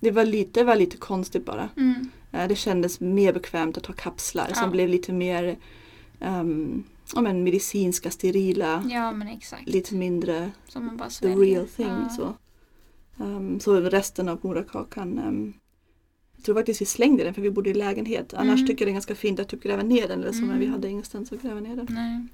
det 0.00 0.10
var, 0.10 0.24
lite, 0.24 0.64
var 0.64 0.76
lite 0.76 0.96
konstigt 0.96 1.44
bara. 1.44 1.68
Mm. 1.76 2.08
Eh, 2.32 2.48
Det 2.48 2.56
kändes 2.56 3.00
mer 3.00 3.32
bekvämt 3.32 3.76
att 3.76 3.82
ta 3.84 3.92
kapslar 3.92 4.46
Ja. 4.48 4.54
som 4.54 4.70
blev 4.70 4.88
lite 4.88 5.12
mer 5.12 5.56
um, 6.20 6.84
ja, 7.14 7.20
men 7.20 7.44
medicinska, 7.44 8.10
sterila, 8.10 8.84
Ja 8.90 9.12
men 9.12 9.28
exakt. 9.28 9.68
lite 9.68 9.94
mindre 9.94 10.50
the 11.20 11.28
real 11.28 11.66
thing. 11.66 11.86
Ja. 11.86 12.08
Så. 12.08 12.34
Um, 13.24 13.60
så 13.60 13.80
resten 13.80 14.28
av 14.28 14.38
moderkakan 14.42 15.18
um, 15.18 15.52
jag 16.36 16.44
tror 16.44 16.54
faktiskt 16.54 16.80
vi 16.80 16.84
slängde 16.86 17.24
den 17.24 17.34
för 17.34 17.42
vi 17.42 17.50
bodde 17.50 17.70
i 17.70 17.74
lägenhet. 17.74 18.34
Annars 18.34 18.54
Mm. 18.56 18.66
tycker 18.66 18.82
jag 18.84 18.86
det 18.88 18.90
är 18.90 18.92
ganska 18.92 19.14
fint 19.14 19.40
att 19.40 19.48
typ 19.48 19.62
gräva 19.62 19.82
ner 19.82 20.08
den 20.08 20.20
eller 20.20 20.32
så 20.32 20.40
men 20.42 20.58
vi 20.58 20.64
Mm. 20.64 20.72
hade 20.72 20.88
ingenstans 20.88 21.32
att 21.32 21.42
gräva 21.42 21.60
ner 21.60 21.76
den. 21.76 21.86
Nej. 21.90 22.26